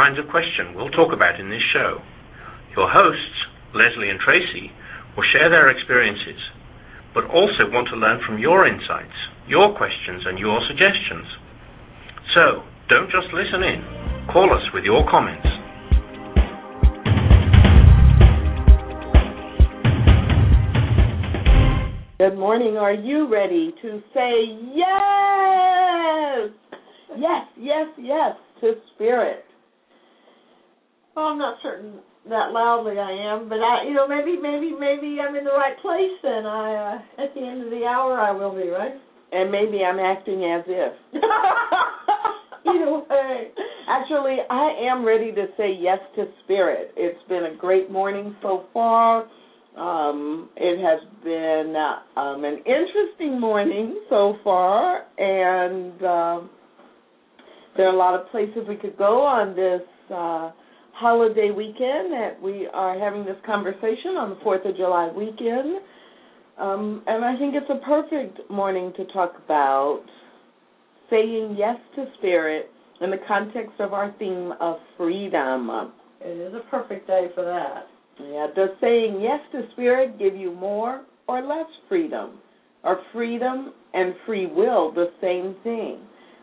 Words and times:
kinds 0.00 0.18
of 0.18 0.24
question 0.32 0.72
we'll 0.72 0.88
talk 0.96 1.12
about 1.12 1.38
in 1.38 1.50
this 1.50 1.60
show. 1.76 2.00
Your 2.72 2.88
hosts, 2.88 3.36
Lesley 3.76 4.08
and 4.08 4.18
Tracy, 4.18 4.72
will 5.12 5.28
share 5.28 5.52
their 5.52 5.68
experiences, 5.68 6.40
but 7.12 7.28
also 7.28 7.68
want 7.68 7.86
to 7.92 8.00
learn 8.00 8.16
from 8.24 8.38
your 8.38 8.64
insights, 8.66 9.12
your 9.46 9.76
questions, 9.76 10.24
and 10.24 10.38
your 10.38 10.56
suggestions. 10.72 11.28
So, 12.32 12.64
don't 12.88 13.12
just 13.12 13.28
listen 13.36 13.60
in. 13.60 13.84
Call 14.32 14.48
us 14.48 14.64
with 14.72 14.84
your 14.84 15.04
comments. 15.04 15.44
Good 22.16 22.38
morning. 22.38 22.78
Are 22.78 22.94
you 22.94 23.28
ready 23.30 23.74
to 23.82 24.00
say 24.14 24.48
yes? 24.72 26.48
Yes, 27.18 27.44
yes, 27.58 27.86
yes 27.98 28.36
to 28.62 28.72
spirit. 28.94 29.44
Well, 31.16 31.26
I'm 31.26 31.38
not 31.38 31.56
certain 31.62 32.00
that 32.28 32.52
loudly 32.52 32.98
I 32.98 33.10
am, 33.10 33.48
but 33.48 33.56
I, 33.56 33.84
you 33.88 33.94
know, 33.94 34.06
maybe, 34.06 34.36
maybe, 34.40 34.72
maybe 34.78 35.18
I'm 35.20 35.34
in 35.34 35.44
the 35.44 35.50
right 35.50 35.76
place, 35.80 36.20
and 36.22 36.46
I, 36.46 36.74
uh, 36.74 37.24
at 37.24 37.34
the 37.34 37.40
end 37.40 37.64
of 37.64 37.70
the 37.70 37.84
hour, 37.84 38.20
I 38.20 38.30
will 38.30 38.54
be 38.54 38.68
right. 38.68 38.92
And 39.32 39.50
maybe 39.50 39.82
I'm 39.84 39.98
acting 39.98 40.44
as 40.44 40.64
if. 40.66 40.92
Either 42.66 42.92
way. 42.92 43.48
Actually, 43.88 44.38
I 44.50 44.90
am 44.90 45.04
ready 45.04 45.32
to 45.32 45.46
say 45.56 45.72
yes 45.78 45.98
to 46.16 46.26
spirit. 46.44 46.92
It's 46.96 47.18
been 47.28 47.44
a 47.44 47.56
great 47.56 47.90
morning 47.90 48.36
so 48.42 48.64
far. 48.72 49.26
Um, 49.76 50.50
it 50.56 50.78
has 50.82 51.00
been 51.24 51.74
uh, 51.76 52.20
um, 52.20 52.44
an 52.44 52.58
interesting 52.58 53.40
morning 53.40 54.00
so 54.10 54.36
far, 54.44 55.04
and 55.16 55.94
uh, 56.02 56.40
there 57.76 57.86
are 57.86 57.94
a 57.94 57.98
lot 57.98 58.20
of 58.20 58.28
places 58.30 58.66
we 58.68 58.76
could 58.76 58.98
go 58.98 59.22
on 59.22 59.54
this 59.56 59.82
uh, 60.12 60.50
holiday 61.00 61.50
weekend 61.50 62.12
that 62.12 62.36
we 62.42 62.68
are 62.74 62.98
having 62.98 63.24
this 63.24 63.38
conversation 63.46 64.20
on 64.20 64.30
the 64.30 64.36
4th 64.44 64.68
of 64.68 64.76
July 64.76 65.10
weekend. 65.16 65.80
Um, 66.58 67.02
and 67.06 67.24
I 67.24 67.38
think 67.38 67.54
it's 67.54 67.70
a 67.70 67.84
perfect 67.86 68.50
morning 68.50 68.92
to 68.98 69.06
talk 69.06 69.32
about 69.42 70.04
saying 71.08 71.56
yes 71.58 71.76
to 71.96 72.04
spirit 72.18 72.70
in 73.00 73.10
the 73.10 73.16
context 73.26 73.72
of 73.80 73.94
our 73.94 74.14
theme 74.18 74.52
of 74.60 74.76
freedom. 74.98 75.70
It 76.20 76.36
is 76.36 76.52
a 76.54 76.70
perfect 76.70 77.06
day 77.06 77.28
for 77.34 77.44
that. 77.44 77.86
Yeah, 78.22 78.48
does 78.54 78.76
saying 78.82 79.22
yes 79.22 79.40
to 79.52 79.72
spirit 79.72 80.18
give 80.18 80.36
you 80.36 80.52
more 80.52 81.06
or 81.26 81.40
less 81.40 81.66
freedom? 81.88 82.40
Are 82.84 83.00
freedom 83.14 83.72
and 83.94 84.14
free 84.26 84.46
will 84.46 84.92
the 84.92 85.10
same 85.22 85.56
thing? 85.64 86.00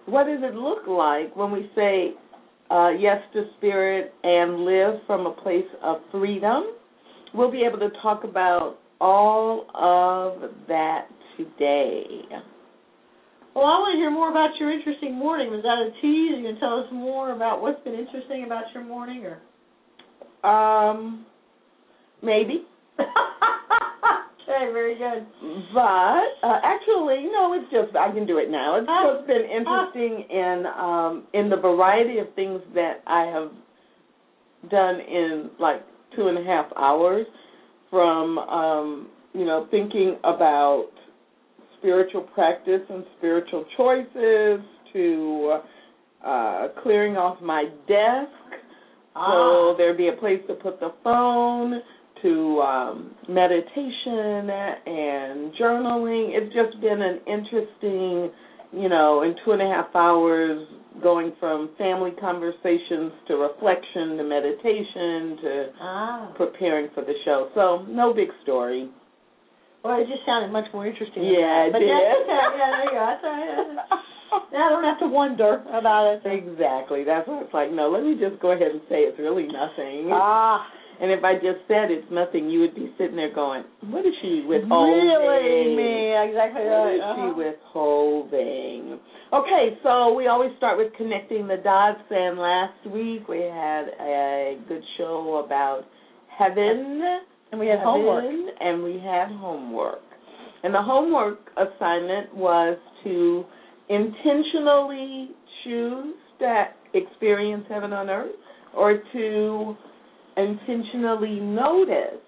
What 0.08 0.25
does 0.25 0.39
it 0.41 0.55
look 0.55 0.88
like 0.88 1.35
when 1.35 1.52
we 1.52 1.69
say 1.75 2.13
uh, 2.69 2.89
yes 2.89 3.21
to 3.33 3.45
spirit 3.57 4.13
and 4.23 4.65
live 4.65 5.01
from 5.05 5.25
a 5.25 5.31
place 5.31 5.65
of 5.83 5.97
freedom? 6.11 6.63
We'll 7.33 7.51
be 7.51 7.63
able 7.67 7.79
to 7.79 7.89
talk 8.01 8.23
about 8.23 8.77
all 8.99 9.67
of 9.73 10.51
that 10.67 11.07
today. 11.38 12.03
Well, 13.56 13.66
I 13.66 13.79
want 13.79 13.95
to 13.95 13.97
hear 13.97 14.11
more 14.11 14.29
about 14.29 14.51
your 14.59 14.72
interesting 14.72 15.16
morning. 15.16 15.50
Was 15.50 15.63
that 15.63 15.81
a 15.81 15.89
tease? 16.01 16.33
Are 16.33 16.39
you 16.39 16.51
can 16.51 16.59
tell 16.59 16.79
us 16.79 16.85
more 16.91 17.31
about 17.31 17.61
what's 17.61 17.83
been 17.83 17.95
interesting 17.95 18.44
about 18.45 18.66
your 18.73 18.83
morning, 18.83 19.25
or? 19.25 19.39
Um, 20.47 21.25
maybe. 22.22 22.66
okay, 24.57 24.73
very 24.73 24.97
good. 24.97 25.25
But 25.73 26.47
uh, 26.47 26.59
actually, 26.63 27.29
no, 27.31 27.53
it's 27.53 27.72
just 27.72 27.95
I 27.95 28.12
can 28.12 28.25
do 28.25 28.38
it 28.38 28.50
now. 28.50 28.78
It's 28.78 28.88
Uh, 28.90 29.16
just 29.16 29.28
been 29.28 29.45
interesting 29.45 30.25
in 30.29 30.66
um, 30.78 31.23
in 31.34 31.50
the 31.50 31.57
variety 31.57 32.19
of 32.19 32.28
things 32.35 32.62
that 32.73 33.01
I 33.07 33.25
have 33.25 33.51
done 34.69 35.00
in 35.00 35.50
like 35.59 35.81
two 36.16 36.28
and 36.28 36.38
a 36.38 36.44
half 36.44 36.66
hours, 36.75 37.25
from 37.90 38.38
um, 38.40 39.07
you 39.34 39.45
know 39.45 39.68
thinking 39.72 40.18
about 40.23 40.88
spiritual 41.79 42.22
practice 42.34 42.81
and 42.89 43.06
spiritual 43.18 43.63
choices 43.78 44.59
to 44.94 45.59
uh, 46.25 46.68
clearing 46.81 47.18
off 47.18 47.39
my 47.41 47.66
desk 47.88 48.31
Ah. 49.19 49.31
so 49.34 49.75
there'd 49.78 49.97
be 49.97 50.09
a 50.09 50.13
place 50.13 50.39
to 50.47 50.53
put 50.53 50.79
the 50.79 50.94
phone, 51.03 51.81
to 52.22 52.61
um, 52.61 53.11
meditation 53.29 54.50
and 54.50 55.53
journaling. 55.59 56.31
It's 56.33 56.53
just 56.53 56.79
been 56.81 57.01
an 57.01 57.19
interesting, 57.28 58.31
you 58.73 58.89
know, 58.89 59.23
in 59.23 59.35
two 59.45 59.51
and 59.51 59.61
a 59.61 59.66
half 59.67 59.94
hours, 59.95 60.67
going 61.01 61.31
from 61.39 61.69
family 61.77 62.11
conversations 62.19 63.11
to 63.27 63.35
reflection 63.38 64.17
to 64.17 64.23
meditation 64.23 65.38
to 65.44 65.66
Ah. 65.79 66.31
preparing 66.35 66.89
for 66.95 67.01
the 67.03 67.13
show. 67.23 67.50
So 67.53 67.85
no 67.88 68.13
big 68.13 68.29
story. 68.44 68.89
Well, 69.83 70.01
it 70.01 70.07
just 70.09 70.25
sounded 70.25 70.51
much 70.51 70.66
more 70.73 70.88
interesting. 70.88 71.23
Yeah, 71.23 71.69
it 71.69 71.72
but 71.72 71.79
did. 71.79 71.89
That's 71.89 72.22
okay. 72.25 72.57
Yeah, 72.57 72.72
there 72.72 72.83
you 72.83 72.91
go. 72.91 73.06
That's 73.06 73.23
all 73.23 73.31
right. 73.31 74.01
Now 74.51 74.67
I 74.67 74.69
don't 74.69 74.83
have 74.83 75.00
to 75.00 75.07
wonder 75.07 75.63
about 75.72 76.17
it. 76.17 76.22
Exactly. 76.25 77.03
That's 77.06 77.27
what 77.27 77.44
it's 77.44 77.53
like. 77.53 77.72
No, 77.72 77.89
let 77.89 78.03
me 78.03 78.17
just 78.19 78.41
go 78.41 78.51
ahead 78.51 78.72
and 78.72 78.81
say 78.89 79.06
it's 79.07 79.19
really 79.19 79.47
nothing. 79.47 80.09
Ah. 80.11 80.66
And 81.00 81.12
if 81.12 81.24
I 81.24 81.35
just 81.35 81.62
said 81.68 81.91
it's 81.91 82.09
nothing, 82.12 82.50
you 82.50 82.59
would 82.62 82.74
be 82.74 82.91
sitting 82.97 83.16
there 83.16 83.30
going, 83.34 83.63
"What 83.90 84.06
is 84.06 84.13
she 84.22 84.41
withholding? 84.47 85.08
Really, 85.08 85.75
me. 85.75 86.16
Exactly 86.30 86.63
What 86.63 86.85
right. 86.85 86.96
is 86.96 87.02
Uh-huh. 87.02 87.28
she 87.28 87.34
withholding?" 87.38 89.00
Okay, 89.34 89.78
so 89.84 90.13
we 90.13 90.28
always 90.28 90.56
start 90.57 90.78
with 90.78 90.94
connecting 90.94 91.47
the 91.47 91.57
dots. 91.57 92.02
And 92.09 92.40
last 92.40 92.86
week 92.88 93.28
we 93.28 93.41
had 93.41 93.90
a 94.00 94.57
good 94.68 94.84
show 94.97 95.44
about 95.46 95.86
heaven, 96.30 97.03
And 97.52 97.59
we 97.59 97.68
had 97.68 97.80
heaven, 97.80 97.94
homework. 97.94 98.56
and 98.59 98.84
we 98.84 98.97
had 99.00 99.30
homework. 99.30 100.02
And 100.63 100.74
the 100.74 100.81
homework 100.81 101.40
assignment 101.57 102.34
was 102.34 102.78
to 103.03 103.46
intentionally 103.90 105.30
choose 105.63 106.16
to 106.40 106.68
experience 106.94 107.66
heaven 107.69 107.94
on 107.94 108.09
earth, 108.09 108.36
or 108.75 108.97
to 109.13 109.78
intentionally 110.38 111.40
notice 111.40 112.22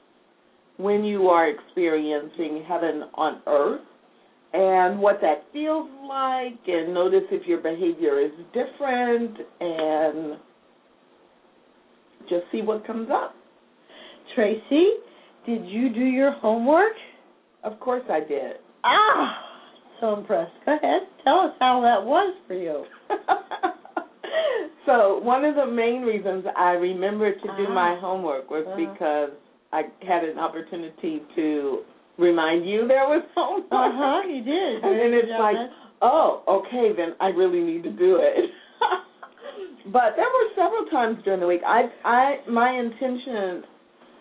when 0.78 1.04
you 1.04 1.28
are 1.28 1.50
experiencing 1.50 2.64
heaven 2.68 3.04
on 3.14 3.42
earth 3.48 3.82
and 4.54 5.00
what 5.00 5.20
that 5.22 5.44
feels 5.54 5.90
like 6.08 6.60
and 6.68 6.94
notice 6.94 7.24
if 7.32 7.48
your 7.48 7.62
behavior 7.62 8.20
is 8.20 8.32
different 8.54 9.38
and 9.60 10.38
just 12.30 12.46
see 12.52 12.62
what 12.62 12.86
comes 12.88 13.10
up. 13.12 13.36
Tracy, 14.36 14.86
did 15.46 15.66
you 15.66 15.90
do 15.90 16.02
your 16.02 16.32
homework? 16.32 16.94
Of 17.64 17.80
course 17.80 18.04
I 18.10 18.20
did. 18.20 18.54
Ah, 18.84 19.38
so 20.00 20.14
impressed. 20.14 20.52
Go 20.66 20.78
ahead. 20.78 21.02
Tell 21.24 21.40
us 21.40 21.54
how 21.60 21.82
that 21.82 22.06
was 22.06 22.36
for 22.48 22.54
you. 22.54 22.86
so 24.90 25.20
one 25.22 25.46
of 25.46 25.54
the 25.56 25.66
main 25.70 26.02
reasons 26.02 26.46
I 26.58 26.72
remembered 26.74 27.38
to 27.46 27.48
do 27.58 27.66
Ah. 27.70 27.74
my 27.84 27.92
homework 28.02 28.50
was 28.50 28.66
Uh-huh. 28.66 28.76
because 28.86 29.32
I 29.72 29.82
had 30.02 30.24
an 30.26 30.40
opportunity 30.40 31.22
to 31.36 31.84
remind 32.18 32.66
you 32.68 32.88
there 32.88 33.08
was 33.08 33.22
homework. 33.36 33.70
Uh 33.72 33.92
huh. 33.94 34.20
You 34.28 34.42
did. 34.44 34.74
And 34.86 34.94
then 35.00 35.12
it's 35.14 35.36
like, 35.40 35.56
man. 35.56 35.70
oh, 36.02 36.42
okay, 36.58 36.88
then 36.98 37.14
I 37.22 37.30
really 37.42 37.62
need 37.62 37.84
to 37.84 37.92
do 37.92 38.18
it. 38.18 38.50
but 39.94 40.16
there 40.18 40.26
were 40.36 40.48
several 40.56 40.86
times 40.98 41.18
during 41.24 41.40
the 41.40 41.48
week. 41.54 41.62
I, 41.66 41.82
I, 42.04 42.24
my 42.50 42.72
intention 42.86 43.64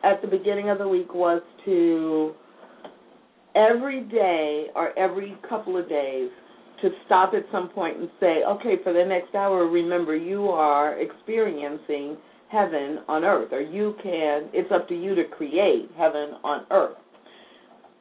at 0.04 0.20
the 0.22 0.28
beginning 0.28 0.68
of 0.70 0.78
the 0.78 0.88
week 0.88 1.12
was 1.14 1.42
to 1.64 2.34
every 3.56 4.02
day 4.02 4.66
or 4.76 4.96
every 4.98 5.36
couple 5.48 5.76
of 5.76 5.88
days 5.88 6.30
to 6.82 6.90
stop 7.06 7.32
at 7.34 7.44
some 7.50 7.68
point 7.70 7.98
and 7.98 8.08
say, 8.20 8.42
okay, 8.46 8.76
for 8.82 8.92
the 8.92 9.04
next 9.04 9.34
hour, 9.34 9.66
remember 9.66 10.16
you 10.16 10.48
are 10.48 11.00
experiencing 11.00 12.16
heaven 12.50 13.00
on 13.08 13.24
earth, 13.24 13.52
or 13.52 13.60
you 13.60 13.94
can. 14.02 14.48
It's 14.52 14.70
up 14.72 14.88
to 14.88 14.94
you 14.94 15.14
to 15.14 15.24
create 15.24 15.90
heaven 15.96 16.34
on 16.44 16.66
earth. 16.70 16.96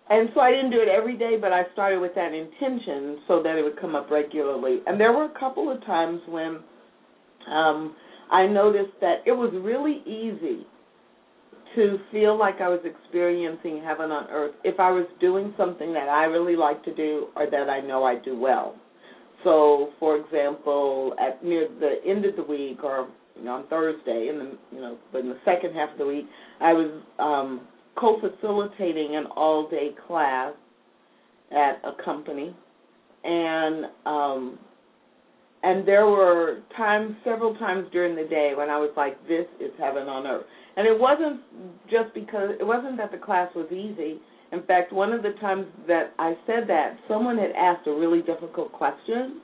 And 0.10 0.30
so 0.34 0.40
I 0.40 0.52
didn't 0.52 0.72
do 0.72 0.80
it 0.80 0.88
every 0.88 1.18
day, 1.18 1.36
but 1.40 1.52
I 1.52 1.64
started 1.74 2.00
with 2.00 2.16
that 2.16 2.34
intention 2.34 3.20
so 3.28 3.44
that 3.44 3.58
it 3.58 3.64
would 3.64 3.80
come 3.80 3.94
up 3.94 4.10
regularly. 4.10 4.80
And 4.88 5.00
there 5.00 5.12
were 5.12 5.26
a 5.26 5.40
couple 5.40 5.70
of 5.70 5.86
times 5.86 6.22
when 6.30 6.60
um, 7.52 7.96
I 8.32 8.48
noticed 8.48 8.94
that 9.02 9.18
it 9.26 9.34
was 9.34 9.52
really 9.54 10.02
easy 10.06 10.66
to 11.76 12.00
feel 12.12 12.38
like 12.38 12.62
I 12.62 12.70
was 12.70 12.80
experiencing 12.84 13.82
heaven 13.84 14.12
on 14.12 14.30
earth 14.30 14.56
if 14.64 14.80
I 14.80 14.92
was 14.92 15.06
doing 15.20 15.54
something 15.58 15.94
that 15.94 16.10
I 16.10 16.26
really 16.26 16.56
like 16.56 16.84
to 16.86 16.96
do 16.96 17.28
or 17.36 17.50
that 17.50 17.70
I 17.70 17.80
know 17.80 18.04
I 18.04 18.16
do 18.20 18.40
well. 18.40 18.76
So, 19.44 19.90
for 20.00 20.18
example, 20.18 21.14
at 21.20 21.44
near 21.44 21.68
the 21.80 21.98
end 22.10 22.26
of 22.26 22.36
the 22.36 22.44
week 22.44 22.84
or 22.84 23.08
you 23.36 23.44
know, 23.44 23.52
on 23.54 23.68
Thursday, 23.68 24.30
in 24.30 24.40
the 24.40 24.58
you 24.76 24.82
know, 24.82 24.98
but 25.12 25.22
in 25.22 25.30
the 25.30 25.38
second 25.46 25.74
half 25.74 25.92
of 25.92 25.98
the 26.00 26.06
week, 26.06 26.26
I 26.60 26.74
was 26.74 27.02
um, 27.20 27.68
co-facilitating 27.96 29.16
an 29.16 29.26
all-day 29.36 29.92
class 30.08 30.54
at 31.52 31.82
a 31.84 32.04
company, 32.04 32.56
and 33.24 33.86
um, 34.06 34.60
and 35.64 35.88
there 35.88 36.06
were 36.06 36.60
times, 36.76 37.16
several 37.24 37.56
times 37.56 37.88
during 37.92 38.16
the 38.16 38.24
day 38.30 38.54
when 38.56 38.70
I 38.70 38.78
was 38.78 38.92
like, 38.96 39.16
"This 39.28 39.48
is 39.60 39.72
heaven 39.80 40.08
on 40.08 40.28
earth," 40.28 40.46
and 40.76 40.88
it 40.88 40.98
wasn't 40.98 41.42
just 41.90 42.14
because 42.14 42.52
it 42.60 42.66
wasn't 42.66 42.98
that 42.98 43.12
the 43.12 43.18
class 43.18 43.54
was 43.56 43.72
easy. 43.72 44.20
In 44.52 44.64
fact, 44.64 44.94
one 44.94 45.12
of 45.12 45.24
the 45.24 45.34
times 45.42 45.66
that 45.88 46.14
I 46.20 46.38
said 46.46 46.68
that, 46.68 46.98
someone 47.08 47.38
had 47.38 47.52
asked 47.52 47.88
a 47.88 47.92
really 47.92 48.22
difficult 48.22 48.72
question, 48.72 49.42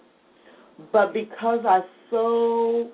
but 0.92 1.14
because 1.14 1.66
I 1.66 1.82
so 2.10 2.92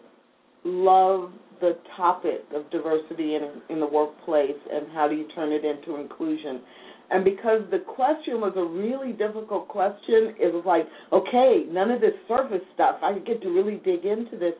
love 0.63 1.31
the 1.61 1.77
topic 1.97 2.45
of 2.55 2.69
diversity 2.71 3.35
in 3.35 3.61
in 3.69 3.79
the 3.79 3.85
workplace 3.85 4.57
and 4.71 4.87
how 4.93 5.07
do 5.07 5.15
you 5.15 5.27
turn 5.35 5.51
it 5.51 5.65
into 5.65 5.99
inclusion. 5.99 6.61
And 7.11 7.25
because 7.25 7.61
the 7.71 7.79
question 7.79 8.39
was 8.39 8.53
a 8.55 8.63
really 8.63 9.13
difficult 9.13 9.67
question, 9.67 10.35
it 10.39 10.53
was 10.53 10.63
like, 10.65 10.87
okay, 11.11 11.65
none 11.69 11.89
of 11.91 12.01
this 12.01 12.13
surface 12.27 12.61
stuff. 12.73 12.97
I 13.01 13.17
get 13.19 13.41
to 13.41 13.49
really 13.49 13.81
dig 13.83 14.05
into 14.05 14.37
this 14.37 14.53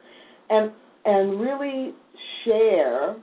and 0.50 0.72
and 1.06 1.40
really 1.40 1.94
share 2.46 3.16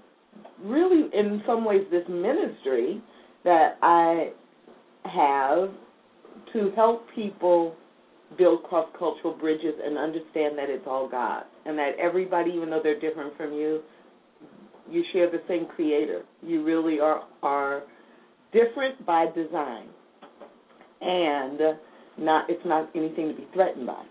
really 0.62 1.10
in 1.12 1.42
some 1.46 1.64
ways 1.64 1.82
this 1.90 2.04
ministry 2.08 3.02
that 3.44 3.78
I 3.82 4.30
have 5.04 5.70
to 6.52 6.72
help 6.74 7.06
people 7.14 7.74
build 8.38 8.62
cross 8.64 8.88
cultural 8.98 9.36
bridges 9.38 9.74
and 9.84 9.96
understand 9.96 10.58
that 10.58 10.68
it's 10.68 10.84
all 10.86 11.08
God 11.08 11.44
and 11.64 11.78
that 11.78 11.92
everybody, 12.00 12.50
even 12.50 12.70
though 12.70 12.80
they're 12.82 12.98
different 12.98 13.36
from 13.36 13.52
you, 13.52 13.80
you 14.90 15.04
share 15.12 15.30
the 15.30 15.42
same 15.48 15.66
creator. 15.66 16.22
You 16.42 16.64
really 16.64 17.00
are 17.00 17.22
are 17.42 17.82
different 18.56 19.04
by 19.04 19.26
design. 19.34 19.88
And 21.00 21.60
not 22.18 22.48
it's 22.48 22.64
not 22.64 22.88
anything 22.94 23.28
to 23.28 23.34
be 23.34 23.46
threatened 23.52 23.86
by. 23.86 24.02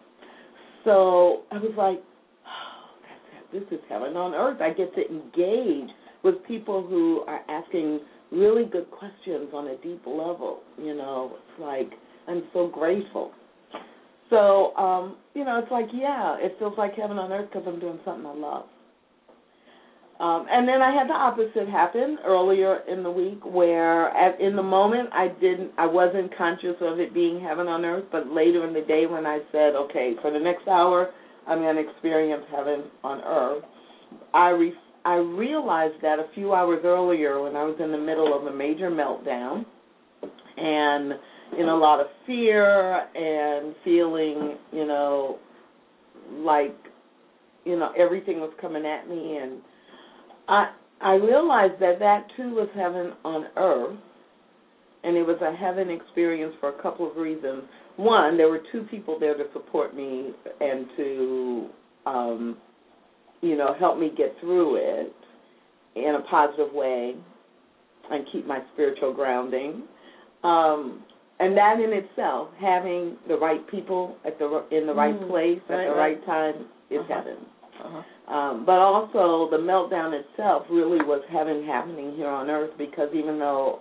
So 0.83 1.41
I 1.51 1.57
was 1.57 1.73
like, 1.77 2.01
oh, 2.45 3.51
this 3.51 3.63
is 3.71 3.83
heaven 3.89 4.15
on 4.15 4.33
earth. 4.35 4.61
I 4.61 4.69
get 4.69 4.93
to 4.95 5.01
engage 5.01 5.89
with 6.23 6.35
people 6.47 6.85
who 6.85 7.23
are 7.27 7.41
asking 7.49 8.01
really 8.31 8.65
good 8.65 8.89
questions 8.91 9.49
on 9.53 9.67
a 9.67 9.77
deep 9.77 10.03
level. 10.05 10.59
You 10.77 10.95
know, 10.95 11.33
it's 11.35 11.61
like 11.61 11.91
I'm 12.27 12.43
so 12.53 12.67
grateful. 12.67 13.31
So, 14.29 14.75
um, 14.75 15.17
you 15.33 15.43
know, 15.45 15.59
it's 15.59 15.71
like, 15.71 15.85
yeah, 15.93 16.35
it 16.39 16.55
feels 16.57 16.73
like 16.77 16.93
heaven 16.95 17.17
on 17.17 17.31
earth 17.31 17.49
because 17.51 17.67
I'm 17.67 17.79
doing 17.79 17.99
something 18.03 18.25
I 18.25 18.33
love. 18.33 18.65
Um, 20.17 20.45
and 20.49 20.65
then 20.67 20.81
I 20.81 20.95
had 20.95 21.09
the 21.09 21.13
opposite 21.13 21.67
happen 21.67 22.19
earlier 22.25 22.79
in 22.87 23.03
the 23.03 23.11
week, 23.11 23.43
where 23.43 24.07
at, 24.15 24.39
in 24.39 24.55
the 24.55 24.63
moment 24.63 25.09
I 25.11 25.27
didn't, 25.27 25.71
I 25.77 25.85
wasn't 25.85 26.35
conscious 26.37 26.75
of 26.79 26.99
it 26.99 27.13
being 27.13 27.41
heaven 27.41 27.67
on 27.67 27.83
earth. 27.83 28.05
But 28.11 28.27
later 28.27 28.65
in 28.65 28.73
the 28.73 28.81
day, 28.81 29.07
when 29.07 29.25
I 29.25 29.39
said, 29.51 29.75
okay, 29.75 30.13
for 30.21 30.31
the 30.31 30.39
next 30.39 30.69
hour, 30.69 31.11
I'm 31.47 31.59
going 31.59 31.75
to 31.75 31.89
experience 31.89 32.43
heaven 32.49 32.85
on 33.03 33.21
earth, 33.21 33.63
I 34.33 34.49
re- 34.49 34.73
I 35.03 35.15
realized 35.15 36.01
that 36.01 36.17
a 36.17 36.25
few 36.33 36.53
hours 36.53 36.79
earlier 36.83 37.41
when 37.43 37.55
I 37.55 37.63
was 37.63 37.75
in 37.79 37.91
the 37.91 37.97
middle 37.97 38.35
of 38.35 38.47
a 38.51 38.55
major 38.55 38.89
meltdown 38.89 39.65
and 40.57 41.13
in 41.59 41.67
a 41.67 41.75
lot 41.75 41.99
of 41.99 42.07
fear 42.25 43.01
and 43.15 43.75
feeling, 43.83 44.57
you 44.71 44.87
know, 44.87 45.37
like, 46.39 46.75
you 47.65 47.77
know, 47.77 47.91
everything 47.97 48.39
was 48.39 48.51
coming 48.59 48.83
at 48.85 49.07
me 49.07 49.37
and 49.37 49.61
I 50.47 50.71
I 51.01 51.13
realized 51.15 51.79
that 51.81 51.99
that 51.99 52.27
too 52.37 52.53
was 52.55 52.69
heaven 52.75 53.13
on 53.23 53.45
earth 53.57 53.97
and 55.03 55.15
it 55.17 55.23
was 55.23 55.37
a 55.41 55.55
heaven 55.55 55.89
experience 55.89 56.53
for 56.59 56.69
a 56.69 56.81
couple 56.81 57.09
of 57.09 57.15
reasons. 57.17 57.63
One, 57.97 58.37
there 58.37 58.49
were 58.49 58.61
two 58.71 58.83
people 58.89 59.19
there 59.19 59.35
to 59.37 59.43
support 59.53 59.95
me 59.95 60.31
and 60.59 60.87
to 60.97 61.67
um 62.05 62.57
you 63.41 63.55
know, 63.55 63.75
help 63.77 63.99
me 63.99 64.11
get 64.17 64.33
through 64.39 64.77
it 64.77 65.13
in 65.95 66.15
a 66.15 66.21
positive 66.29 66.73
way 66.73 67.13
and 68.09 68.25
keep 68.31 68.47
my 68.47 68.59
spiritual 68.73 69.13
grounding. 69.13 69.83
Um, 70.43 71.03
and 71.39 71.55
that 71.57 71.79
in 71.79 71.91
itself, 71.93 72.49
having 72.59 73.17
the 73.27 73.35
right 73.37 73.65
people 73.69 74.17
at 74.25 74.39
the 74.39 74.63
in 74.71 74.87
the 74.87 74.93
right 74.93 75.13
Mm, 75.19 75.27
place 75.29 75.59
at 75.69 75.73
right, 75.75 75.85
the 75.85 75.91
right. 75.91 75.97
right 76.17 76.25
time 76.25 76.65
is 76.89 76.99
Uh-huh. 77.01 77.13
heaven. 77.15 77.45
Uh-huh. 77.85 78.33
Um, 78.33 78.65
but 78.65 78.79
also 78.79 79.49
the 79.51 79.57
meltdown 79.57 80.19
itself 80.19 80.65
really 80.69 80.97
was 80.97 81.21
heaven 81.31 81.65
happening 81.65 82.15
here 82.15 82.27
on 82.27 82.49
earth 82.49 82.71
because 82.77 83.09
even 83.13 83.37
though 83.37 83.79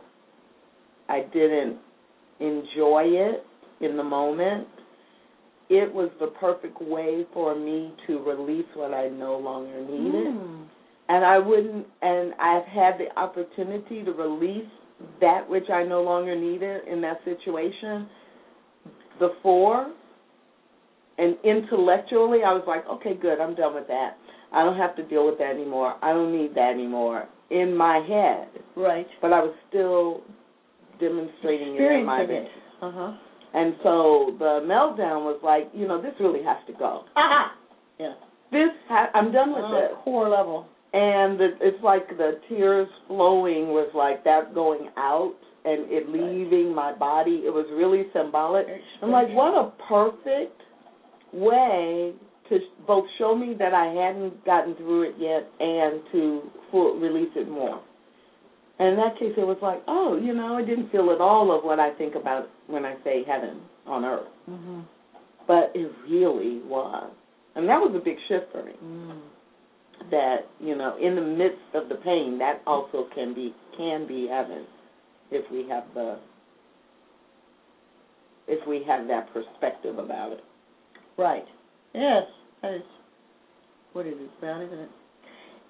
I 1.08 1.22
didn't 1.32 1.78
enjoy 2.40 3.04
it 3.04 3.44
in 3.80 3.96
the 3.96 4.04
moment, 4.04 4.68
it 5.70 5.92
was 5.92 6.10
the 6.20 6.26
perfect 6.38 6.80
way 6.82 7.26
for 7.32 7.54
me 7.58 7.94
to 8.06 8.18
release 8.18 8.66
what 8.74 8.92
I 8.92 9.08
no 9.08 9.38
longer 9.38 9.80
needed. 9.80 10.34
Mm. 10.34 10.66
And 11.08 11.24
I 11.24 11.38
wouldn't 11.38 11.86
and 12.02 12.34
I've 12.34 12.66
had 12.66 12.98
the 12.98 13.18
opportunity 13.18 14.04
to 14.04 14.12
release 14.12 14.68
that 15.20 15.48
which 15.48 15.70
I 15.70 15.84
no 15.84 16.02
longer 16.02 16.38
needed 16.38 16.86
in 16.86 17.00
that 17.02 17.20
situation 17.24 18.08
before 19.18 19.92
and 21.18 21.36
intellectually 21.44 22.38
I 22.46 22.52
was 22.52 22.64
like, 22.66 22.86
okay, 22.88 23.14
good, 23.20 23.40
I'm 23.40 23.54
done 23.54 23.74
with 23.74 23.86
that. 23.88 24.16
I 24.52 24.62
don't 24.64 24.76
have 24.76 24.94
to 24.96 25.02
deal 25.04 25.26
with 25.26 25.38
that 25.38 25.50
anymore. 25.50 25.96
I 26.02 26.12
don't 26.12 26.32
need 26.36 26.54
that 26.54 26.70
anymore 26.74 27.26
in 27.50 27.76
my 27.76 27.98
head. 28.06 28.48
Right. 28.76 29.06
But 29.20 29.32
I 29.32 29.40
was 29.40 29.54
still 29.68 30.22
demonstrating 31.00 31.74
it 31.74 31.80
in 31.80 32.04
my 32.06 32.20
head. 32.20 32.30
it. 32.30 32.48
Uh-huh. 32.82 33.12
And 33.54 33.74
so 33.82 34.34
the 34.38 34.60
meltdown 34.66 35.24
was 35.24 35.40
like, 35.42 35.70
you 35.72 35.86
know, 35.86 36.00
this 36.00 36.12
really 36.20 36.42
has 36.42 36.56
to 36.66 36.72
go. 36.72 37.04
Aha! 37.16 37.52
Yeah. 37.96 38.14
This 38.50 38.70
ha- 38.88 39.10
I'm 39.14 39.30
done 39.30 39.50
with 39.50 39.62
On 39.62 39.70
this. 39.72 39.90
a 39.92 40.02
core 40.02 40.28
level. 40.28 40.66
And 40.92 41.38
the, 41.38 41.50
it's 41.60 41.80
like 41.84 42.08
the 42.08 42.40
tears 42.48 42.88
flowing 43.06 43.68
was 43.68 43.88
like 43.94 44.24
that 44.24 44.52
going 44.52 44.88
out 44.96 45.34
and 45.64 45.86
it 45.92 46.08
leaving 46.08 46.74
my 46.74 46.92
body. 46.92 47.42
It 47.46 47.54
was 47.54 47.66
really 47.72 48.06
symbolic. 48.12 48.66
I'm 49.00 49.12
like, 49.12 49.28
what 49.28 49.54
a 49.54 49.70
perfect 49.88 50.60
way 51.34 52.12
to 52.48 52.58
both 52.86 53.04
show 53.18 53.34
me 53.34 53.54
that 53.58 53.72
I 53.74 53.86
hadn't 53.86 54.44
gotten 54.44 54.74
through 54.76 55.10
it 55.10 55.14
yet 55.18 55.48
and 55.60 56.00
to 56.12 56.42
full, 56.70 56.98
release 56.98 57.30
it 57.36 57.48
more. 57.48 57.82
And 58.78 58.88
in 58.88 58.96
that 58.96 59.18
case, 59.18 59.32
it 59.36 59.46
was 59.46 59.58
like, 59.62 59.82
oh, 59.86 60.18
you 60.20 60.34
know, 60.34 60.56
I 60.56 60.64
didn't 60.64 60.90
feel 60.90 61.10
at 61.12 61.20
all 61.20 61.56
of 61.56 61.64
what 61.64 61.78
I 61.78 61.94
think 61.94 62.16
about 62.16 62.48
when 62.66 62.84
I 62.84 62.96
say 63.04 63.22
heaven 63.26 63.60
on 63.86 64.04
earth, 64.04 64.28
Mm-hmm. 64.50 64.80
but 65.46 65.70
it 65.74 65.90
really 66.10 66.60
was, 66.66 67.10
and 67.54 67.68
that 67.68 67.78
was 67.78 67.94
a 67.94 68.04
big 68.04 68.16
shift 68.28 68.50
for 68.50 68.64
me. 68.64 68.72
Mm. 68.82 69.20
That 70.10 70.38
you 70.60 70.76
know, 70.76 70.96
in 71.00 71.14
the 71.14 71.22
midst 71.22 71.74
of 71.74 71.88
the 71.88 71.94
pain, 71.96 72.38
that 72.40 72.62
also 72.66 73.06
can 73.14 73.32
be 73.32 73.54
can 73.76 74.06
be 74.08 74.26
heaven 74.28 74.66
if 75.30 75.50
we 75.50 75.68
have 75.68 75.84
the 75.94 76.18
if 78.48 78.66
we 78.66 78.82
have 78.86 79.06
that 79.08 79.32
perspective 79.32 79.98
about 79.98 80.32
it. 80.32 80.40
Right. 81.16 81.44
Yes. 81.94 82.24
That 82.62 82.74
is 82.74 82.82
what 83.92 84.06
it 84.06 84.10
is 84.14 84.28
about, 84.38 84.62
isn't 84.62 84.78
it? 84.78 84.90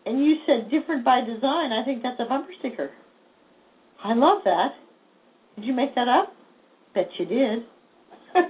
And 0.06 0.24
you 0.24 0.36
said 0.46 0.70
different 0.70 1.04
by 1.04 1.20
design. 1.20 1.72
I 1.72 1.82
think 1.84 2.02
that's 2.02 2.20
a 2.20 2.28
bumper 2.28 2.52
sticker. 2.58 2.90
I 4.02 4.14
love 4.14 4.42
that. 4.44 4.70
Did 5.56 5.64
you 5.64 5.72
make 5.72 5.94
that 5.94 6.08
up? 6.08 6.32
Bet 6.94 7.08
you 7.18 7.24
did. 7.26 7.64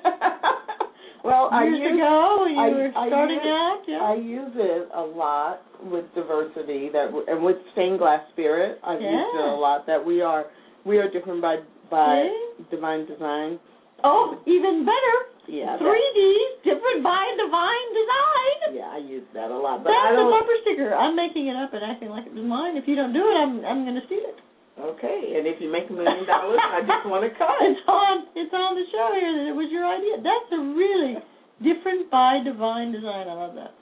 well, 1.25 1.49
I 1.53 1.65
Years 1.65 1.81
use, 1.81 1.95
ago, 2.01 2.39
when 2.45 2.53
you 2.53 2.61
I- 2.61 2.69
were 2.71 2.93
I 2.97 3.09
starting 3.09 3.37
use- 3.37 3.47
out. 3.47 3.83
Yeah. 3.87 3.99
I 4.03 4.15
use 4.15 4.53
it 4.55 4.89
a 4.95 5.01
lot 5.01 5.61
with 5.83 6.05
diversity 6.15 6.89
that 6.93 7.11
and 7.29 7.43
with 7.45 7.57
stained 7.73 7.99
glass 7.99 8.21
spirit. 8.33 8.79
I've 8.85 9.01
used 9.01 9.35
it 9.35 9.45
a 9.45 9.55
lot 9.57 9.87
that 9.87 10.05
we 10.05 10.21
are 10.23 10.47
we 10.85 10.99
are 10.99 11.11
different 11.11 11.41
by 11.43 11.57
by 11.91 12.29
See? 12.59 12.65
divine 12.71 13.07
design. 13.07 13.59
oh, 14.05 14.41
even 14.47 14.85
better. 14.85 15.34
Yeah, 15.45 15.77
3D, 15.77 16.21
different 16.65 17.05
by 17.05 17.21
divine 17.37 17.89
design. 17.93 18.57
yeah, 18.81 18.97
I 18.97 19.01
use 19.05 19.29
that 19.37 19.53
a 19.53 19.59
lot, 19.59 19.85
but 19.85 19.93
That's 19.93 20.17
a 20.17 20.25
bumper 20.25 20.57
sticker. 20.65 20.97
I'm 20.97 21.13
making 21.13 21.53
it 21.53 21.57
up 21.57 21.77
and 21.77 21.85
acting 21.85 22.09
like 22.09 22.25
it 22.25 22.33
was 22.33 22.45
mine. 22.49 22.81
If 22.81 22.89
you 22.89 22.97
don't 22.97 23.13
do 23.13 23.21
it, 23.21 23.37
I'm 23.37 23.61
I'm 23.61 23.85
going 23.85 24.01
to 24.01 24.05
steal 24.09 24.25
it. 24.25 24.41
Okay, 24.81 25.37
and 25.37 25.47
if 25.47 25.61
you 25.61 25.71
make 25.71 25.87
a 25.87 25.95
million 25.95 26.25
dollars, 26.25 26.59
I 26.59 26.81
just 26.81 27.05
want 27.13 27.29
to 27.29 27.33
cut. 27.37 27.61
It's 27.61 27.85
on. 27.85 28.15
It's 28.33 28.55
on 28.57 28.73
the 28.73 28.87
show 28.89 29.09
here 29.21 29.33
that 29.37 29.47
it 29.53 29.57
was 29.57 29.69
your 29.69 29.85
idea. 29.85 30.17
That's 30.25 30.51
a 30.57 30.61
really 30.73 31.21
different 31.61 32.09
by 32.09 32.41
divine 32.41 32.91
design. 32.91 33.29
I 33.29 33.37
love 33.37 33.55
that. 33.55 33.77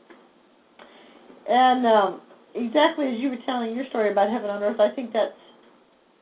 And 1.46 1.86
um, 1.86 2.10
exactly 2.58 3.06
as 3.06 3.22
you 3.22 3.30
were 3.30 3.42
telling 3.46 3.74
your 3.74 3.86
story 3.88 4.10
about 4.10 4.34
heaven 4.34 4.50
on 4.50 4.62
earth, 4.66 4.82
I 4.82 4.90
think 4.94 5.14
that's 5.14 5.38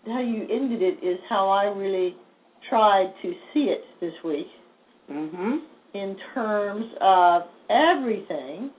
how 0.04 0.20
you 0.20 0.44
ended 0.52 0.84
it. 0.84 1.00
Is 1.00 1.18
how 1.32 1.48
I 1.48 1.64
really 1.72 2.14
tried 2.68 3.08
to 3.24 3.32
see 3.52 3.72
it 3.72 3.80
this 4.04 4.14
week 4.22 4.46
Mhm. 5.10 5.62
in 5.92 6.16
terms 6.34 6.86
of 7.00 7.42
everything 7.68 8.70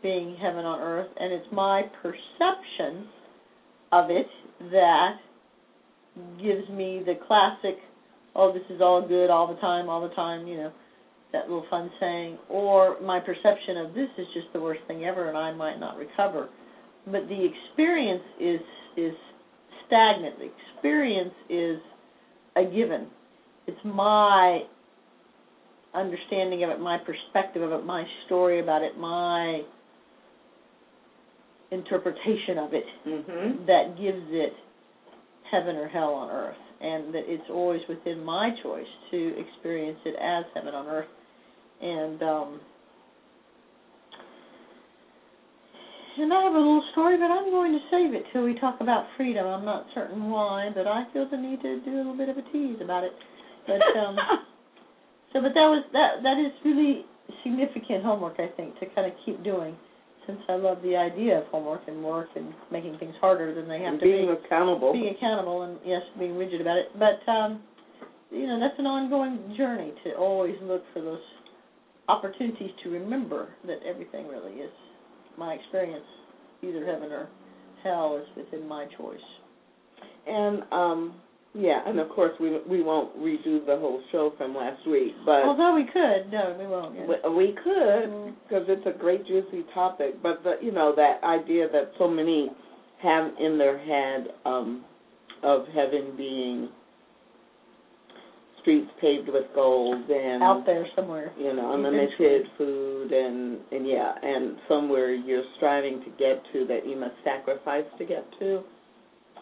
being 0.00 0.36
heaven 0.36 0.64
on 0.64 0.80
earth, 0.80 1.10
and 1.16 1.32
it's 1.32 1.50
my 1.52 1.82
perception 2.02 3.08
of 3.92 4.10
it 4.10 4.28
that 4.70 5.18
gives 6.38 6.68
me 6.68 7.02
the 7.04 7.16
classic, 7.26 7.82
oh, 8.36 8.52
this 8.52 8.62
is 8.70 8.80
all 8.80 9.02
good 9.02 9.30
all 9.30 9.46
the 9.46 9.60
time, 9.60 9.88
all 9.88 10.00
the 10.00 10.14
time, 10.14 10.46
you 10.46 10.56
know, 10.56 10.72
that 11.32 11.48
little 11.48 11.66
fun 11.70 11.90
saying, 12.00 12.38
or 12.48 12.96
my 13.00 13.20
perception 13.20 13.76
of 13.78 13.94
this 13.94 14.08
is 14.18 14.26
just 14.34 14.52
the 14.52 14.60
worst 14.60 14.80
thing 14.86 15.04
ever 15.04 15.28
and 15.28 15.38
I 15.38 15.52
might 15.52 15.78
not 15.78 15.96
recover. 15.96 16.48
But 17.06 17.28
the 17.28 17.44
experience 17.44 18.22
is 18.38 18.60
is 18.96 19.14
stagnant. 19.86 20.38
The 20.38 20.50
experience 20.74 21.34
is 21.48 21.80
a 22.56 22.64
given. 22.64 23.06
It's 23.66 23.78
my 23.84 24.62
understanding 25.94 26.62
of 26.64 26.70
it, 26.70 26.80
my 26.80 26.98
perspective 26.98 27.62
of 27.62 27.72
it, 27.72 27.84
my 27.84 28.04
story 28.26 28.60
about 28.60 28.82
it, 28.82 28.96
my 28.98 29.62
interpretation 31.70 32.58
of 32.58 32.74
it 32.74 32.84
Mhm. 33.06 33.66
that 33.66 33.96
gives 33.96 34.32
it 34.32 34.54
heaven 35.50 35.76
or 35.76 35.86
hell 35.88 36.14
on 36.14 36.30
earth 36.30 36.58
and 36.80 37.14
that 37.14 37.28
it's 37.28 37.48
always 37.50 37.86
within 37.88 38.24
my 38.24 38.50
choice 38.62 38.88
to 39.10 39.38
experience 39.38 39.98
it 40.04 40.16
as 40.16 40.44
heaven 40.54 40.74
on 40.74 40.86
earth 40.86 41.08
and 41.80 42.22
um 42.22 42.60
and 46.18 46.34
I 46.34 46.42
have 46.42 46.52
a 46.52 46.58
little 46.58 46.82
story, 46.92 47.16
but 47.16 47.30
I'm 47.30 47.50
going 47.50 47.72
to 47.72 47.78
save 47.90 48.12
it 48.12 48.24
till 48.32 48.42
we 48.44 48.52
talk 48.54 48.80
about 48.80 49.06
freedom. 49.16 49.46
I'm 49.46 49.64
not 49.64 49.86
certain 49.94 50.28
why, 50.28 50.68
but 50.74 50.86
I 50.86 51.04
feel 51.14 51.24
the 51.30 51.36
need 51.38 51.62
to 51.62 51.80
do 51.80 51.94
a 51.94 51.98
little 51.98 52.16
bit 52.16 52.28
of 52.28 52.36
a 52.36 52.42
tease 52.52 52.76
about 52.82 53.04
it. 53.04 53.12
But 53.66 53.96
um 53.98 54.16
so 55.32 55.40
but 55.40 55.54
that 55.54 55.68
was 55.68 55.84
that 55.92 56.22
that 56.22 56.38
is 56.38 56.52
really 56.64 57.04
significant 57.44 58.02
homework 58.04 58.34
I 58.38 58.48
think 58.56 58.78
to 58.80 58.86
kind 58.94 59.06
of 59.06 59.12
keep 59.24 59.42
doing 59.44 59.76
since 60.26 60.38
I 60.48 60.54
love 60.54 60.78
the 60.82 60.96
idea 60.96 61.38
of 61.38 61.44
homework 61.46 61.82
and 61.88 62.04
work 62.04 62.28
and 62.36 62.52
making 62.70 62.98
things 62.98 63.14
harder 63.20 63.54
than 63.54 63.66
they 63.68 63.80
have 63.80 63.94
And 63.94 64.00
to 64.00 64.04
being 64.06 64.26
be 64.26 64.26
Being 64.26 64.44
accountable. 64.44 64.92
being 64.92 65.14
accountable 65.16 65.62
and 65.62 65.78
yes, 65.84 66.02
being 66.18 66.36
rigid 66.36 66.60
about 66.60 66.76
it. 66.78 66.86
But 66.98 67.24
um 67.30 67.60
you 68.30 68.46
know, 68.46 68.60
that's 68.60 68.78
an 68.78 68.86
ongoing 68.86 69.54
journey 69.56 69.92
to 70.04 70.14
always 70.14 70.54
look 70.62 70.82
for 70.92 71.00
those 71.02 71.18
opportunities 72.08 72.70
to 72.84 72.90
remember 72.90 73.48
that 73.66 73.78
everything 73.88 74.28
really 74.28 74.52
is 74.52 74.70
my 75.38 75.54
experience, 75.54 76.04
either 76.62 76.84
heaven 76.86 77.10
or 77.10 77.28
hell 77.82 78.20
is 78.22 78.26
within 78.36 78.68
my 78.68 78.86
choice. 78.98 79.18
And 80.26 80.62
um 80.72 81.14
yeah, 81.54 81.80
and 81.86 81.98
of 81.98 82.08
course 82.10 82.32
we 82.40 82.58
we 82.68 82.82
won't 82.82 83.16
redo 83.18 83.64
the 83.66 83.76
whole 83.76 84.00
show 84.12 84.32
from 84.38 84.54
last 84.54 84.86
week, 84.86 85.12
but 85.26 85.42
Although 85.42 85.74
we 85.74 85.84
could, 85.84 86.30
no, 86.30 86.56
we 86.58 86.66
won't. 86.66 86.94
Yeah. 86.94 87.06
we, 87.28 87.46
we 87.46 87.52
could 87.54 88.08
Mm. 88.10 88.34
because 88.48 88.64
it's 88.68 88.86
a 88.86 88.96
great 88.98 89.26
juicy 89.26 89.64
topic. 89.74 90.22
But 90.22 90.42
the 90.44 90.54
you 90.62 90.70
know 90.72 90.94
that 90.96 91.22
idea 91.24 91.68
that 91.72 91.92
so 91.98 92.06
many 92.08 92.50
have 93.02 93.32
in 93.40 93.58
their 93.58 93.78
head 93.78 94.28
um 94.44 94.84
of 95.42 95.66
heaven 95.74 96.14
being 96.16 96.68
streets 98.60 98.90
paved 99.00 99.28
with 99.28 99.44
gold 99.54 100.08
and 100.10 100.42
Out 100.42 100.66
there 100.66 100.86
somewhere. 100.94 101.32
you 101.38 101.54
know 101.54 101.72
unlimited 101.74 102.42
food 102.58 103.10
and 103.10 103.58
and 103.72 103.88
yeah 103.88 104.12
and 104.22 104.56
somewhere 104.68 105.14
you're 105.14 105.44
striving 105.56 106.00
to 106.04 106.10
get 106.18 106.42
to 106.52 106.66
that 106.66 106.86
you 106.86 106.94
must 106.94 107.14
sacrifice 107.24 107.86
to 107.98 108.04
get 108.04 108.24
to 108.38 108.60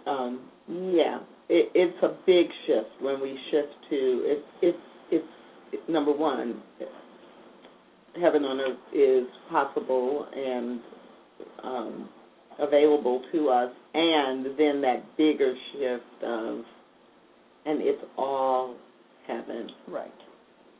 um 0.07 0.41
yeah 0.69 1.19
it 1.49 1.71
it's 1.75 2.03
a 2.03 2.17
big 2.27 2.47
shift 2.67 2.91
when 3.01 3.21
we 3.21 3.39
shift 3.51 3.73
to 3.91 4.23
it's 4.25 4.47
it's 4.63 4.79
it's 5.73 5.83
number 5.89 6.13
one 6.13 6.63
heaven 8.21 8.45
on 8.45 8.61
earth 8.61 8.79
is 8.95 9.27
possible 9.51 10.27
and 10.35 10.81
um 11.63 12.09
available 12.59 13.23
to 13.33 13.49
us 13.49 13.71
and 13.95 14.47
then 14.59 14.81
that 14.81 15.05
bigger 15.17 15.55
shift 15.73 16.25
of 16.25 16.61
and 17.67 17.81
it's 17.83 18.03
all 18.17 18.77
heaven 19.27 19.71
Right. 19.87 20.11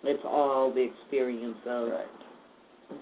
it's 0.05 0.23
all 0.25 0.73
the 0.73 0.81
experience 0.83 1.59
of 1.67 1.89
Right. 1.91 2.07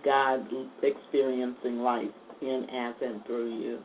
God 0.05 0.47
experiencing 0.83 1.79
life 1.79 2.11
in, 2.43 2.67
as, 2.71 2.95
and 3.01 3.25
through 3.25 3.61
you. 3.61 3.79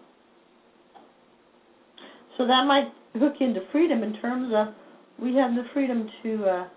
So 2.37 2.45
that 2.47 2.65
might 2.65 2.91
hook 3.15 3.35
into 3.39 3.61
freedom 3.71 4.03
in 4.03 4.13
terms 4.21 4.51
of 4.55 4.73
we 5.21 5.35
have 5.35 5.51
the 5.51 5.63
freedom 5.73 6.09
to 6.23 6.45
uh, 6.45 6.67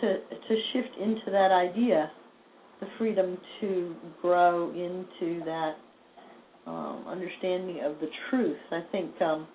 to 0.00 0.18
to 0.18 0.56
shift 0.72 0.96
into 1.00 1.30
that 1.30 1.50
idea, 1.52 2.10
the 2.80 2.86
freedom 2.98 3.38
to 3.60 3.94
grow 4.22 4.70
into 4.70 5.44
that 5.44 5.74
um, 6.66 7.04
understanding 7.06 7.80
of 7.84 8.00
the 8.00 8.08
truth. 8.30 8.56
I 8.70 8.80
think 8.90 9.20
um, 9.20 9.46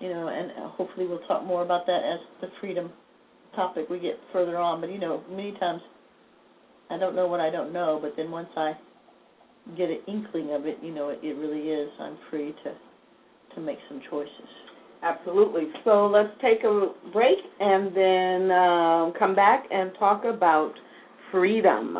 you 0.00 0.08
know, 0.08 0.28
and 0.28 0.50
uh, 0.52 0.68
hopefully 0.70 1.06
we'll 1.06 1.26
talk 1.26 1.44
more 1.44 1.62
about 1.62 1.86
that 1.86 2.02
as 2.04 2.20
the 2.40 2.48
freedom 2.60 2.90
topic 3.54 3.88
we 3.88 3.98
get 3.98 4.18
further 4.32 4.56
on. 4.56 4.80
But 4.80 4.90
you 4.90 4.98
know, 4.98 5.22
many 5.30 5.52
times 5.52 5.80
I 6.90 6.98
don't 6.98 7.14
know 7.14 7.26
what 7.26 7.40
I 7.40 7.50
don't 7.50 7.72
know, 7.72 7.98
but 8.00 8.14
then 8.16 8.30
once 8.30 8.48
I 8.56 8.72
get 9.76 9.90
an 9.90 10.00
inkling 10.06 10.54
of 10.54 10.66
it, 10.66 10.78
you 10.82 10.94
know, 10.94 11.10
it, 11.10 11.18
it 11.22 11.34
really 11.34 11.68
is. 11.68 11.90
I'm 12.00 12.16
free 12.30 12.54
to 12.64 12.87
to 13.54 13.60
make 13.60 13.78
some 13.88 14.00
choices. 14.10 14.48
Absolutely. 15.02 15.64
So 15.84 16.06
let's 16.06 16.32
take 16.42 16.64
a 16.64 16.88
break 17.12 17.38
and 17.60 17.96
then 17.96 18.50
um, 18.50 19.12
come 19.18 19.34
back 19.34 19.64
and 19.70 19.92
talk 19.98 20.24
about 20.24 20.72
freedom. 21.30 21.96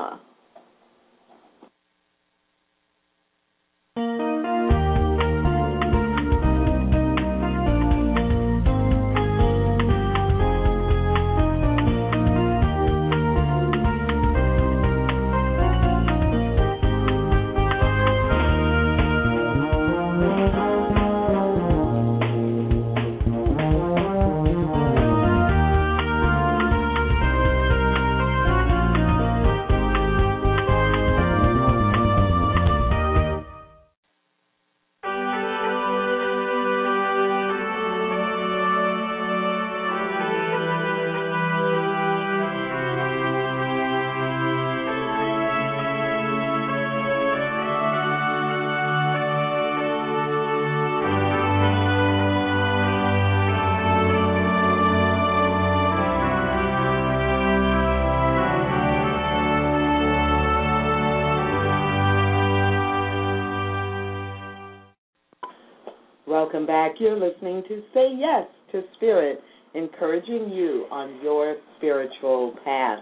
Welcome 66.51 66.67
back. 66.67 66.93
You're 66.99 67.21
listening 67.21 67.63
to 67.69 67.83
Say 67.93 68.15
Yes 68.17 68.47
to 68.73 68.81
Spirit, 68.97 69.39
encouraging 69.75 70.51
you 70.51 70.87
on 70.91 71.21
your 71.23 71.57
spiritual 71.77 72.55
path. 72.65 73.01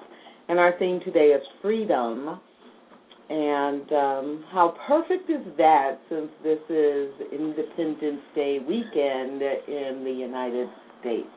And 0.48 0.58
our 0.58 0.76
theme 0.80 0.98
today 1.04 1.26
is 1.26 1.42
freedom. 1.62 2.40
And 3.30 3.92
um, 3.92 4.44
how 4.50 4.74
perfect 4.88 5.30
is 5.30 5.46
that 5.58 5.92
since 6.08 6.28
this 6.42 6.58
is 6.68 7.12
Independence 7.32 8.20
Day 8.34 8.58
weekend 8.58 9.40
in 9.40 10.02
the 10.02 10.16
United 10.18 10.66
States? 10.98 11.28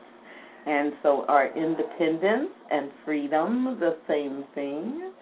And 0.66 0.94
so, 1.04 1.24
are 1.28 1.56
independence 1.56 2.50
and 2.72 2.90
freedom 3.04 3.78
the 3.78 3.98
same 4.08 4.42
thing? 4.56 5.12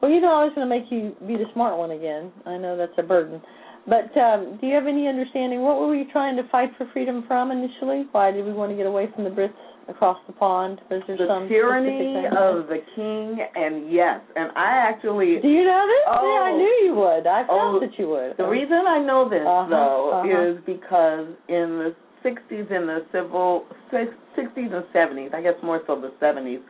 Well, 0.00 0.10
you 0.10 0.22
know, 0.22 0.32
I 0.32 0.44
was 0.44 0.52
going 0.54 0.66
to 0.66 0.74
make 0.74 0.90
you 0.90 1.14
be 1.28 1.36
the 1.36 1.52
smart 1.52 1.76
one 1.76 1.90
again. 1.90 2.32
I 2.46 2.56
know 2.56 2.74
that's 2.74 2.96
a 2.96 3.02
burden. 3.02 3.42
But 3.86 4.16
um, 4.16 4.58
do 4.60 4.66
you 4.66 4.74
have 4.74 4.86
any 4.86 5.08
understanding 5.08 5.62
what 5.62 5.78
were 5.80 5.88
we 5.88 6.06
trying 6.12 6.36
to 6.36 6.48
fight 6.50 6.70
for 6.78 6.88
freedom 6.92 7.24
from 7.26 7.50
initially? 7.50 8.04
Why 8.12 8.30
did 8.30 8.44
we 8.44 8.52
want 8.52 8.70
to 8.70 8.76
get 8.76 8.86
away 8.86 9.08
from 9.14 9.24
the 9.24 9.30
Brits 9.30 9.50
across 9.88 10.18
the 10.28 10.32
pond? 10.32 10.80
Was 10.88 11.02
there 11.08 11.16
the 11.16 11.26
some 11.26 11.48
tyranny 11.48 12.24
of 12.26 12.68
the 12.68 12.78
king, 12.94 13.38
and 13.56 13.90
yes, 13.92 14.20
and 14.36 14.52
I 14.56 14.86
actually 14.88 15.40
Do 15.42 15.48
you 15.48 15.64
know 15.64 15.82
this? 15.82 16.04
Oh. 16.06 16.22
yeah, 16.22 16.42
I 16.46 16.56
knew 16.56 16.74
you 16.86 16.94
would. 16.94 17.26
I 17.26 17.42
felt 17.46 17.50
Oh, 17.50 17.80
that 17.80 17.98
you 17.98 18.08
would. 18.08 18.36
The 18.36 18.46
reason 18.46 18.84
I 18.86 18.98
know 19.00 19.28
this 19.28 19.42
Uh-huh, 19.42 19.68
though 19.68 20.10
uh-huh. 20.22 20.50
is 20.52 20.58
because 20.64 21.26
in 21.48 21.82
the 21.82 21.94
60s 22.24 22.70
and 22.70 22.88
the 22.88 23.04
civil 23.10 23.66
60s 23.92 24.72
and 24.72 24.84
70s, 24.94 25.34
I 25.34 25.42
guess 25.42 25.54
more 25.62 25.82
so 25.88 26.00
the 26.00 26.12
70s, 26.24 26.62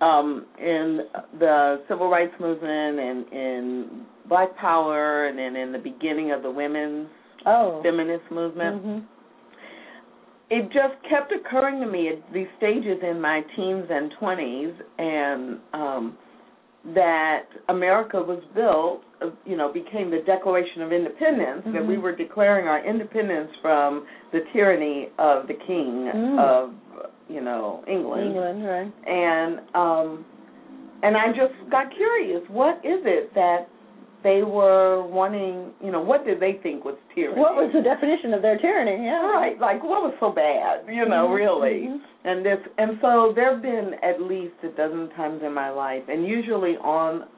um, 0.00 0.46
in 0.58 1.00
the 1.38 1.82
civil 1.88 2.10
rights 2.10 2.34
movement 2.40 2.98
and 2.98 3.32
in 3.32 4.06
Black 4.28 4.56
Power, 4.56 5.26
and 5.26 5.38
then 5.38 5.56
in 5.56 5.72
the 5.72 5.78
beginning 5.78 6.32
of 6.32 6.42
the 6.42 6.50
women's 6.50 7.08
oh. 7.46 7.80
feminist 7.82 8.30
movement, 8.30 8.82
hmm 8.82 8.98
it 10.50 10.64
just 10.66 10.94
kept 11.10 11.32
occurring 11.32 11.80
to 11.80 11.86
me 11.86 12.08
at 12.08 12.32
these 12.32 12.46
stages 12.56 12.98
in 13.02 13.20
my 13.20 13.40
teens 13.56 13.86
and 13.90 14.12
20s 14.20 14.74
and 14.98 15.58
um 15.72 16.18
that 16.94 17.46
America 17.68 18.18
was 18.18 18.42
built, 18.54 19.02
uh, 19.20 19.34
you 19.44 19.56
know, 19.56 19.72
became 19.72 20.10
the 20.10 20.20
Declaration 20.24 20.82
of 20.82 20.92
Independence, 20.92 21.62
mm-hmm. 21.62 21.72
that 21.72 21.86
we 21.86 21.98
were 21.98 22.14
declaring 22.14 22.66
our 22.68 22.84
independence 22.86 23.50
from 23.60 24.06
the 24.32 24.40
tyranny 24.52 25.08
of 25.18 25.46
the 25.48 25.54
king 25.66 26.10
mm. 26.14 26.38
of, 26.38 26.74
you 27.28 27.40
know, 27.40 27.82
England. 27.88 28.26
England, 28.28 28.64
right. 28.64 28.92
And 29.06 29.60
um 29.74 30.24
and 31.02 31.16
I 31.16 31.28
just 31.28 31.70
got 31.70 31.94
curious, 31.94 32.42
what 32.48 32.76
is 32.78 33.02
it 33.04 33.34
that 33.34 33.68
they 34.26 34.42
were 34.42 35.06
wanting, 35.06 35.70
you 35.80 35.92
know, 35.92 36.00
what 36.00 36.26
did 36.26 36.40
they 36.40 36.58
think 36.60 36.84
was 36.84 36.98
tyranny? 37.14 37.38
What 37.38 37.54
was 37.54 37.70
the 37.72 37.80
definition 37.80 38.34
of 38.34 38.42
their 38.42 38.58
tyranny? 38.58 39.04
Yeah. 39.04 39.22
Right, 39.22 39.56
like 39.60 39.84
what 39.84 40.02
was 40.02 40.14
so 40.18 40.32
bad, 40.32 40.82
you 40.92 41.08
know, 41.08 41.30
mm-hmm. 41.30 41.34
really. 41.34 41.86
Mm-hmm. 41.86 42.28
And 42.28 42.44
this 42.44 42.58
and 42.76 42.98
so 43.00 43.32
there've 43.36 43.62
been 43.62 43.92
at 44.02 44.20
least 44.20 44.54
a 44.64 44.74
dozen 44.76 45.10
times 45.10 45.42
in 45.46 45.54
my 45.54 45.70
life 45.70 46.02
and 46.08 46.26
usually 46.26 46.74
on 46.82 47.28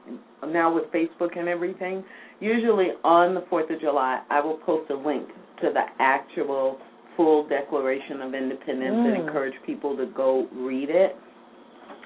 now 0.47 0.73
with 0.73 0.85
Facebook 0.85 1.37
and 1.37 1.47
everything, 1.47 2.03
usually 2.39 2.87
on 3.03 3.35
the 3.35 3.41
4th 3.41 3.71
of 3.71 3.79
July, 3.79 4.23
I 4.31 4.41
will 4.41 4.57
post 4.57 4.89
a 4.89 4.95
link 4.95 5.27
to 5.61 5.69
the 5.71 5.83
actual 5.99 6.79
full 7.15 7.47
Declaration 7.47 8.21
of 8.21 8.33
Independence 8.33 8.95
mm. 8.95 9.13
and 9.13 9.27
encourage 9.27 9.53
people 9.63 9.95
to 9.95 10.07
go 10.07 10.47
read 10.53 10.89
it 10.89 11.15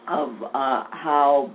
of 0.09 0.29
uh 0.43 0.83
how 0.91 1.49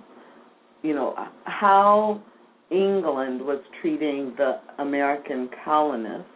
you 0.81 0.95
know 0.95 1.15
how 1.45 2.23
England 2.71 3.41
was 3.41 3.61
treating 3.81 4.35
the 4.37 4.61
American 4.79 5.49
colonists, 5.65 6.29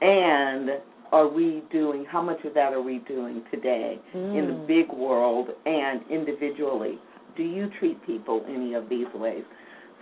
and 0.00 0.70
are 1.12 1.28
we 1.28 1.62
doing, 1.70 2.04
how 2.10 2.22
much 2.22 2.42
of 2.44 2.54
that 2.54 2.72
are 2.72 2.80
we 2.80 2.98
doing 3.00 3.42
today 3.50 4.00
mm. 4.14 4.38
in 4.38 4.46
the 4.48 4.54
Hmm. 4.54 4.66
big 4.66 4.92
world 4.92 5.48
and 5.66 6.00
individually? 6.10 6.98
Do 7.36 7.42
you 7.42 7.68
treat 7.78 8.04
people 8.06 8.44
any 8.48 8.74
of 8.74 8.88
these 8.88 9.06
ways? 9.14 9.44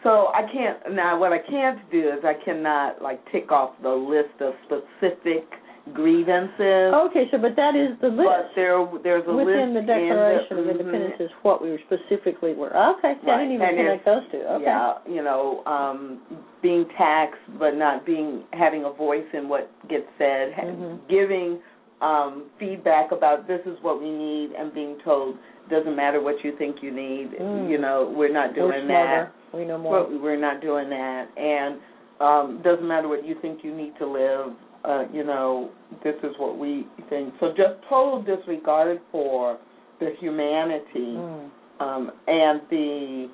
So 0.03 0.29
I 0.29 0.43
can't, 0.53 0.95
now 0.95 1.19
what 1.19 1.33
I 1.33 1.39
can't 1.39 1.79
do 1.91 2.09
is 2.09 2.25
I 2.25 2.35
cannot 2.45 3.03
like 3.03 3.21
tick 3.33 3.51
off 3.53 3.71
the 3.83 3.91
list 3.91 4.41
of 4.41 4.55
specific 4.65 5.45
grievances. 5.95 6.95
Okay, 7.11 7.25
so 7.31 7.39
but 7.39 7.57
that 7.57 7.75
is 7.77 7.99
the 8.01 8.09
list. 8.09 8.27
But 8.27 8.51
there, 8.55 8.79
there's 9.03 9.25
a 9.27 9.33
Within 9.33 9.75
list 9.75 9.87
the 9.87 9.93
Declaration 9.93 10.53
in 10.53 10.59
of 10.59 10.65
the, 10.65 10.71
Independence 10.71 11.21
is 11.21 11.31
what 11.43 11.63
we 11.63 11.79
specifically 11.87 12.55
were. 12.55 12.75
Okay, 12.99 13.15
so 13.25 13.31
I 13.31 13.39
didn't 13.39 13.55
even 13.55 13.69
and 13.69 13.77
connect 13.77 14.05
those 14.05 14.23
two. 14.31 14.39
Okay. 14.39 14.65
Yeah, 14.65 14.95
you 15.09 15.23
know, 15.23 15.65
um, 15.67 16.21
being 16.63 16.87
taxed 16.97 17.41
but 17.59 17.75
not 17.77 18.05
being 18.07 18.45
having 18.53 18.85
a 18.85 18.93
voice 18.93 19.27
in 19.33 19.49
what 19.49 19.71
gets 19.89 20.07
said, 20.19 20.53
Mhm. 20.55 20.99
giving 21.09 21.59
um, 22.01 22.45
feedback 22.59 23.13
about 23.13 23.47
this 23.47 23.61
is 23.67 23.77
what 23.83 24.01
we 24.01 24.11
need, 24.11 24.53
and 24.53 24.73
being 24.73 24.99
told 25.05 25.37
doesn't 25.69 25.95
matter 25.95 26.21
what 26.21 26.43
you 26.43 26.53
think 26.57 26.83
you 26.83 26.91
need. 26.91 27.33
Mm. 27.39 27.71
You 27.71 27.79
know, 27.79 28.13
we're 28.17 28.33
not 28.33 28.55
doing 28.55 28.89
we're 28.89 28.89
that. 28.89 29.33
We 29.53 29.65
know 29.65 29.79
more. 29.79 30.09
We're, 30.09 30.21
we're 30.21 30.41
not 30.41 30.61
doing 30.61 30.89
that, 30.91 31.29
and 31.37 31.79
um, 32.21 32.61
doesn't 32.63 32.87
matter 32.87 33.09
what 33.09 33.25
you 33.25 33.37
think 33.41 33.61
you 33.63 33.75
need 33.75 33.93
to 33.99 34.07
live. 34.07 34.55
Uh, 34.83 35.05
you 35.13 35.25
know, 35.25 35.71
this 36.03 36.15
is 36.23 36.31
what 36.39 36.57
we 36.59 36.87
think. 37.11 37.35
So 37.39 37.49
just 37.49 37.83
total 37.89 38.23
disregard 38.23 38.99
for 39.13 39.59
the 40.01 40.15
humanity 40.19 41.17
Mm. 41.19 41.51
um, 41.81 42.11
and 42.27 42.63
the 42.71 43.29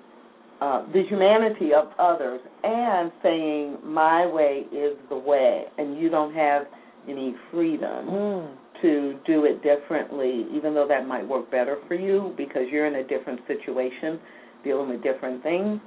uh, 0.60 0.82
the 0.92 1.02
humanity 1.02 1.74
of 1.74 1.88
others, 1.98 2.40
and 2.64 3.12
saying 3.22 3.76
my 3.84 4.26
way 4.26 4.64
is 4.72 4.96
the 5.10 5.16
way, 5.16 5.66
and 5.76 5.98
you 5.98 6.08
don't 6.08 6.34
have 6.34 6.62
any 7.06 7.34
freedom 7.52 8.08
Mm. 8.08 8.48
to 8.82 9.18
do 9.26 9.44
it 9.44 9.62
differently, 9.62 10.46
even 10.52 10.74
though 10.74 10.88
that 10.88 11.06
might 11.06 11.26
work 11.28 11.50
better 11.50 11.76
for 11.86 11.94
you 11.94 12.32
because 12.36 12.62
you're 12.72 12.86
in 12.86 12.96
a 12.96 13.04
different 13.04 13.40
situation, 13.46 14.18
dealing 14.64 14.88
with 14.88 15.02
different 15.02 15.42
things, 15.42 15.78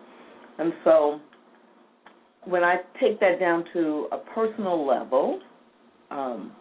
and 0.60 0.72
so 0.86 1.20
when 2.46 2.64
I 2.64 2.76
take 3.02 3.20
that 3.20 3.40
down 3.40 3.66
to 3.74 4.08
a 4.12 4.18
personal 4.36 4.86
level. 4.86 5.42
Um, 6.12 6.52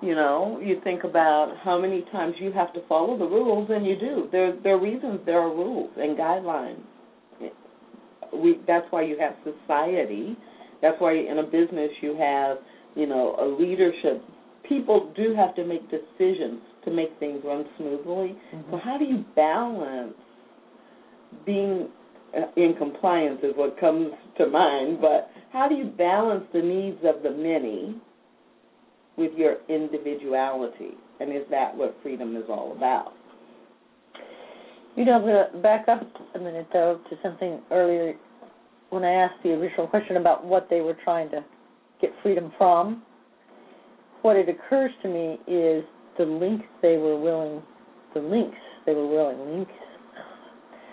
you 0.00 0.14
know, 0.14 0.60
you 0.62 0.80
think 0.84 1.02
about 1.02 1.54
how 1.64 1.78
many 1.78 2.04
times 2.12 2.34
you 2.38 2.52
have 2.52 2.72
to 2.74 2.80
follow 2.88 3.18
the 3.18 3.24
rules, 3.24 3.68
and 3.70 3.84
you 3.84 3.98
do. 3.98 4.28
There, 4.30 4.56
there 4.62 4.74
are 4.74 4.80
reasons 4.80 5.20
there 5.26 5.40
are 5.40 5.50
rules 5.50 5.90
and 5.96 6.16
guidelines. 6.16 6.82
We, 8.32 8.60
that's 8.66 8.86
why 8.90 9.02
you 9.02 9.18
have 9.18 9.34
society. 9.42 10.36
That's 10.82 11.00
why 11.00 11.14
in 11.14 11.38
a 11.38 11.42
business 11.42 11.90
you 12.00 12.16
have, 12.16 12.58
you 12.94 13.06
know, 13.06 13.34
a 13.40 13.46
leadership. 13.60 14.22
People 14.68 15.12
do 15.16 15.34
have 15.34 15.56
to 15.56 15.64
make 15.64 15.82
decisions 15.90 16.60
to 16.84 16.90
make 16.90 17.08
things 17.18 17.40
run 17.44 17.64
smoothly. 17.76 18.36
Mm-hmm. 18.54 18.70
So 18.70 18.78
how 18.84 18.98
do 18.98 19.04
you 19.04 19.24
balance 19.34 20.14
being 21.44 21.88
uh, 22.36 22.42
in 22.56 22.74
compliance 22.78 23.40
is 23.42 23.52
what 23.56 23.80
comes 23.80 24.10
to 24.36 24.46
mind, 24.46 24.98
but 25.00 25.30
how 25.52 25.68
do 25.68 25.74
you 25.74 25.86
balance 25.86 26.44
the 26.52 26.60
needs 26.60 26.98
of 27.02 27.22
the 27.22 27.30
many 27.30 27.96
with 29.18 29.32
your 29.36 29.56
individuality? 29.68 30.92
And 31.20 31.32
is 31.32 31.42
that 31.50 31.76
what 31.76 31.96
freedom 32.02 32.36
is 32.36 32.44
all 32.48 32.72
about? 32.76 33.12
You 34.96 35.04
know, 35.04 35.12
I'm 35.12 35.22
going 35.22 35.44
to 35.52 35.58
back 35.58 35.88
up 35.88 36.02
a 36.34 36.38
minute, 36.38 36.68
though, 36.72 37.00
to 37.10 37.16
something 37.22 37.60
earlier 37.70 38.14
when 38.90 39.04
I 39.04 39.12
asked 39.12 39.42
the 39.42 39.50
original 39.50 39.86
question 39.86 40.16
about 40.16 40.44
what 40.44 40.68
they 40.70 40.80
were 40.80 40.96
trying 41.04 41.30
to 41.30 41.44
get 42.00 42.10
freedom 42.22 42.52
from. 42.56 43.02
What 44.22 44.36
it 44.36 44.48
occurs 44.48 44.90
to 45.02 45.08
me 45.08 45.38
is 45.46 45.84
the 46.18 46.24
links 46.24 46.64
they 46.82 46.96
were 46.96 47.20
willing, 47.20 47.62
the 48.14 48.20
links 48.20 48.56
they 48.86 48.94
were 48.94 49.06
willing, 49.06 49.38
links, 49.56 49.72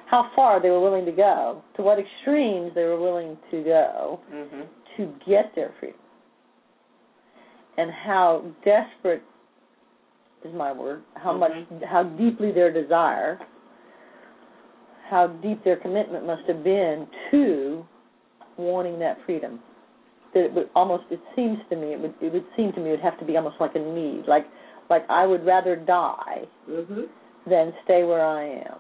how 0.07 0.29
far 0.35 0.61
they 0.61 0.69
were 0.69 0.81
willing 0.81 1.05
to 1.05 1.11
go, 1.11 1.63
to 1.77 1.81
what 1.81 1.97
extremes 1.97 2.71
they 2.75 2.83
were 2.83 2.99
willing 2.99 3.38
to 3.49 3.63
go 3.63 4.19
Mm-hmm. 4.31 4.61
to 4.97 5.13
get 5.27 5.51
their 5.55 5.73
freedom, 5.79 5.99
and 7.77 7.91
how 7.91 8.45
desperate 8.63 9.23
is 10.43 10.53
my 10.53 10.71
word, 10.71 11.03
how 11.15 11.35
much, 11.35 11.51
how 11.89 12.03
deeply 12.03 12.51
their 12.51 12.71
desire 12.71 13.39
how 15.09 15.27
deep 15.27 15.63
their 15.63 15.77
commitment 15.77 16.25
must 16.25 16.43
have 16.47 16.63
been 16.63 17.07
to 17.31 17.85
wanting 18.57 18.99
that 18.99 19.17
freedom. 19.25 19.59
That 20.33 20.45
it 20.45 20.53
would 20.53 20.69
almost 20.75 21.03
it 21.11 21.19
seems 21.35 21.57
to 21.69 21.75
me 21.75 21.93
it 21.93 21.99
would 21.99 22.13
it 22.21 22.33
would 22.33 22.45
seem 22.57 22.73
to 22.73 22.79
me 22.79 22.89
it 22.89 22.91
would 22.91 23.01
have 23.01 23.19
to 23.19 23.25
be 23.25 23.38
almost 23.38 23.55
like 23.59 23.75
a 23.75 23.79
need. 23.79 24.23
Like 24.27 24.45
like 24.89 25.03
I 25.09 25.25
would 25.25 25.45
rather 25.45 25.75
die 25.75 26.43
Mm-hmm. 26.69 27.01
than 27.49 27.73
stay 27.83 28.03
where 28.03 28.25
I 28.25 28.43
am. 28.43 28.79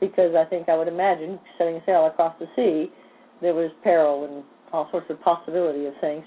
Because 0.00 0.34
I 0.36 0.44
think 0.48 0.68
I 0.68 0.76
would 0.76 0.88
imagine 0.88 1.38
setting 1.58 1.80
sail 1.84 2.06
across 2.06 2.34
the 2.38 2.46
sea 2.54 2.92
there 3.42 3.54
was 3.54 3.70
peril 3.82 4.24
and 4.24 4.44
all 4.72 4.88
sorts 4.90 5.10
of 5.10 5.20
possibility 5.20 5.86
of 5.86 5.92
things. 6.00 6.24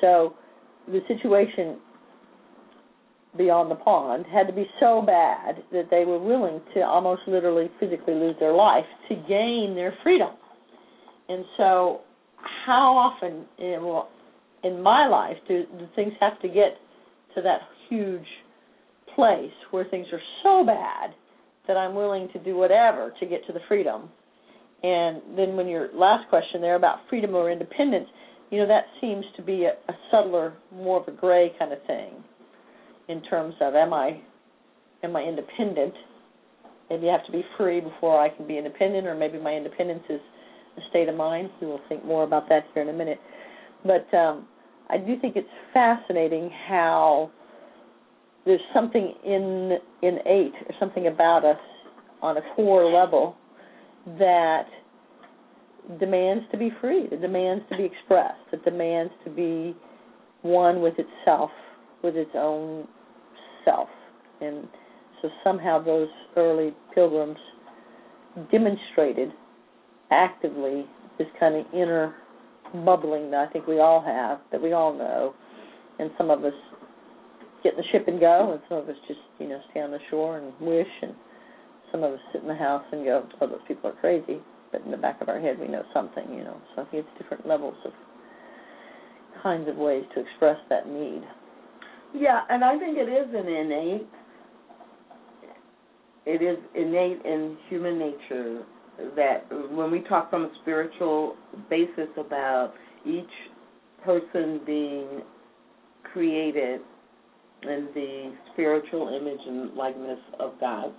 So 0.00 0.34
the 0.86 1.00
situation 1.08 1.78
beyond 3.36 3.70
the 3.70 3.76
pond 3.76 4.24
had 4.32 4.46
to 4.46 4.52
be 4.52 4.66
so 4.80 5.02
bad 5.04 5.62
that 5.72 5.88
they 5.90 6.04
were 6.04 6.18
willing 6.18 6.60
to 6.74 6.80
almost 6.80 7.22
literally 7.26 7.70
physically 7.78 8.14
lose 8.14 8.34
their 8.40 8.52
life 8.52 8.84
to 9.08 9.14
gain 9.28 9.74
their 9.74 9.94
freedom. 10.02 10.30
And 11.28 11.44
so, 11.56 12.00
how 12.66 12.96
often 12.96 13.44
in, 13.58 13.84
well, 13.84 14.08
in 14.62 14.82
my 14.82 15.06
life 15.08 15.36
do, 15.48 15.64
do 15.78 15.86
things 15.94 16.12
have 16.20 16.40
to 16.42 16.48
get 16.48 16.78
to 17.34 17.42
that 17.42 17.60
huge 17.88 18.26
place 19.14 19.52
where 19.70 19.84
things 19.84 20.06
are 20.12 20.20
so 20.42 20.64
bad 20.64 21.10
that 21.66 21.76
I'm 21.76 21.94
willing 21.94 22.28
to 22.32 22.38
do 22.38 22.56
whatever 22.56 23.12
to 23.18 23.26
get 23.26 23.46
to 23.46 23.52
the 23.52 23.60
freedom? 23.68 24.08
And 24.82 25.22
then, 25.36 25.56
when 25.56 25.66
your 25.66 25.88
last 25.94 26.28
question 26.28 26.60
there 26.60 26.76
about 26.76 26.98
freedom 27.08 27.34
or 27.34 27.50
independence, 27.50 28.08
you 28.50 28.58
know, 28.58 28.66
that 28.66 28.84
seems 29.00 29.24
to 29.36 29.42
be 29.42 29.64
a, 29.64 29.72
a 29.90 29.96
subtler, 30.10 30.54
more 30.72 31.00
of 31.00 31.08
a 31.08 31.12
gray 31.12 31.52
kind 31.58 31.72
of 31.72 31.78
thing 31.86 32.12
in 33.08 33.22
terms 33.22 33.54
of 33.60 33.74
am 33.74 33.92
I 33.92 34.20
am 35.02 35.16
I 35.16 35.22
independent? 35.22 35.94
Maybe 36.90 37.08
I 37.08 37.12
have 37.12 37.26
to 37.26 37.32
be 37.32 37.44
free 37.56 37.80
before 37.80 38.20
I 38.20 38.28
can 38.28 38.46
be 38.46 38.58
independent, 38.58 39.06
or 39.06 39.14
maybe 39.14 39.38
my 39.38 39.52
independence 39.52 40.04
is 40.08 40.20
a 40.76 40.80
state 40.90 41.08
of 41.08 41.16
mind. 41.16 41.50
We 41.60 41.66
will 41.66 41.80
think 41.88 42.04
more 42.04 42.22
about 42.22 42.48
that 42.48 42.64
here 42.74 42.82
in 42.82 42.88
a 42.88 42.92
minute. 42.92 43.18
But 43.84 44.12
um, 44.16 44.46
I 44.88 44.98
do 44.98 45.18
think 45.20 45.36
it's 45.36 45.48
fascinating 45.74 46.50
how 46.68 47.30
there's 48.44 48.60
something 48.72 49.14
in 49.24 49.78
innate 50.02 50.54
or 50.68 50.74
something 50.78 51.08
about 51.08 51.44
us 51.44 51.58
on 52.22 52.36
a 52.36 52.40
core 52.54 52.90
level 52.90 53.36
that 54.18 54.66
demands 56.00 56.44
to 56.50 56.58
be 56.58 56.70
free, 56.80 57.06
that 57.10 57.20
demands 57.20 57.64
to 57.70 57.76
be 57.76 57.84
expressed, 57.84 58.40
that 58.50 58.64
demands 58.64 59.12
to 59.24 59.30
be 59.30 59.76
one 60.42 60.80
with 60.80 60.94
itself, 60.98 61.50
with 62.02 62.16
its 62.16 62.30
own 62.34 62.86
self. 63.64 63.88
And 64.40 64.66
so 65.22 65.28
somehow 65.44 65.82
those 65.82 66.08
early 66.36 66.74
pilgrims 66.94 67.38
demonstrated 68.50 69.30
actively 70.10 70.86
this 71.18 71.28
kind 71.40 71.56
of 71.56 71.66
inner 71.72 72.14
bubbling 72.84 73.30
that 73.30 73.48
I 73.48 73.52
think 73.52 73.66
we 73.66 73.80
all 73.80 74.02
have, 74.02 74.40
that 74.52 74.60
we 74.60 74.72
all 74.72 74.96
know, 74.96 75.34
and 75.98 76.10
some 76.18 76.30
of 76.30 76.44
us 76.44 76.52
get 77.62 77.72
in 77.72 77.78
the 77.78 77.84
ship 77.92 78.06
and 78.06 78.20
go, 78.20 78.52
and 78.52 78.60
some 78.68 78.78
of 78.78 78.88
us 78.88 78.96
just 79.08 79.20
you 79.38 79.48
know 79.48 79.60
stay 79.70 79.80
on 79.80 79.90
the 79.90 79.98
shore 80.10 80.38
and 80.38 80.52
wish, 80.60 80.86
and 81.02 81.14
some 81.90 82.02
of 82.02 82.12
us 82.12 82.20
sit 82.32 82.42
in 82.42 82.48
the 82.48 82.54
house 82.54 82.84
and 82.92 83.04
go, 83.04 83.26
"Oh, 83.40 83.46
those 83.46 83.60
people 83.66 83.90
are 83.90 83.94
crazy." 83.94 84.40
But 84.72 84.82
in 84.82 84.90
the 84.90 84.96
back 84.96 85.20
of 85.20 85.28
our 85.28 85.40
head, 85.40 85.58
we 85.58 85.68
know 85.68 85.82
something, 85.94 86.24
you 86.30 86.44
know. 86.44 86.60
So 86.74 86.86
think 86.90 87.04
it's 87.06 87.22
different 87.22 87.46
levels 87.46 87.76
of 87.84 87.92
kinds 89.42 89.68
of 89.68 89.76
ways 89.76 90.04
to 90.14 90.20
express 90.20 90.56
that 90.70 90.88
need. 90.88 91.22
Yeah, 92.14 92.40
and 92.48 92.64
I 92.64 92.78
think 92.78 92.96
it 92.98 93.08
is 93.08 93.28
an 93.34 93.48
innate. 93.48 94.08
It 96.24 96.42
is 96.42 96.58
innate 96.74 97.24
in 97.24 97.56
human 97.68 97.98
nature 97.98 98.64
that 99.14 99.44
when 99.70 99.90
we 99.90 100.00
talk 100.00 100.30
from 100.30 100.44
a 100.44 100.50
spiritual 100.62 101.36
basis 101.68 102.08
about 102.16 102.72
each 103.04 103.24
person 104.04 104.60
being 104.64 105.22
created 106.12 106.80
in 107.62 107.88
the 107.94 108.32
spiritual 108.52 109.08
image 109.08 109.40
and 109.46 109.74
likeness 109.74 110.18
of 110.40 110.52
God, 110.60 110.92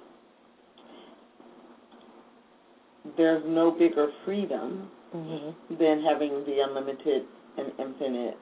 there's 3.17 3.43
no 3.45 3.71
bigger 3.71 4.09
freedom 4.25 4.89
Mm-hmm. 5.15 5.75
than 5.79 6.03
having 6.03 6.43
the 6.45 6.57
unlimited 6.67 7.23
and 7.57 7.71
infinite 7.79 8.35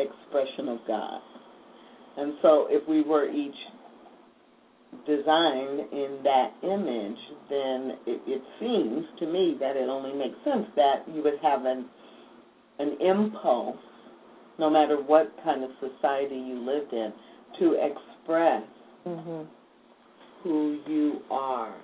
expression 0.00 0.68
of 0.68 0.78
God. 0.88 1.20
And 2.16 2.34
so 2.42 2.66
if 2.68 2.86
we 2.88 3.02
were 3.02 3.30
each 3.30 3.54
designed 5.06 5.80
in 5.92 6.18
that 6.24 6.50
image, 6.64 7.18
then 7.48 7.98
it, 8.06 8.20
it 8.26 8.42
seems 8.60 9.04
to 9.20 9.26
me 9.26 9.56
that 9.60 9.76
it 9.76 9.88
only 9.88 10.12
makes 10.12 10.34
sense 10.44 10.66
that 10.76 11.04
you 11.14 11.22
would 11.22 11.38
have 11.40 11.64
an 11.64 11.86
an 12.80 12.96
impulse, 13.00 13.76
no 14.58 14.68
matter 14.68 14.96
what 14.96 15.32
kind 15.44 15.62
of 15.62 15.70
society 15.78 16.34
you 16.34 16.58
lived 16.66 16.92
in, 16.92 17.12
to 17.60 17.74
express 17.74 18.64
Mm-hmm. 19.06 19.42
who 20.42 20.78
you 20.88 21.20
are. 21.30 21.74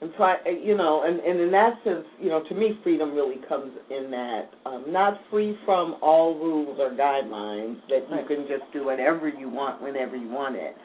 And 0.00 0.12
try, 0.16 0.36
you 0.46 0.76
know, 0.76 1.02
and, 1.04 1.18
and 1.18 1.40
in 1.40 1.50
that 1.50 1.74
sense, 1.82 2.04
you 2.20 2.28
know, 2.28 2.44
to 2.48 2.54
me, 2.54 2.78
freedom 2.84 3.14
really 3.14 3.40
comes 3.48 3.72
in 3.90 4.12
that 4.12 4.50
um, 4.64 4.84
not 4.88 5.18
free 5.28 5.58
from 5.64 5.96
all 6.00 6.36
rules 6.36 6.78
or 6.78 6.90
guidelines 6.90 7.78
that 7.88 8.08
you 8.08 8.24
can 8.28 8.46
just 8.46 8.72
do 8.72 8.84
whatever 8.84 9.28
you 9.28 9.48
want 9.48 9.82
whenever 9.82 10.16
you 10.16 10.28
want 10.28 10.54
it. 10.54 10.76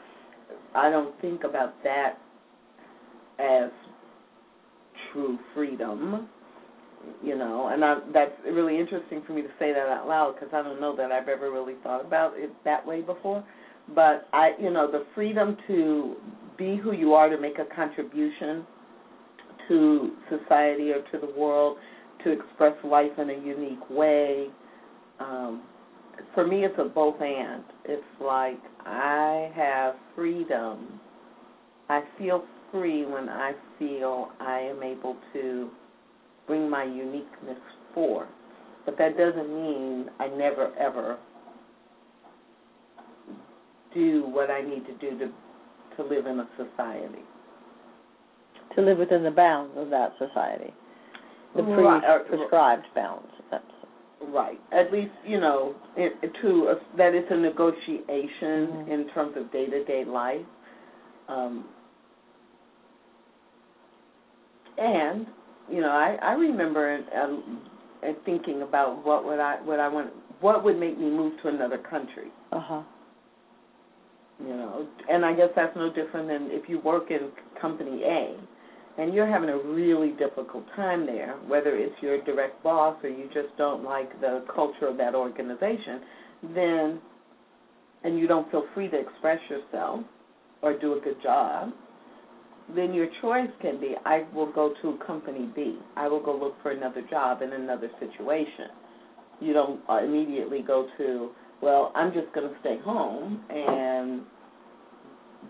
I 0.73 0.89
don't 0.89 1.19
think 1.21 1.43
about 1.43 1.76
that 1.84 2.17
as 3.38 3.69
true 5.12 5.38
freedom, 5.54 6.28
you 7.23 7.38
know, 7.38 7.69
and 7.71 7.86
I, 7.86 7.99
that's 8.13 8.32
really 8.52 8.80
interesting 8.80 9.21
for 9.28 9.34
me 9.34 9.43
to 9.43 9.49
say 9.60 9.73
that 9.73 9.89
out 9.89 10.08
loud 10.08 10.36
because 10.36 10.49
I 10.54 10.63
don't 10.63 10.82
know 10.82 10.95
that 10.95 11.12
I've 11.12 11.28
ever 11.28 11.52
really 11.52 11.76
thought 11.84 12.04
about 12.04 12.34
it 12.36 12.49
that 12.65 12.84
way 12.86 13.02
before. 13.02 13.43
But 13.93 14.28
I, 14.34 14.52
you 14.60 14.71
know, 14.71 14.89
the 14.89 15.06
freedom 15.13 15.58
to 15.67 16.15
be 16.58 16.78
who 16.78 16.93
you 16.93 17.13
are, 17.13 17.30
to 17.30 17.39
make 17.39 17.60
a 17.60 17.76
contribution 17.76 18.65
to 19.67 20.12
society 20.30 20.91
or 20.91 21.02
to 21.12 21.26
the 21.26 21.34
world, 21.39 21.78
to 22.23 22.32
express 22.32 22.73
life 22.84 23.12
in 23.17 23.30
a 23.30 23.34
unique 23.34 23.89
way. 23.89 24.47
Um, 25.19 25.63
for 26.34 26.45
me, 26.45 26.63
it's 26.63 26.76
a 26.78 26.86
both 26.86 27.19
and. 27.21 27.63
It's 27.86 28.04
like 28.21 28.60
I 28.86 29.52
have 29.56 29.95
freedom. 30.15 30.99
I 31.89 32.02
feel 32.17 32.43
free 32.71 33.06
when 33.06 33.30
I 33.30 33.54
feel 33.78 34.30
I 34.39 34.60
am 34.60 34.84
able 34.84 35.17
to 35.34 35.69
bring 36.47 36.69
my 36.69 36.84
uniqueness 36.84 37.60
forth. 37.93 38.30
But 38.86 38.97
that 38.97 39.17
doesn't 39.17 39.49
mean 39.49 40.10
I 40.19 40.28
never 40.28 40.73
ever 40.78 41.17
do 43.93 44.26
what 44.28 44.49
I 44.49 44.62
need 44.62 44.86
to 44.88 44.93
do 44.97 45.17
to 45.19 45.32
to 45.97 46.04
live 46.04 46.26
in 46.26 46.39
a 46.39 46.49
society. 46.58 47.23
To 48.76 48.82
live 48.82 48.98
within 48.98 49.24
the 49.24 49.32
bounds 49.32 49.74
of 49.78 49.90
that 49.92 50.14
society, 50.18 50.74
the 51.56 51.64
pre 51.64 51.84
Right, 51.84 52.28
prescribed 52.28 52.86
bounds. 52.96 53.28
That's 53.52 53.64
Right. 54.30 54.60
At 54.72 54.92
least 54.92 55.12
you 55.26 55.40
know 55.40 55.76
it, 55.98 56.14
to 56.42 56.70
uh, 56.70 56.76
that 56.98 57.14
it's 57.14 57.28
a 57.30 57.36
negotiation 57.36 58.68
Mhm. 58.68 58.88
in 58.88 59.10
terms 59.14 59.36
of 59.38 59.52
day 59.52 59.66
to 59.68 59.84
day 59.84 60.06
life. 60.06 60.46
Um, 61.28 61.66
and 64.78 65.28
you 65.70 65.82
know, 65.82 65.90
I 65.90 66.18
I 66.22 66.34
remember 66.34 67.00
uh, 67.16 68.08
uh, 68.08 68.14
thinking 68.26 68.62
about 68.62 69.06
what 69.06 69.26
would 69.26 69.40
I 69.40 69.58
what 69.64 69.80
I 69.80 69.88
want 69.88 70.12
what 70.40 70.64
would 70.64 70.80
make 70.80 70.98
me 70.98 71.10
move 71.10 71.34
to 71.42 71.50
another 71.50 71.78
country. 71.78 72.32
uh 72.52 72.60
huh. 72.60 72.82
You 74.40 74.56
know, 74.56 74.88
and 75.10 75.24
I 75.26 75.34
guess 75.34 75.50
that's 75.56 75.76
no 75.76 75.92
different 75.94 76.28
than 76.28 76.50
if 76.52 76.68
you 76.68 76.80
work 76.80 77.12
in 77.12 77.30
company 77.62 78.04
A 78.04 78.36
and 78.97 79.13
you're 79.13 79.27
having 79.27 79.49
a 79.49 79.58
really 79.58 80.12
difficult 80.12 80.65
time 80.75 81.06
there, 81.06 81.36
whether 81.47 81.75
it's 81.75 81.95
your 82.01 82.21
direct 82.23 82.62
boss 82.63 82.95
or 83.03 83.10
you 83.10 83.25
just 83.34 83.56
don't 83.58 83.84
like 83.84 84.19
the 84.21 84.45
culture 84.53 84.88
of 84.88 84.97
that 84.97 85.15
organization, 85.15 86.01
then 86.56 87.01
and 88.03 88.19
you 88.19 88.27
don't 88.27 88.49
feel 88.51 88.65
free 88.73 88.89
to 88.89 88.99
express 88.99 89.39
yourself 89.49 90.01
or 90.62 90.77
do 90.77 90.97
a 90.97 90.99
good 90.99 91.21
job, 91.23 91.71
then 92.75 92.93
your 92.93 93.08
choice 93.21 93.49
can 93.62 93.79
be 93.79 93.95
I 94.06 94.25
will 94.34 94.51
go 94.51 94.73
to 94.82 94.97
company 95.06 95.49
B. 95.56 95.79
I 95.95 96.08
will 96.08 96.23
go 96.23 96.38
look 96.38 96.62
for 96.62 96.71
another 96.71 97.01
job 97.10 97.41
in 97.41 97.53
another 97.53 97.89
situation. 97.99 98.67
You 99.39 99.53
don't 99.53 99.82
immediately 100.03 100.62
go 100.62 100.88
to, 100.97 101.32
well, 101.62 101.91
I'm 101.95 102.13
just 102.13 102.34
going 102.34 102.47
to 102.47 102.60
stay 102.60 102.77
home 102.84 103.43
and 103.49 104.21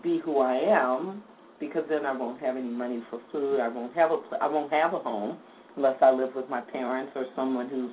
be 0.02 0.20
who 0.24 0.38
I 0.38 0.54
am 0.54 1.22
because 1.60 1.82
then 1.88 2.06
I 2.06 2.16
won't 2.16 2.40
have 2.40 2.56
any 2.56 2.68
money 2.68 3.02
for 3.10 3.20
food. 3.32 3.60
I 3.60 3.68
won't 3.68 3.94
have 3.94 4.10
a 4.10 4.18
pl- 4.18 4.38
I 4.40 4.48
won't 4.48 4.72
have 4.72 4.94
a 4.94 4.98
home 4.98 5.38
unless 5.76 5.96
I 6.02 6.10
live 6.10 6.30
with 6.34 6.48
my 6.48 6.60
parents 6.60 7.12
or 7.14 7.26
someone 7.34 7.68
who's 7.68 7.92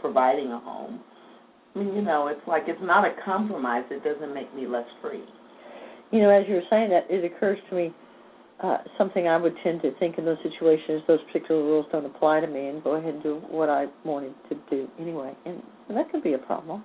providing 0.00 0.52
a 0.52 0.58
home. 0.60 1.00
I 1.74 1.78
mean, 1.78 1.94
you 1.94 2.02
know, 2.02 2.28
it's 2.28 2.46
like 2.46 2.64
it's 2.66 2.82
not 2.82 3.04
a 3.04 3.14
compromise. 3.24 3.84
It 3.90 4.04
doesn't 4.04 4.32
make 4.34 4.54
me 4.54 4.66
less 4.66 4.86
free. 5.02 5.24
You 6.10 6.20
know, 6.20 6.30
as 6.30 6.44
you 6.48 6.54
were 6.54 6.68
saying 6.70 6.90
that, 6.90 7.06
it 7.10 7.24
occurs 7.24 7.58
to 7.70 7.76
me 7.76 7.94
uh, 8.62 8.78
something 8.96 9.26
I 9.26 9.36
would 9.36 9.54
tend 9.64 9.82
to 9.82 9.92
think 9.98 10.18
in 10.18 10.24
those 10.24 10.38
situations. 10.42 11.02
Those 11.08 11.18
particular 11.32 11.62
rules 11.62 11.86
don't 11.90 12.06
apply 12.06 12.40
to 12.40 12.46
me, 12.46 12.68
and 12.68 12.82
go 12.84 12.92
ahead 12.92 13.14
and 13.14 13.22
do 13.22 13.42
what 13.50 13.68
I 13.68 13.86
wanted 14.04 14.34
to 14.48 14.56
do 14.70 14.88
anyway, 15.00 15.34
and 15.44 15.62
that 15.90 16.10
could 16.10 16.22
be 16.22 16.34
a 16.34 16.38
problem. 16.38 16.84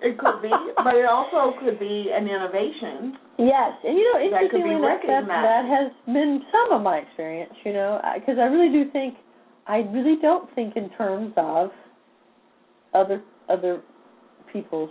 It 0.00 0.18
could 0.18 0.42
be, 0.42 0.50
but 0.76 0.94
it 0.94 1.06
also 1.06 1.58
could 1.58 1.78
be 1.78 2.10
an 2.14 2.28
innovation. 2.28 3.18
Yes, 3.38 3.72
and 3.82 3.98
you 3.98 4.04
know, 4.14 4.30
That 4.30 4.50
could 4.50 4.62
be 4.62 4.70
interestingly 4.70 5.16
enough, 5.16 5.26
that, 5.26 5.42
that 5.42 5.64
has 5.66 5.92
been 6.06 6.42
some 6.52 6.78
of 6.78 6.82
my 6.82 6.98
experience. 6.98 7.52
You 7.64 7.72
know, 7.72 8.00
because 8.14 8.38
I 8.38 8.44
really 8.44 8.72
do 8.72 8.90
think, 8.92 9.14
I 9.66 9.78
really 9.90 10.16
don't 10.22 10.52
think 10.54 10.76
in 10.76 10.90
terms 10.90 11.32
of 11.36 11.70
other 12.94 13.22
other 13.48 13.82
people's, 14.52 14.90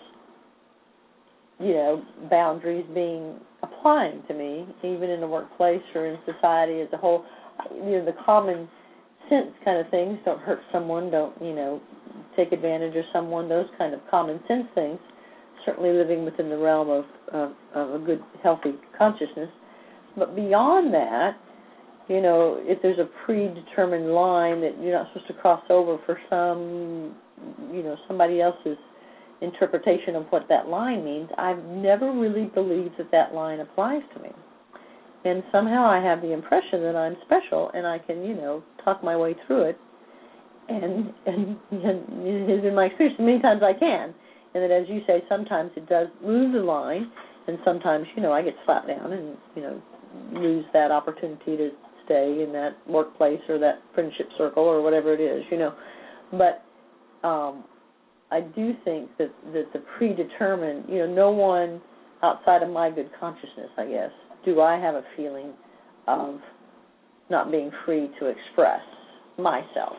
you 1.60 1.74
know, 1.74 2.04
boundaries 2.30 2.86
being 2.94 3.40
applying 3.64 4.24
to 4.28 4.34
me, 4.34 4.68
even 4.84 5.10
in 5.10 5.22
the 5.22 5.28
workplace 5.28 5.82
or 5.96 6.06
in 6.06 6.18
society 6.26 6.82
as 6.82 6.90
a 6.92 6.98
whole. 6.98 7.26
You 7.74 8.00
know, 8.00 8.06
the 8.06 8.16
common 8.26 8.68
sense 9.30 9.52
kind 9.66 9.80
of 9.80 9.90
things 9.90 10.20
don't 10.26 10.40
hurt 10.40 10.60
someone, 10.72 11.10
don't 11.12 11.34
you 11.42 11.56
know, 11.56 11.82
take 12.38 12.54
advantage 12.54 12.96
of 12.96 13.04
someone. 13.12 13.50
Those 13.50 13.68
kind 13.78 13.94
of 13.94 14.00
common 14.10 14.40
sense 14.48 14.68
things 14.76 15.00
certainly 15.66 15.92
living 15.92 16.24
within 16.24 16.50
the 16.50 16.58
realm 16.58 16.90
of, 16.90 17.06
of, 17.34 17.52
of 17.76 18.02
a 18.02 18.06
good, 18.06 18.22
healthy 18.42 18.74
consciousness. 18.98 19.50
But 20.18 20.36
beyond 20.36 20.94
that, 20.94 21.32
you 22.08 22.22
know, 22.22 22.58
if 22.62 22.82
there's 22.82 23.00
a 23.00 23.10
predetermined 23.26 24.14
line 24.14 24.62
that 24.62 24.82
you're 24.82 24.94
not 24.94 25.08
supposed 25.12 25.28
to 25.28 25.34
cross 25.34 25.62
over 25.70 25.98
for 26.06 26.18
some, 26.30 27.16
you 27.72 27.84
know, 27.84 27.98
somebody 28.08 28.42
else's 28.42 28.78
interpretation 29.42 30.16
of 30.16 30.26
what 30.30 30.44
that 30.50 30.70
line 30.70 31.04
means, 31.04 31.30
I've 31.38 31.64
never 31.66 32.12
really 32.14 32.46
believed 32.46 32.96
that 32.98 33.12
that 33.12 33.34
line 33.34 33.60
applies 33.60 34.02
to 34.16 34.22
me. 34.22 34.30
And 35.26 35.44
somehow 35.52 35.86
I 35.86 36.02
have 36.02 36.22
the 36.22 36.32
impression 36.32 36.82
that 36.84 36.96
I'm 36.96 37.18
special 37.26 37.70
and 37.74 37.86
I 37.86 38.00
can, 38.00 38.24
you 38.24 38.36
know, 38.36 38.64
talk 38.84 39.04
my 39.04 39.18
way 39.18 39.36
through 39.46 39.64
it. 39.64 39.78
And 40.70 41.14
and, 41.26 41.58
and 41.72 42.28
it 42.28 42.50
has 42.50 42.62
been 42.62 42.76
my 42.76 42.86
experience 42.86 43.18
many 43.20 43.42
times 43.42 43.62
I 43.64 43.78
can 43.78 44.14
and 44.58 44.64
that 44.64 44.72
as 44.72 44.88
you 44.90 45.02
say, 45.06 45.24
sometimes 45.30 45.72
it 45.76 45.88
does 45.88 46.08
move 46.24 46.54
the 46.54 46.60
line, 46.60 47.12
and 47.48 47.58
sometimes 47.64 48.08
you 48.16 48.24
know 48.24 48.32
I 48.32 48.42
get 48.42 48.56
slapped 48.66 48.88
down 48.88 49.14
and 49.14 49.38
you 49.56 49.62
know 49.62 49.82
lose 50.34 50.66
that 50.74 50.92
opportunity 50.92 51.58
to 51.58 51.70
stay 52.06 52.42
in 52.42 52.52
that 52.54 52.72
workplace 52.88 53.42
or 53.50 53.60
that 53.60 53.80
friendship 53.94 54.28
circle 54.38 54.64
or 54.64 54.82
whatever 54.82 55.14
it 55.14 55.22
is, 55.22 55.44
you 55.52 55.58
know. 55.58 55.76
But 56.32 57.28
um, 57.28 57.66
I 58.32 58.42
do 58.42 58.74
think 58.84 59.10
that 59.18 59.32
that 59.54 59.66
the 59.74 59.84
predetermined, 59.98 60.86
you 60.90 61.00
know, 61.00 61.14
no 61.14 61.32
one 61.32 61.82
outside 62.24 62.64
of 62.64 62.70
my 62.70 62.90
good 62.90 63.12
consciousness, 63.20 63.70
I 63.78 63.86
guess, 63.86 64.12
do 64.44 64.62
I 64.62 64.80
have 64.80 64.96
a 64.96 65.04
feeling 65.16 65.54
of 66.08 66.40
not 67.30 67.52
being 67.52 67.70
free 67.86 68.10
to 68.20 68.28
express 68.28 68.82
myself. 69.38 69.98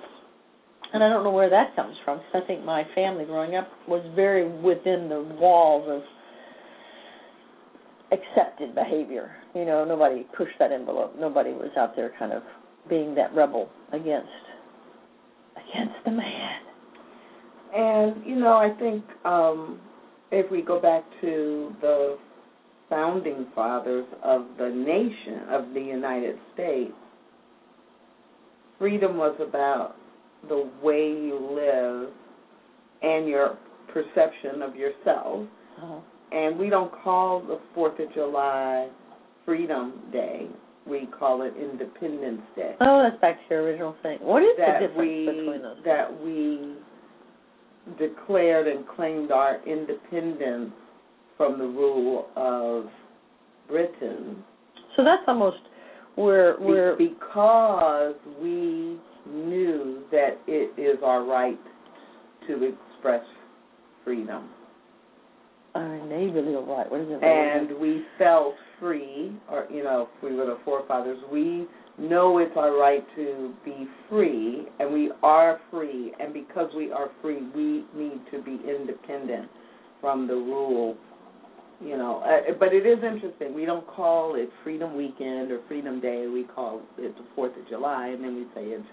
And 0.92 1.04
I 1.04 1.08
don't 1.08 1.22
know 1.22 1.30
where 1.30 1.50
that 1.50 1.76
comes 1.76 1.96
from 2.04 2.18
because 2.18 2.42
I 2.44 2.46
think 2.46 2.64
my 2.64 2.82
family 2.94 3.24
growing 3.24 3.56
up 3.56 3.68
was 3.86 4.04
very 4.16 4.48
within 4.48 5.08
the 5.08 5.22
walls 5.38 5.86
of 5.88 6.02
accepted 8.10 8.74
behavior. 8.74 9.30
You 9.54 9.66
know, 9.66 9.84
nobody 9.84 10.26
pushed 10.36 10.58
that 10.58 10.72
envelope. 10.72 11.14
Nobody 11.18 11.50
was 11.50 11.70
out 11.76 11.94
there 11.94 12.12
kind 12.18 12.32
of 12.32 12.42
being 12.88 13.14
that 13.16 13.34
rebel 13.34 13.68
against 13.92 14.28
against 15.56 15.96
the 16.04 16.10
man. 16.10 16.60
And 17.74 18.24
you 18.24 18.36
know, 18.36 18.56
I 18.56 18.70
think 18.78 19.04
um, 19.26 19.80
if 20.30 20.50
we 20.50 20.62
go 20.62 20.80
back 20.80 21.04
to 21.20 21.74
the 21.82 22.16
founding 22.88 23.46
fathers 23.54 24.06
of 24.24 24.46
the 24.56 24.70
nation 24.70 25.48
of 25.50 25.74
the 25.74 25.80
United 25.80 26.36
States, 26.54 26.94
freedom 28.78 29.18
was 29.18 29.36
about 29.46 29.96
the 30.48 30.70
way 30.82 31.08
you 31.08 31.38
live 31.52 32.12
and 33.02 33.28
your 33.28 33.58
perception 33.92 34.62
of 34.62 34.76
yourself. 34.76 35.48
Uh-huh. 35.82 36.00
And 36.30 36.58
we 36.58 36.68
don't 36.68 36.92
call 37.02 37.40
the 37.40 37.58
Fourth 37.74 37.98
of 37.98 38.12
July 38.12 38.88
Freedom 39.44 39.94
Day. 40.12 40.46
We 40.86 41.08
call 41.18 41.42
it 41.42 41.54
Independence 41.56 42.42
Day. 42.54 42.74
Oh, 42.80 43.02
that's 43.02 43.20
back 43.20 43.36
to 43.48 43.54
your 43.54 43.62
original 43.64 43.96
thing. 44.02 44.18
What 44.20 44.42
is 44.42 44.48
that 44.58 44.80
the 44.80 44.88
difference 44.88 45.08
we 45.08 45.26
between 45.26 45.62
those? 45.62 45.76
that 45.84 46.22
we 46.22 46.76
declared 47.98 48.68
and 48.68 48.86
claimed 48.88 49.30
our 49.30 49.62
independence 49.66 50.72
from 51.36 51.58
the 51.58 51.64
rule 51.64 52.26
of 52.36 52.86
Britain 53.68 54.44
So 54.96 55.04
that's 55.04 55.22
almost 55.26 55.58
where 56.16 56.56
where 56.56 56.96
because 56.96 58.14
we 58.42 58.98
knew 59.28 60.02
that 60.10 60.38
it 60.46 60.78
is 60.80 60.98
our 61.04 61.24
right 61.24 61.58
to 62.46 62.54
express 62.64 63.24
freedom. 64.04 64.48
Our 65.74 65.98
mean, 65.98 66.08
they 66.08 66.40
really 66.40 66.54
are 66.54 66.64
right. 66.64 66.90
What 66.90 67.00
is 67.00 67.08
it? 67.10 67.22
and 67.22 67.78
we 67.78 68.04
felt 68.18 68.54
free, 68.80 69.32
or 69.50 69.66
you 69.70 69.84
know, 69.84 70.08
if 70.16 70.22
we 70.22 70.34
were 70.34 70.46
the 70.46 70.58
forefathers, 70.64 71.18
we 71.30 71.66
know 71.98 72.38
it's 72.38 72.56
our 72.56 72.76
right 72.76 73.04
to 73.16 73.54
be 73.64 73.86
free, 74.08 74.66
and 74.80 74.92
we 74.92 75.12
are 75.22 75.60
free, 75.70 76.12
and 76.18 76.32
because 76.32 76.70
we 76.76 76.90
are 76.90 77.08
free, 77.20 77.42
we 77.54 77.84
need 77.94 78.20
to 78.30 78.42
be 78.42 78.58
independent 78.68 79.48
from 80.00 80.26
the 80.26 80.34
rule. 80.34 80.96
You 81.80 81.96
know, 81.96 82.22
uh, 82.24 82.52
but 82.58 82.72
it 82.72 82.86
is 82.86 82.98
interesting. 83.04 83.54
We 83.54 83.64
don't 83.64 83.86
call 83.86 84.34
it 84.34 84.50
Freedom 84.64 84.96
Weekend 84.96 85.52
or 85.52 85.60
Freedom 85.68 86.00
Day. 86.00 86.26
We 86.26 86.42
call 86.42 86.82
it 86.98 87.16
the 87.16 87.24
Fourth 87.36 87.56
of 87.56 87.68
July, 87.68 88.08
and 88.08 88.24
then 88.24 88.34
we 88.34 88.44
say 88.54 88.66
it's 88.66 88.84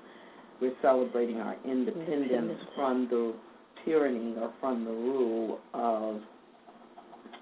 we're 0.62 0.74
celebrating 0.82 1.38
our 1.38 1.56
independence 1.66 2.10
Independence. 2.12 2.60
from 2.76 3.08
the 3.10 3.34
tyranny 3.84 4.36
or 4.40 4.54
from 4.60 4.86
the 4.86 4.92
rule 4.92 5.60
of 5.74 6.22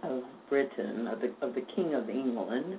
of 0.04 0.24
Britain, 0.50 1.08
of 1.08 1.20
the 1.22 1.34
of 1.46 1.56
the 1.56 1.62
King 1.76 1.94
of 1.94 2.10
England, 2.10 2.78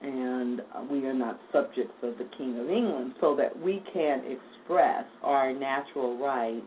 and 0.00 0.60
uh, 0.60 0.84
we 0.90 1.04
are 1.06 1.14
not 1.14 1.38
subjects 1.52 1.94
of 2.02 2.16
the 2.18 2.28
King 2.38 2.58
of 2.58 2.70
England, 2.70 3.14
so 3.20 3.36
that 3.36 3.58
we 3.60 3.82
can 3.92 4.22
express 4.24 5.04
our 5.22 5.52
natural 5.52 6.18
right 6.18 6.62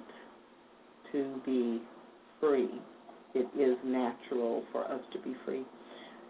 to 1.11 1.41
be 1.45 1.81
free. 2.39 2.69
It 3.33 3.47
is 3.59 3.77
natural 3.83 4.63
for 4.71 4.85
us 4.85 5.01
to 5.13 5.19
be 5.19 5.35
free. 5.45 5.63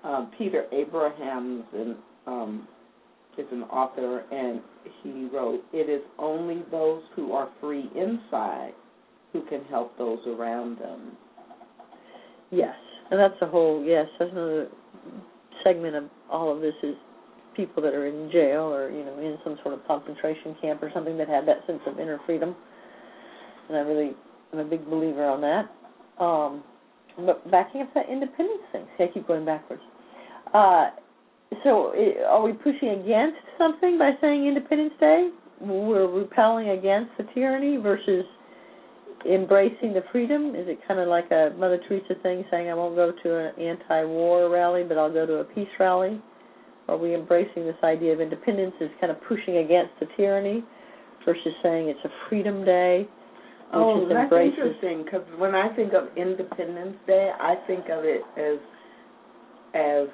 Um, 0.03 0.31
Peter 0.37 0.65
Abrahams 0.71 1.65
and, 1.73 1.95
um, 2.25 2.67
is 3.37 3.45
an 3.51 3.63
author, 3.63 4.23
and 4.31 4.61
he 5.03 5.27
wrote, 5.27 5.63
"It 5.71 5.89
is 5.89 6.01
only 6.17 6.63
those 6.71 7.03
who 7.15 7.33
are 7.33 7.49
free 7.61 7.89
inside 7.95 8.73
who 9.31 9.41
can 9.43 9.63
help 9.65 9.97
those 9.97 10.19
around 10.27 10.77
them." 10.79 11.17
Yes, 12.51 12.75
and 13.11 13.19
that's 13.19 13.39
a 13.41 13.47
whole 13.47 13.83
yes. 13.83 14.07
That's 14.17 14.31
another 14.31 14.69
segment 15.63 15.95
of 15.95 16.05
all 16.29 16.51
of 16.51 16.61
this 16.61 16.75
is 16.83 16.95
people 17.55 17.83
that 17.83 17.93
are 17.93 18.07
in 18.07 18.31
jail 18.31 18.73
or 18.73 18.89
you 18.89 19.03
know 19.03 19.17
in 19.19 19.37
some 19.43 19.57
sort 19.63 19.73
of 19.73 19.85
concentration 19.85 20.55
camp 20.61 20.81
or 20.81 20.91
something 20.93 21.17
that 21.17 21.27
have 21.27 21.45
that 21.45 21.65
sense 21.67 21.81
of 21.85 21.99
inner 21.99 22.19
freedom. 22.25 22.55
And 23.67 23.77
I 23.77 23.81
really 23.81 24.15
am 24.53 24.59
a 24.59 24.65
big 24.65 24.85
believer 24.89 25.25
on 25.25 25.41
that. 25.41 25.69
Um, 26.23 26.63
but 27.25 27.49
backing 27.51 27.81
up 27.81 27.93
that 27.93 28.09
independence 28.09 28.61
thing. 28.71 28.85
See, 28.97 29.03
I 29.03 29.07
keep 29.07 29.27
going 29.27 29.45
backwards. 29.45 29.81
Uh, 30.53 30.89
so, 31.63 31.93
are 32.27 32.41
we 32.41 32.53
pushing 32.53 32.89
against 32.89 33.39
something 33.57 33.97
by 33.97 34.11
saying 34.21 34.47
Independence 34.47 34.93
Day? 34.99 35.29
We're 35.61 36.07
repelling 36.07 36.69
against 36.69 37.11
the 37.17 37.25
tyranny 37.33 37.77
versus 37.77 38.25
embracing 39.25 39.93
the 39.93 40.03
freedom? 40.11 40.55
Is 40.55 40.67
it 40.67 40.79
kind 40.87 40.99
of 40.99 41.07
like 41.07 41.31
a 41.31 41.51
Mother 41.57 41.79
Teresa 41.87 42.15
thing, 42.21 42.45
saying 42.51 42.69
I 42.69 42.73
won't 42.73 42.95
go 42.95 43.11
to 43.11 43.37
an 43.37 43.59
anti-war 43.59 44.49
rally, 44.49 44.83
but 44.87 44.97
I'll 44.97 45.11
go 45.11 45.25
to 45.25 45.35
a 45.35 45.43
peace 45.43 45.67
rally? 45.79 46.21
Are 46.87 46.97
we 46.97 47.13
embracing 47.13 47.65
this 47.65 47.77
idea 47.83 48.13
of 48.13 48.21
independence 48.21 48.73
as 48.81 48.89
kind 48.99 49.11
of 49.11 49.17
pushing 49.27 49.57
against 49.57 49.91
the 49.99 50.07
tyranny 50.17 50.63
versus 51.25 51.53
saying 51.61 51.89
it's 51.89 51.99
a 52.05 52.09
freedom 52.29 52.65
day? 52.65 53.07
Oh, 53.71 54.07
that's 54.07 54.31
embraces- 54.31 54.57
interesting 54.57 55.03
because 55.03 55.21
when 55.37 55.53
I 55.53 55.69
think 55.75 55.93
of 55.93 56.09
Independence 56.17 56.97
Day, 57.05 57.31
I 57.39 57.55
think 57.67 57.85
of 57.89 58.03
it 58.03 58.21
as 58.37 58.57
as 59.75 60.07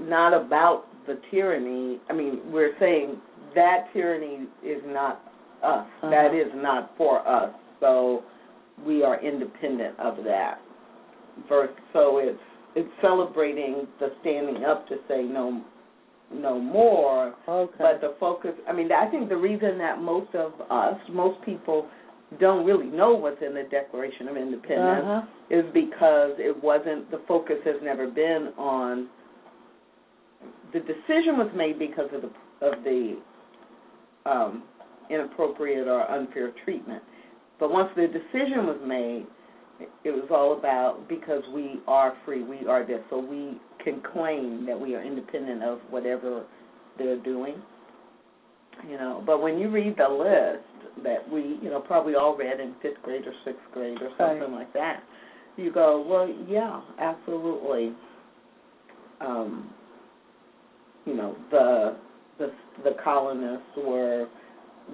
not 0.00 0.34
about 0.34 0.84
the 1.06 1.20
tyranny. 1.30 2.00
I 2.08 2.12
mean, 2.12 2.40
we're 2.46 2.72
saying 2.78 3.16
that 3.54 3.86
tyranny 3.92 4.46
is 4.64 4.82
not 4.86 5.22
us. 5.62 5.86
Uh-huh. 5.86 6.10
That 6.10 6.34
is 6.34 6.52
not 6.54 6.92
for 6.96 7.26
us. 7.26 7.54
So 7.80 8.22
we 8.84 9.02
are 9.02 9.22
independent 9.24 9.98
of 9.98 10.24
that. 10.24 10.60
Verse, 11.48 11.70
so 11.92 12.18
it's 12.18 12.38
it's 12.74 12.88
celebrating 13.00 13.86
the 14.00 14.08
standing 14.20 14.64
up 14.64 14.88
to 14.88 14.96
say 15.08 15.22
no 15.22 15.62
no 16.32 16.58
more 16.58 17.34
Okay. 17.46 17.74
but 17.78 18.00
the 18.00 18.14
focus, 18.18 18.52
I 18.68 18.72
mean, 18.72 18.90
I 18.90 19.10
think 19.10 19.28
the 19.28 19.36
reason 19.36 19.78
that 19.78 20.00
most 20.00 20.34
of 20.34 20.52
us, 20.70 20.98
most 21.10 21.44
people, 21.44 21.86
don't 22.40 22.64
really 22.64 22.86
know 22.86 23.12
what's 23.14 23.42
in 23.46 23.52
the 23.52 23.64
Declaration 23.70 24.28
of 24.28 24.36
Independence 24.36 25.04
uh-huh. 25.04 25.26
is 25.50 25.64
because 25.74 26.32
it 26.38 26.62
wasn't, 26.62 27.10
the 27.10 27.20
focus 27.28 27.56
has 27.64 27.76
never 27.82 28.06
been 28.06 28.52
on, 28.56 29.08
the 30.72 30.80
decision 30.80 31.36
was 31.36 31.50
made 31.56 31.78
because 31.78 32.08
of 32.14 32.22
the, 32.22 32.66
of 32.66 32.84
the 32.84 33.16
um, 34.26 34.62
inappropriate 35.10 35.86
or 35.86 36.10
unfair 36.10 36.52
treatment. 36.64 37.02
But 37.60 37.70
once 37.70 37.90
the 37.96 38.06
decision 38.06 38.66
was 38.66 38.78
made, 38.86 39.26
it 40.04 40.10
was 40.10 40.28
all 40.30 40.58
about 40.58 41.08
because 41.08 41.42
we 41.54 41.80
are 41.86 42.14
free, 42.24 42.42
we 42.42 42.66
are 42.66 42.86
this, 42.86 43.00
so 43.10 43.18
we 43.18 43.60
can 43.82 44.02
claim 44.12 44.66
that 44.66 44.78
we 44.78 44.94
are 44.94 45.02
independent 45.02 45.62
of 45.62 45.78
whatever 45.90 46.44
they're 46.98 47.20
doing. 47.20 47.56
You 48.88 48.96
know, 48.96 49.22
but 49.24 49.42
when 49.42 49.58
you 49.58 49.70
read 49.70 49.96
the 49.96 50.08
list 50.08 51.04
that 51.04 51.28
we, 51.30 51.58
you 51.62 51.70
know, 51.70 51.80
probably 51.80 52.14
all 52.14 52.36
read 52.36 52.58
in 52.58 52.74
fifth 52.80 53.02
grade 53.02 53.22
or 53.26 53.32
sixth 53.44 53.60
grade 53.72 53.98
or 54.00 54.10
something 54.18 54.52
Right. 54.52 54.60
like 54.60 54.72
that, 54.72 55.02
you 55.56 55.72
go, 55.72 56.00
well, 56.00 56.28
yeah, 56.48 56.80
absolutely. 56.98 57.94
Um, 59.20 59.70
you 61.06 61.14
know, 61.14 61.36
the 61.50 61.96
the 62.38 62.52
the 62.84 62.92
colonists 63.02 63.66
were 63.76 64.28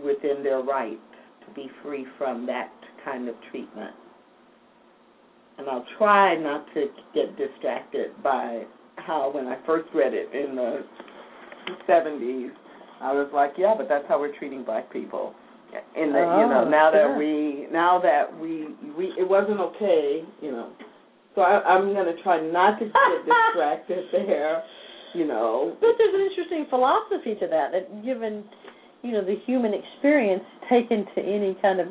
within 0.05 0.43
their 0.43 0.61
right 0.63 0.99
to 1.47 1.55
be 1.55 1.71
free 1.83 2.07
from 2.19 2.47
that 2.47 2.71
kind 3.05 3.29
of 3.29 3.35
treatment. 3.51 3.95
And 5.59 5.69
I'll 5.69 5.87
try 5.99 6.37
not 6.37 6.67
to 6.75 6.87
get 7.15 7.37
distracted 7.37 8.11
by 8.23 8.63
how 8.97 9.31
when 9.33 9.47
I 9.47 9.57
first 9.67 9.89
read 9.95 10.13
it 10.15 10.29
in 10.33 10.55
the 10.55 10.85
70s, 11.89 12.51
I 13.01 13.13
was 13.13 13.29
like, 13.33 13.53
yeah, 13.57 13.75
but 13.77 13.89
that's 13.89 14.05
how 14.09 14.21
we're 14.21 14.37
treating 14.39 14.65
black 14.65 14.93
people. 14.93 15.35
In 15.97 16.13
the, 16.13 16.19
you 16.19 16.49
know, 16.49 16.65
Oh, 16.67 16.71
now 16.71 16.91
sure. 16.93 17.13
that 17.13 17.19
we, 17.19 17.67
now 17.73 18.01
that 18.01 18.39
we, 18.41 18.69
we, 18.97 19.07
it 19.19 19.29
wasn't 19.29 19.61
okay, 19.61 20.23
you 20.41 20.51
know. 20.53 20.71
So 21.35 21.43
I, 21.43 21.61
I'm 21.63 21.93
going 21.93 22.07
to 22.15 22.23
try 22.23 22.41
not 22.41 22.79
to 22.79 22.85
get 22.87 22.93
distracted 23.27 24.05
there, 24.13 24.63
you 25.15 25.27
know. 25.27 25.77
But 25.81 25.91
there's 25.99 26.15
an 26.15 26.21
interesting 26.31 26.67
philosophy 26.71 27.35
to 27.41 27.47
that, 27.49 27.73
that 27.73 28.05
given, 28.05 28.45
you 29.03 29.13
know, 29.13 29.25
the 29.25 29.37
human 29.47 29.73
experience 29.75 30.45
taken 30.69 31.07
to 31.15 31.21
any 31.21 31.57
kind 31.63 31.81
of 31.81 31.89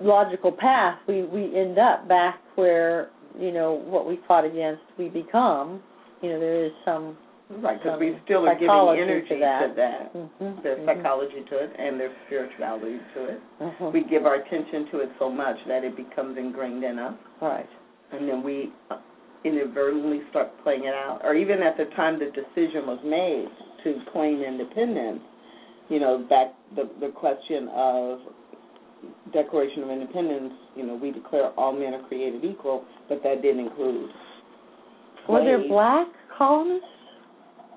logical 0.00 0.52
path, 0.52 0.98
we, 1.08 1.22
we 1.24 1.56
end 1.56 1.78
up 1.78 2.08
back 2.08 2.40
where, 2.56 3.10
you 3.38 3.52
know, 3.52 3.72
what 3.72 4.06
we 4.06 4.18
fought 4.28 4.44
against, 4.44 4.82
we 4.98 5.08
become. 5.08 5.82
You 6.22 6.30
know, 6.30 6.40
there 6.40 6.64
is 6.64 6.72
some 6.84 7.16
Right, 7.48 7.78
because 7.80 8.00
we 8.00 8.18
still 8.24 8.42
are 8.48 8.54
giving 8.54 8.70
energy 8.74 9.28
to 9.28 9.38
that. 9.38 9.68
to 9.68 9.74
that. 9.76 10.14
Mhm, 10.14 10.62
There's 10.64 10.80
mhm, 10.80 10.86
psychology 10.86 11.44
to 11.48 11.58
it 11.58 11.70
and 11.78 12.00
there's 12.00 12.10
spirituality 12.26 12.98
to 13.14 13.24
it. 13.26 13.40
mhm. 13.60 13.92
We 13.92 14.02
give 14.02 14.26
our 14.26 14.34
attention 14.34 14.88
to 14.90 15.00
it 15.00 15.10
so 15.20 15.30
much 15.30 15.56
that 15.68 15.84
it 15.84 15.94
becomes 15.94 16.36
ingrained 16.38 16.82
in 16.82 16.98
us, 16.98 17.14
Right. 17.40 17.68
and 18.10 18.28
then 18.28 18.42
we 18.42 18.72
inadvertently 19.44 20.20
start 20.30 20.50
playing 20.62 20.84
it 20.84 20.94
out. 20.94 21.20
Or 21.24 21.34
even 21.34 21.62
at 21.62 21.76
the 21.76 21.84
time 21.96 22.18
the 22.18 22.26
decision 22.26 22.86
was 22.86 23.00
made 23.04 23.48
to 23.84 24.00
claim 24.12 24.42
independence, 24.42 25.20
you 25.88 26.00
know, 26.00 26.26
back 26.28 26.48
the 26.74 26.90
the 27.00 27.12
question 27.12 27.68
of 27.74 28.18
Declaration 29.32 29.82
of 29.82 29.90
Independence, 29.90 30.52
you 30.74 30.86
know, 30.86 30.96
we 30.96 31.10
declare 31.12 31.50
all 31.58 31.72
men 31.72 31.94
are 31.94 32.02
created 32.08 32.44
equal, 32.44 32.84
but 33.08 33.22
that 33.22 33.42
didn't 33.42 33.60
include. 33.66 34.10
Were 35.28 35.44
there 35.44 35.66
black 35.68 36.06
colonists? 36.36 36.86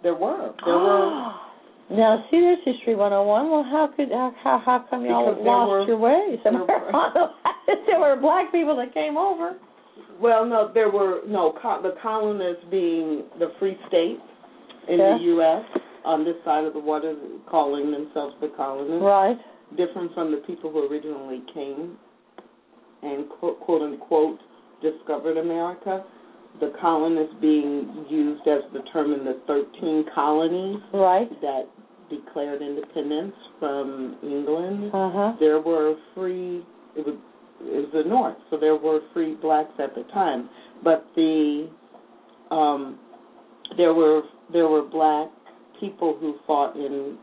There 0.03 0.15
were. 0.15 0.53
There 0.65 0.77
were. 0.77 1.33
Now, 1.91 2.23
see, 2.29 2.37
there's 2.39 2.59
history 2.65 2.93
101. 2.93 3.49
Well, 3.49 3.63
how 3.63 3.89
could 3.97 4.09
how 4.11 4.31
how, 4.43 4.61
how 4.63 4.85
come 4.91 5.05
y'all 5.05 5.25
lost 5.43 5.69
were- 5.69 5.87
your 5.87 5.97
ways? 5.97 6.37
there 6.43 6.53
were- 6.53 7.29
there 7.87 7.99
were 7.99 8.15
black 8.21 8.51
people 8.51 8.75
that 8.77 8.93
came 8.93 9.17
over. 9.17 9.57
Well, 10.21 10.45
no, 10.45 10.71
there 10.73 10.89
were 10.91 11.21
no 11.27 11.53
co- 11.61 11.81
the 11.81 11.95
colonists 12.01 12.63
being 12.71 13.23
the 13.39 13.51
free 13.59 13.77
states 13.87 14.21
in 14.87 14.97
the 14.97 15.17
U.S. 15.21 15.63
on 16.05 16.23
this 16.25 16.35
side 16.43 16.65
of 16.65 16.73
the 16.73 16.79
water, 16.79 17.15
calling 17.49 17.91
themselves 17.91 18.35
the 18.41 18.51
colonists. 18.57 19.01
Right. 19.03 19.37
different 19.77 20.13
from 20.15 20.31
the 20.31 20.37
people 20.47 20.71
who 20.71 20.87
originally 20.89 21.43
came 21.53 21.97
and 23.03 23.29
quote, 23.29 23.59
quote 23.61 23.81
unquote 23.83 24.39
discovered 24.81 25.37
America. 25.37 26.03
The 26.59 26.73
colonists 26.81 27.35
being 27.39 28.05
used 28.09 28.47
as 28.47 28.61
the 28.73 28.79
term 28.91 29.13
in 29.13 29.23
the 29.23 29.39
13 29.47 30.05
colonies 30.15 30.79
Right. 30.93 31.29
that 31.41 31.65
declared 32.09 32.61
independence 32.63 33.35
from 33.59 34.17
England. 34.23 34.89
Uh 34.91 35.11
huh. 35.13 35.33
There 35.39 35.61
were 35.61 35.95
free, 36.15 36.65
it 36.95 37.05
was, 37.05 37.15
was 37.61 37.89
the 37.93 38.03
North, 38.07 38.37
so 38.49 38.57
there 38.57 38.75
were 38.75 38.99
free 39.13 39.35
blacks 39.35 39.71
at 39.79 39.93
the 39.95 40.03
time. 40.13 40.49
But 40.83 41.05
the, 41.15 41.69
um, 42.51 42.97
there 43.77 43.93
were 43.93 44.21
there 44.51 44.67
were 44.67 44.83
black 44.83 45.29
people 45.79 46.17
who 46.19 46.35
fought 46.47 46.75
in 46.75 47.17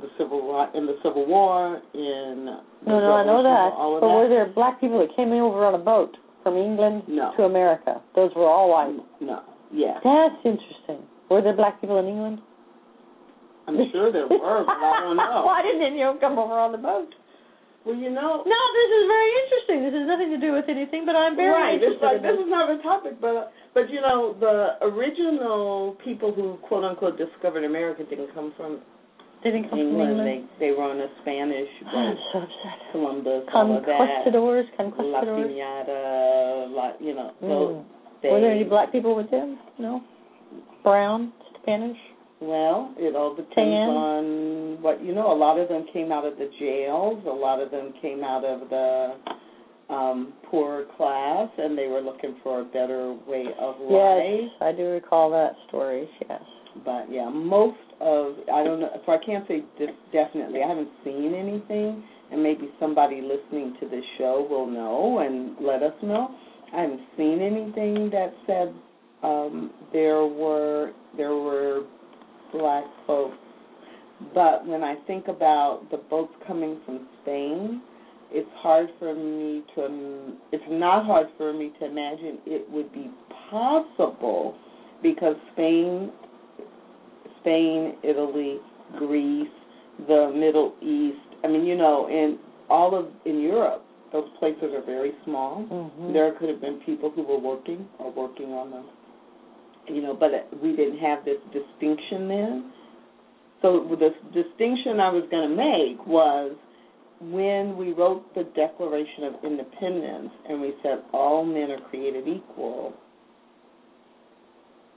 the 0.00 0.08
civil 0.18 0.42
War, 0.42 0.68
in 0.74 0.86
the 0.86 0.96
Civil 1.02 1.24
War, 1.26 1.80
in 1.94 2.46
No, 2.86 2.98
no, 3.00 3.12
I 3.14 3.24
know 3.24 3.42
that. 3.42 3.70
All 3.78 3.94
of 3.96 4.00
But 4.00 4.08
that. 4.08 4.14
were 4.14 4.28
there 4.28 4.46
black 4.52 4.80
people 4.80 4.98
that 4.98 5.14
came 5.16 5.30
over 5.32 5.64
on 5.64 5.74
a 5.74 5.78
boat 5.78 6.16
from 6.42 6.56
England 6.56 7.04
No. 7.08 7.30
to 7.36 7.44
America? 7.44 8.02
Those 8.16 8.30
were 8.34 8.48
all 8.48 8.70
white. 8.70 8.96
No, 9.20 9.42
yeah, 9.72 9.94
That's 10.02 10.34
interesting. 10.44 11.06
Were 11.30 11.42
there 11.42 11.54
black 11.56 11.80
people 11.80 11.98
in 12.00 12.06
England? 12.06 12.40
I'm 13.66 13.78
sure 13.92 14.12
there 14.12 14.26
were, 14.28 14.64
but 14.66 14.72
I 14.76 15.00
don't 15.00 15.16
know. 15.22 15.42
Why 15.46 15.62
didn't 15.62 15.82
any 15.86 16.02
of 16.02 16.14
them 16.14 16.20
come 16.20 16.38
over 16.38 16.52
on 16.58 16.72
the 16.72 16.78
boat? 16.78 17.08
Well, 17.84 17.94
you 17.96 18.08
know, 18.08 18.40
No, 18.48 18.60
this 18.72 18.90
is 18.96 19.04
very 19.06 19.30
interesting. 19.44 19.78
This 19.84 19.92
has 20.00 20.06
nothing 20.08 20.30
to 20.32 20.40
do 20.40 20.52
with 20.56 20.64
anything, 20.72 21.04
but 21.04 21.14
I'm 21.14 21.36
very 21.36 21.52
right. 21.52 21.74
Interested. 21.76 22.00
like 22.00 22.16
in 22.16 22.22
this 22.24 22.38
is 22.40 22.48
not 22.48 22.70
a 22.72 22.80
topic, 22.82 23.20
but 23.20 23.52
but 23.74 23.90
you 23.90 24.00
know, 24.00 24.32
the 24.40 24.80
original 24.84 25.96
people 26.04 26.32
who 26.32 26.56
quote 26.66 26.84
unquote 26.84 27.18
discovered 27.18 27.64
America 27.64 28.02
didn't 28.08 28.32
come 28.34 28.52
from 28.56 28.80
They 29.44 29.50
didn't 29.52 29.68
come 29.68 29.78
from 29.84 30.00
England. 30.00 30.10
England. 30.24 30.48
They 30.58 30.68
they 30.68 30.72
were 30.72 30.84
on 30.88 30.96
a 31.00 31.08
Spanish 31.20 31.68
I'm 31.86 31.92
boat. 31.92 32.18
so 32.32 32.38
upset. 32.40 32.78
Columbus, 32.92 33.44
all 33.52 33.76
of 33.76 33.84
that. 33.84 33.98
Conquistadors, 34.00 34.66
La 34.72 34.76
conquistadors. 34.80 35.44
Piñata, 35.52 36.00
la, 36.72 36.86
you 37.00 37.12
know. 37.14 37.30
So 37.40 37.46
Mm. 37.46 37.84
they, 38.22 38.30
Were 38.32 38.40
there 38.40 38.52
any 38.52 38.64
black 38.64 38.92
people 38.92 39.14
with 39.14 39.30
them? 39.30 39.58
No. 39.78 40.00
Brown, 40.82 41.32
Spanish. 41.60 41.98
Well, 42.40 42.92
it 42.98 43.14
all 43.16 43.34
depends 43.34 43.54
Tan? 43.54 43.88
on 43.88 44.82
what 44.82 45.02
you 45.02 45.14
know. 45.14 45.32
A 45.32 45.38
lot 45.38 45.58
of 45.58 45.68
them 45.68 45.86
came 45.92 46.12
out 46.12 46.24
of 46.26 46.36
the 46.36 46.50
jails. 46.58 47.22
A 47.26 47.30
lot 47.30 47.60
of 47.60 47.70
them 47.70 47.94
came 48.02 48.22
out 48.22 48.44
of 48.44 48.68
the 48.68 49.14
um 49.88 50.32
poorer 50.50 50.84
class, 50.96 51.48
and 51.58 51.76
they 51.76 51.86
were 51.86 52.00
looking 52.00 52.36
for 52.42 52.60
a 52.60 52.64
better 52.64 53.16
way 53.26 53.46
of 53.58 53.76
life. 53.80 54.40
Yes, 54.42 54.50
I 54.60 54.72
do 54.72 54.84
recall 54.84 55.30
that 55.30 55.52
story. 55.68 56.08
Yes. 56.28 56.42
But 56.84 57.10
yeah, 57.10 57.30
most 57.30 57.78
of 58.00 58.34
I 58.52 58.64
don't 58.64 58.80
know. 58.80 58.90
So 59.06 59.12
I 59.12 59.18
can't 59.24 59.46
say 59.46 59.62
definitely. 60.12 60.60
I 60.62 60.68
haven't 60.68 60.90
seen 61.04 61.34
anything, 61.34 62.02
and 62.32 62.42
maybe 62.42 62.68
somebody 62.80 63.20
listening 63.22 63.76
to 63.80 63.88
this 63.88 64.04
show 64.18 64.46
will 64.50 64.66
know 64.66 65.20
and 65.20 65.56
let 65.64 65.82
us 65.82 65.94
know. 66.02 66.34
I 66.74 66.82
haven't 66.82 67.00
seen 67.16 67.40
anything 67.40 68.10
that 68.10 68.34
said 68.46 68.74
um, 69.22 69.70
there 69.92 70.26
were 70.26 70.92
there 71.16 71.34
were 71.34 71.84
black 72.56 72.84
folks. 73.06 73.36
But 74.32 74.66
when 74.66 74.82
I 74.82 74.94
think 75.06 75.28
about 75.28 75.82
the 75.90 75.96
boats 75.96 76.32
coming 76.46 76.80
from 76.86 77.08
Spain, 77.22 77.82
it's 78.30 78.48
hard 78.56 78.88
for 78.98 79.14
me 79.14 79.62
to. 79.74 80.32
It's 80.52 80.64
not 80.68 81.04
hard 81.04 81.26
for 81.36 81.52
me 81.52 81.72
to 81.80 81.86
imagine 81.86 82.38
it 82.46 82.68
would 82.70 82.92
be 82.92 83.10
possible 83.50 84.56
because 85.02 85.36
Spain 85.52 86.10
Spain, 87.44 87.96
Italy, 88.02 88.56
Greece, 88.96 89.48
the 90.08 90.32
Middle 90.34 90.74
East. 90.80 91.20
I 91.44 91.48
mean, 91.48 91.66
you 91.66 91.76
know, 91.76 92.08
in 92.08 92.38
all 92.70 92.98
of 92.98 93.06
in 93.26 93.40
Europe, 93.40 93.84
those 94.12 94.28
places 94.38 94.72
are 94.74 94.84
very 94.84 95.12
small. 95.24 95.66
Mm-hmm. 95.70 96.12
There 96.12 96.32
could 96.38 96.48
have 96.48 96.60
been 96.60 96.80
people 96.86 97.10
who 97.10 97.22
were 97.22 97.38
working 97.38 97.86
or 97.98 98.10
working 98.12 98.46
on 98.46 98.70
them. 98.70 98.86
You 99.88 100.02
know, 100.02 100.14
but 100.14 100.30
we 100.62 100.74
didn't 100.74 100.98
have 100.98 101.24
this 101.24 101.38
distinction 101.52 102.28
then. 102.28 102.72
So 103.62 103.86
the 103.88 104.10
distinction 104.32 105.00
I 105.00 105.10
was 105.10 105.24
going 105.30 105.48
to 105.48 105.56
make 105.56 106.06
was 106.06 106.56
when 107.20 107.76
we 107.76 107.92
wrote 107.92 108.34
the 108.34 108.44
Declaration 108.54 109.24
of 109.24 109.34
Independence 109.44 110.30
and 110.48 110.60
we 110.60 110.74
said 110.82 111.02
all 111.12 111.44
men 111.44 111.70
are 111.70 111.80
created 111.88 112.28
equal, 112.28 112.92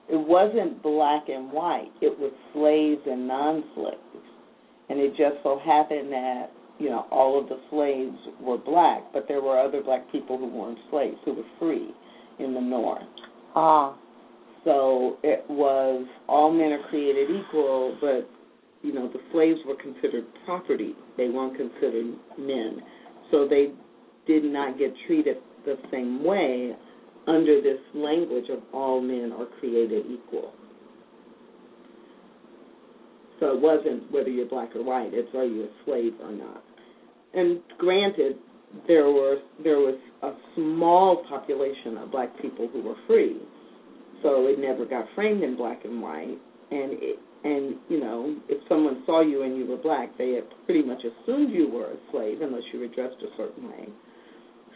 it 0.09 0.15
wasn't 0.15 0.81
black 0.81 1.29
and 1.29 1.51
white. 1.51 1.91
It 2.01 2.17
was 2.17 2.31
slaves 2.53 3.01
and 3.05 3.27
non-slaves, 3.27 4.25
and 4.89 4.99
it 4.99 5.09
just 5.11 5.43
so 5.43 5.59
happened 5.63 6.11
that 6.11 6.47
you 6.79 6.89
know 6.89 7.05
all 7.11 7.39
of 7.41 7.49
the 7.49 7.59
slaves 7.69 8.17
were 8.41 8.57
black, 8.57 9.11
but 9.13 9.27
there 9.27 9.41
were 9.41 9.59
other 9.59 9.81
black 9.81 10.09
people 10.11 10.37
who 10.37 10.47
weren't 10.47 10.79
slaves 10.89 11.17
who 11.25 11.33
were 11.33 11.43
free 11.59 11.91
in 12.39 12.53
the 12.53 12.61
North. 12.61 13.03
Ah. 13.55 13.97
So 14.63 15.17
it 15.23 15.45
was 15.49 16.05
all 16.27 16.51
men 16.51 16.73
are 16.73 16.89
created 16.89 17.29
equal, 17.29 17.97
but 18.01 18.29
you 18.81 18.93
know 18.93 19.07
the 19.07 19.19
slaves 19.31 19.59
were 19.65 19.75
considered 19.75 20.25
property. 20.45 20.93
They 21.17 21.29
weren't 21.29 21.57
considered 21.57 22.13
men, 22.37 22.81
so 23.31 23.47
they 23.47 23.71
did 24.25 24.43
not 24.43 24.77
get 24.77 24.93
treated 25.05 25.37
the 25.65 25.75
same 25.91 26.23
way 26.23 26.75
under 27.27 27.61
this 27.61 27.79
language 27.93 28.45
of 28.49 28.59
all 28.73 29.01
men 29.01 29.33
are 29.37 29.47
created 29.59 30.05
equal. 30.09 30.53
So 33.39 33.53
it 33.53 33.61
wasn't 33.61 34.11
whether 34.11 34.29
you're 34.29 34.47
black 34.47 34.75
or 34.75 34.83
white; 34.83 35.11
it's 35.13 35.33
are 35.35 35.45
you 35.45 35.63
a 35.63 35.69
slave 35.85 36.13
or 36.21 36.31
not. 36.31 36.63
And 37.33 37.61
granted, 37.77 38.37
there 38.87 39.09
were 39.09 39.37
there 39.63 39.79
was 39.79 39.99
a 40.23 40.31
small 40.55 41.23
population 41.29 41.97
of 41.97 42.11
black 42.11 42.29
people 42.41 42.67
who 42.71 42.81
were 42.81 42.95
free, 43.05 43.37
so 44.21 44.47
it 44.47 44.59
never 44.59 44.85
got 44.85 45.05
framed 45.15 45.43
in 45.43 45.55
black 45.57 45.85
and 45.85 46.01
white. 46.01 46.37
And 46.69 46.91
it, 46.99 47.19
and 47.43 47.75
you 47.89 47.99
know, 47.99 48.35
if 48.49 48.61
someone 48.67 49.03
saw 49.05 49.21
you 49.21 49.43
and 49.43 49.57
you 49.57 49.65
were 49.65 49.77
black, 49.77 50.17
they 50.17 50.33
had 50.33 50.43
pretty 50.65 50.83
much 50.83 50.99
assumed 50.99 51.53
you 51.53 51.69
were 51.69 51.91
a 51.91 51.97
slave 52.11 52.41
unless 52.41 52.63
you 52.73 52.79
were 52.79 52.87
dressed 52.87 53.21
a 53.21 53.37
certain 53.37 53.69
way. 53.69 53.87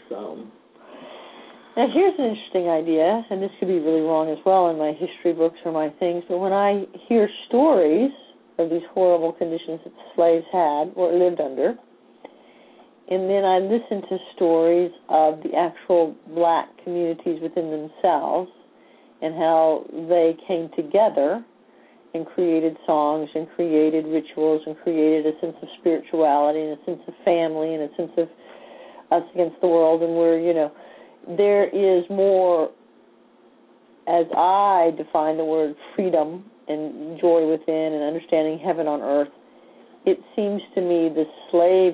So 0.09 0.45
Now 1.75 1.87
here's 1.93 2.13
an 2.19 2.25
interesting 2.25 2.69
idea, 2.69 3.25
and 3.29 3.41
this 3.41 3.51
could 3.59 3.67
be 3.67 3.79
really 3.79 4.01
wrong 4.01 4.29
as 4.29 4.37
well 4.45 4.69
in 4.69 4.77
my 4.77 4.91
history 4.91 5.33
books 5.33 5.57
or 5.65 5.71
my 5.71 5.89
things, 5.99 6.23
but 6.27 6.37
when 6.37 6.53
I 6.53 6.85
hear 7.07 7.29
stories 7.47 8.11
of 8.59 8.69
these 8.69 8.83
horrible 8.93 9.33
conditions 9.33 9.79
that 9.83 9.93
slaves 10.15 10.45
had 10.51 10.91
or 10.95 11.11
lived 11.11 11.41
under, 11.41 11.75
and 13.09 13.29
then 13.29 13.43
I 13.43 13.59
listen 13.59 14.07
to 14.07 14.17
stories 14.35 14.91
of 15.09 15.43
the 15.43 15.55
actual 15.57 16.15
black 16.35 16.69
communities 16.83 17.41
within 17.41 17.71
themselves 17.71 18.51
and 19.21 19.35
how 19.35 19.85
they 20.09 20.35
came 20.47 20.69
together 20.75 21.43
and 22.13 22.25
created 22.25 22.75
songs 22.85 23.29
and 23.35 23.47
created 23.55 24.05
rituals 24.05 24.61
and 24.65 24.75
created 24.83 25.25
a 25.25 25.39
sense 25.39 25.55
of 25.61 25.67
spirituality 25.79 26.59
and 26.59 26.77
a 26.79 26.85
sense 26.85 26.99
of 27.07 27.13
family 27.23 27.73
and 27.73 27.83
a 27.83 27.95
sense 27.95 28.11
of 28.17 28.27
us 29.11 29.23
against 29.33 29.59
the 29.61 29.67
world. 29.67 30.01
And 30.03 30.15
we're, 30.15 30.39
you 30.39 30.53
know, 30.53 30.71
there 31.37 31.67
is 31.69 32.03
more, 32.09 32.71
as 34.07 34.25
I 34.35 34.91
define 34.97 35.37
the 35.37 35.45
word 35.45 35.75
freedom 35.95 36.45
and 36.67 37.19
joy 37.19 37.47
within 37.49 37.93
and 37.93 38.03
understanding 38.03 38.59
heaven 38.59 38.87
on 38.87 39.01
earth, 39.01 39.31
it 40.05 40.17
seems 40.35 40.61
to 40.75 40.81
me 40.81 41.09
the 41.13 41.25
slave, 41.51 41.93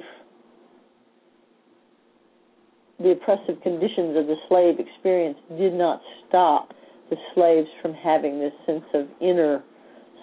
the 3.00 3.12
oppressive 3.12 3.62
conditions 3.62 4.18
of 4.18 4.26
the 4.28 4.36
slave 4.48 4.80
experience 4.80 5.38
did 5.60 5.74
not 5.74 6.02
stop 6.28 6.72
the 7.10 7.18
slaves 7.34 7.68
from 7.82 7.94
having 7.94 8.40
this 8.40 8.54
sense 8.66 8.86
of 8.94 9.08
inner 9.22 9.64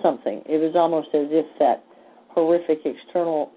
something. 0.03 0.43
It 0.47 0.59
was 0.59 0.75
almost 0.75 1.09
as 1.15 1.29
if 1.31 1.47
that 1.59 1.85
horrific 2.29 2.81
external 2.85 3.53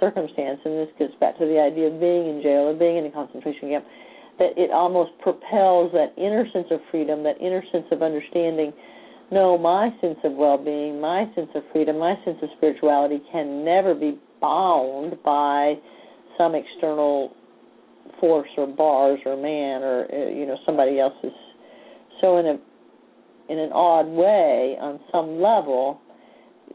circumstance, 0.00 0.60
and 0.64 0.78
this 0.78 0.88
gets 0.98 1.12
back 1.20 1.38
to 1.38 1.46
the 1.46 1.60
idea 1.60 1.88
of 1.92 2.00
being 2.00 2.28
in 2.28 2.42
jail 2.42 2.72
or 2.72 2.74
being 2.74 2.96
in 2.96 3.06
a 3.06 3.12
concentration 3.12 3.68
camp, 3.70 3.84
that 4.38 4.56
it 4.56 4.70
almost 4.70 5.12
propels 5.20 5.92
that 5.92 6.16
inner 6.16 6.48
sense 6.52 6.66
of 6.70 6.80
freedom, 6.90 7.22
that 7.22 7.36
inner 7.40 7.62
sense 7.70 7.86
of 7.92 8.02
understanding. 8.02 8.72
No, 9.30 9.56
my 9.56 9.90
sense 10.00 10.18
of 10.24 10.32
well 10.32 10.58
being, 10.58 11.00
my 11.00 11.24
sense 11.34 11.50
of 11.54 11.62
freedom, 11.72 11.98
my 11.98 12.16
sense 12.24 12.38
of 12.42 12.48
spirituality 12.56 13.20
can 13.30 13.64
never 13.64 13.94
be 13.94 14.18
bound 14.40 15.16
by 15.22 15.74
some 16.38 16.54
external 16.54 17.32
force 18.20 18.48
or 18.56 18.66
bars 18.66 19.20
or 19.26 19.36
man 19.36 19.82
or 19.82 20.06
uh, 20.12 20.30
you 20.30 20.46
know 20.46 20.56
somebody 20.66 20.98
else's 20.98 21.32
so 22.20 22.38
in 22.38 22.46
a 22.46 22.58
in 23.52 23.58
an 23.58 23.70
odd 23.72 24.06
way 24.06 24.76
on 24.80 24.98
some 25.12 25.40
level 25.42 26.00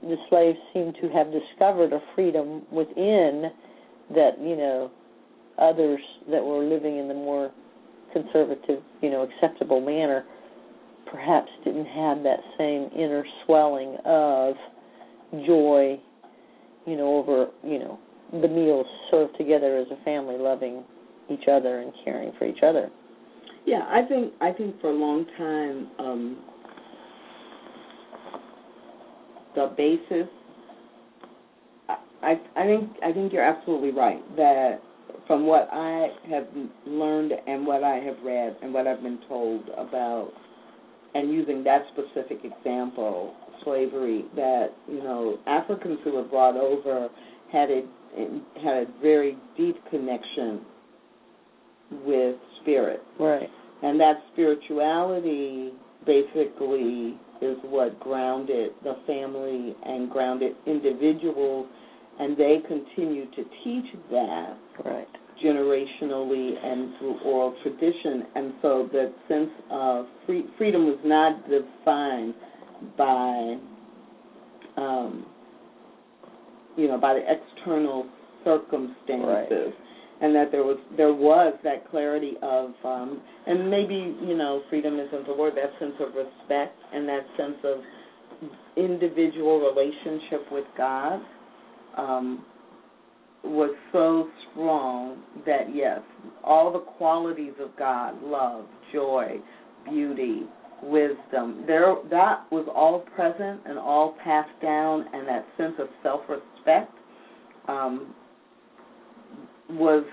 the 0.03 0.15
slaves 0.29 0.59
seem 0.73 0.93
to 1.01 1.09
have 1.09 1.27
discovered 1.31 1.91
a 1.91 1.99
freedom 2.13 2.61
within 2.71 3.49
that 4.13 4.37
you 4.39 4.55
know 4.55 4.91
others 5.57 5.99
that 6.29 6.43
were 6.43 6.63
living 6.63 6.99
in 6.99 7.07
the 7.07 7.15
more 7.15 7.51
conservative 8.13 8.83
you 9.01 9.09
know 9.09 9.27
acceptable 9.27 9.81
manner 9.81 10.23
perhaps 11.11 11.49
didn't 11.65 11.85
have 11.85 12.21
that 12.21 12.39
same 12.59 12.89
inner 12.95 13.25
swelling 13.45 13.97
of 14.05 14.53
joy 15.47 15.99
you 16.85 16.95
know 16.95 17.17
over 17.17 17.47
you 17.63 17.79
know 17.79 17.99
the 18.41 18.47
meals 18.47 18.85
served 19.09 19.35
together 19.35 19.77
as 19.77 19.87
a 19.89 20.03
family 20.03 20.37
loving 20.37 20.83
each 21.31 21.47
other 21.51 21.79
and 21.79 21.91
caring 22.05 22.31
for 22.37 22.45
each 22.45 22.61
other. 22.61 22.89
Yeah 23.65 23.81
i 23.89 24.01
think 24.07 24.33
i 24.41 24.51
think 24.51 24.79
for 24.79 24.91
a 24.91 24.95
long 24.95 25.25
time 25.37 25.89
um 25.99 26.37
the 29.57 29.73
basis 29.75 30.29
I, 32.21 32.35
I 32.55 32.63
think 32.65 32.89
I 33.03 33.11
think 33.11 33.33
you're 33.33 33.43
absolutely 33.43 33.91
right 33.91 34.23
that 34.35 34.79
from 35.27 35.45
what 35.45 35.67
I 35.71 36.07
have 36.29 36.47
learned 36.85 37.33
and 37.47 37.65
what 37.65 37.83
I 37.83 37.95
have 37.95 38.15
read 38.23 38.55
and 38.61 38.73
what 38.73 38.87
I've 38.87 39.01
been 39.01 39.19
told 39.27 39.63
about 39.77 40.31
and 41.13 41.31
using 41.31 41.63
that 41.63 41.81
specific 41.93 42.39
example, 42.43 43.33
slavery, 43.63 44.25
that, 44.35 44.67
you 44.87 45.03
know, 45.03 45.37
Africans 45.47 45.99
who 46.03 46.13
were 46.13 46.23
brought 46.23 46.55
over 46.55 47.09
had 47.51 47.69
a 47.69 47.81
had 48.63 48.73
a 48.73 48.85
very 49.01 49.37
deep 49.57 49.75
connection 49.89 50.61
with 52.05 52.35
spirit. 52.61 53.01
Right. 53.19 53.49
And 53.83 53.99
that 53.99 54.15
spirituality 54.33 55.71
basically 56.05 57.17
is 57.41 57.57
what 57.63 57.99
grounded 57.99 58.71
the 58.83 58.95
family 59.05 59.75
and 59.85 60.09
grounded 60.09 60.55
individuals 60.65 61.67
and 62.19 62.37
they 62.37 62.57
continue 62.67 63.25
to 63.31 63.43
teach 63.63 63.85
that 64.11 64.57
right. 64.85 65.07
generationally 65.43 66.53
and 66.63 66.97
through 66.97 67.19
oral 67.23 67.55
tradition. 67.61 68.25
And 68.35 68.53
so 68.61 68.89
that 68.91 69.13
sense 69.27 69.49
of 69.69 70.05
free, 70.25 70.45
freedom 70.57 70.85
was 70.85 70.97
not 71.03 71.43
defined 71.49 72.33
by, 72.97 73.57
um, 74.77 75.25
you 76.75 76.87
know, 76.87 76.99
by 76.99 77.13
the 77.13 77.21
external 77.21 78.07
circumstances. 78.43 78.97
Right. 79.09 79.73
And 80.19 80.35
that 80.35 80.51
there 80.51 80.63
was 80.63 80.79
there 80.95 81.13
was 81.13 81.53
that 81.63 81.89
clarity 81.91 82.33
of 82.41 82.71
um, 82.83 83.21
and 83.45 83.69
maybe 83.69 84.15
you 84.25 84.35
know 84.35 84.63
freedom 84.69 84.99
isn't 84.99 85.27
the 85.27 85.33
word 85.33 85.53
that 85.55 85.77
sense 85.79 85.93
of 85.99 86.15
respect 86.15 86.75
and 86.91 87.07
that 87.07 87.21
sense 87.37 87.57
of 87.63 87.77
individual 88.75 89.59
relationship 89.59 90.51
with 90.51 90.65
God 90.75 91.21
um, 91.97 92.45
was 93.43 93.75
so 93.91 94.29
strong 94.51 95.21
that 95.45 95.73
yes, 95.73 95.99
all 96.43 96.71
the 96.71 96.79
qualities 96.79 97.53
of 97.59 97.75
God, 97.77 98.21
love, 98.21 98.65
joy, 98.91 99.37
beauty, 99.85 100.43
wisdom, 100.83 101.63
there 101.65 101.95
that 102.09 102.45
was 102.51 102.67
all 102.73 102.99
present 103.15 103.61
and 103.65 103.77
all 103.77 104.15
passed 104.23 104.61
down, 104.61 105.05
and 105.13 105.27
that 105.27 105.45
sense 105.57 105.73
of 105.79 105.87
self-respect 106.03 106.91
um, 107.67 108.13
was 109.69 110.05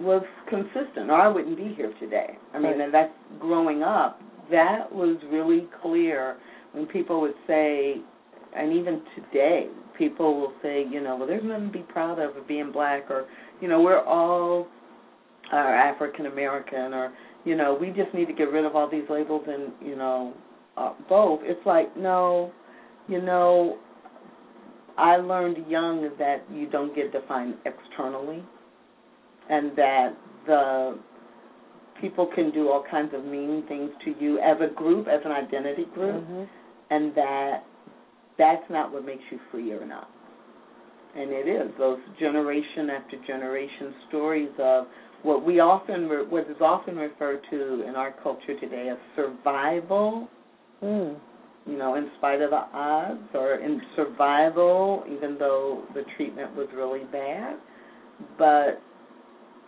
was 0.00 0.24
consistent, 0.48 1.10
or 1.10 1.14
I 1.14 1.28
wouldn't 1.28 1.56
be 1.56 1.74
here 1.76 1.92
today. 2.00 2.36
I 2.52 2.58
mean, 2.58 2.72
right. 2.72 2.80
and 2.80 2.94
that's 2.94 3.12
growing 3.38 3.82
up. 3.82 4.20
That 4.50 4.92
was 4.92 5.16
really 5.30 5.68
clear 5.80 6.36
when 6.72 6.86
people 6.86 7.20
would 7.20 7.34
say, 7.46 7.96
and 8.56 8.72
even 8.72 9.02
today, 9.14 9.68
people 9.96 10.40
will 10.40 10.52
say, 10.62 10.84
you 10.90 11.00
know, 11.00 11.16
well, 11.16 11.26
there's 11.28 11.44
nothing 11.44 11.68
to 11.68 11.72
be 11.72 11.84
proud 11.84 12.18
of 12.18 12.36
of 12.36 12.48
being 12.48 12.72
black, 12.72 13.10
or, 13.10 13.26
you 13.60 13.68
know, 13.68 13.80
we're 13.80 14.02
all 14.02 14.66
uh, 15.52 15.56
African 15.56 16.26
American, 16.26 16.92
or, 16.94 17.12
you 17.44 17.54
know, 17.54 17.76
we 17.80 17.88
just 17.88 18.12
need 18.14 18.26
to 18.26 18.32
get 18.32 18.50
rid 18.50 18.64
of 18.64 18.74
all 18.74 18.90
these 18.90 19.04
labels 19.08 19.44
and, 19.46 19.72
you 19.80 19.94
know, 19.94 20.34
uh, 20.76 20.94
both. 21.08 21.40
It's 21.44 21.64
like, 21.64 21.96
no, 21.96 22.50
you 23.08 23.20
know, 23.20 23.78
I 24.98 25.16
learned 25.16 25.68
young 25.68 26.10
that 26.18 26.44
you 26.52 26.68
don't 26.68 26.94
get 26.94 27.12
defined 27.12 27.54
externally, 27.64 28.42
and 29.52 29.76
that 29.76 30.16
the 30.46 30.98
people 32.00 32.28
can 32.34 32.50
do 32.50 32.70
all 32.70 32.82
kinds 32.90 33.12
of 33.14 33.24
mean 33.24 33.64
things 33.68 33.90
to 34.04 34.14
you 34.18 34.38
as 34.38 34.56
a 34.60 34.74
group, 34.74 35.06
as 35.06 35.20
an 35.24 35.30
identity 35.30 35.84
group, 35.94 36.24
mm-hmm. 36.24 36.44
and 36.90 37.14
that 37.14 37.64
that's 38.38 38.64
not 38.70 38.90
what 38.90 39.04
makes 39.04 39.22
you 39.30 39.38
free 39.50 39.70
or 39.72 39.86
not. 39.86 40.08
And 41.14 41.30
it 41.30 41.46
is 41.46 41.70
those 41.78 41.98
generation 42.18 42.88
after 42.88 43.18
generation 43.26 43.94
stories 44.08 44.48
of 44.58 44.86
what 45.22 45.44
we 45.44 45.60
often 45.60 46.08
what 46.30 46.50
is 46.50 46.56
often 46.60 46.96
referred 46.96 47.42
to 47.50 47.86
in 47.86 47.94
our 47.94 48.14
culture 48.22 48.58
today 48.58 48.88
as 48.90 48.98
survival. 49.14 50.28
Mm. 50.82 51.18
You 51.64 51.78
know, 51.78 51.94
in 51.94 52.10
spite 52.18 52.40
of 52.40 52.50
the 52.50 52.56
odds, 52.56 53.20
or 53.34 53.54
in 53.60 53.80
survival, 53.94 55.04
even 55.06 55.36
though 55.38 55.84
the 55.94 56.02
treatment 56.16 56.56
was 56.56 56.66
really 56.74 57.04
bad. 57.12 57.56
But 58.36 58.82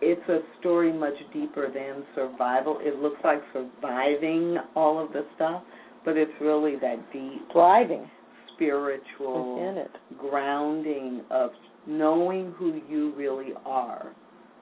it's 0.01 0.29
a 0.29 0.39
story 0.59 0.91
much 0.91 1.15
deeper 1.33 1.71
than 1.71 2.03
survival. 2.13 2.79
It 2.81 2.99
looks 2.99 3.19
like 3.23 3.41
surviving 3.53 4.57
all 4.75 5.03
of 5.03 5.13
the 5.13 5.25
stuff, 5.35 5.63
but 6.03 6.17
it's 6.17 6.31
really 6.41 6.75
that 6.81 6.97
deep 7.13 7.41
thriving 7.51 8.09
spiritual 8.55 9.87
grounding 10.17 11.21
of 11.29 11.51
knowing 11.87 12.53
who 12.57 12.81
you 12.89 13.13
really 13.15 13.53
are. 13.65 14.13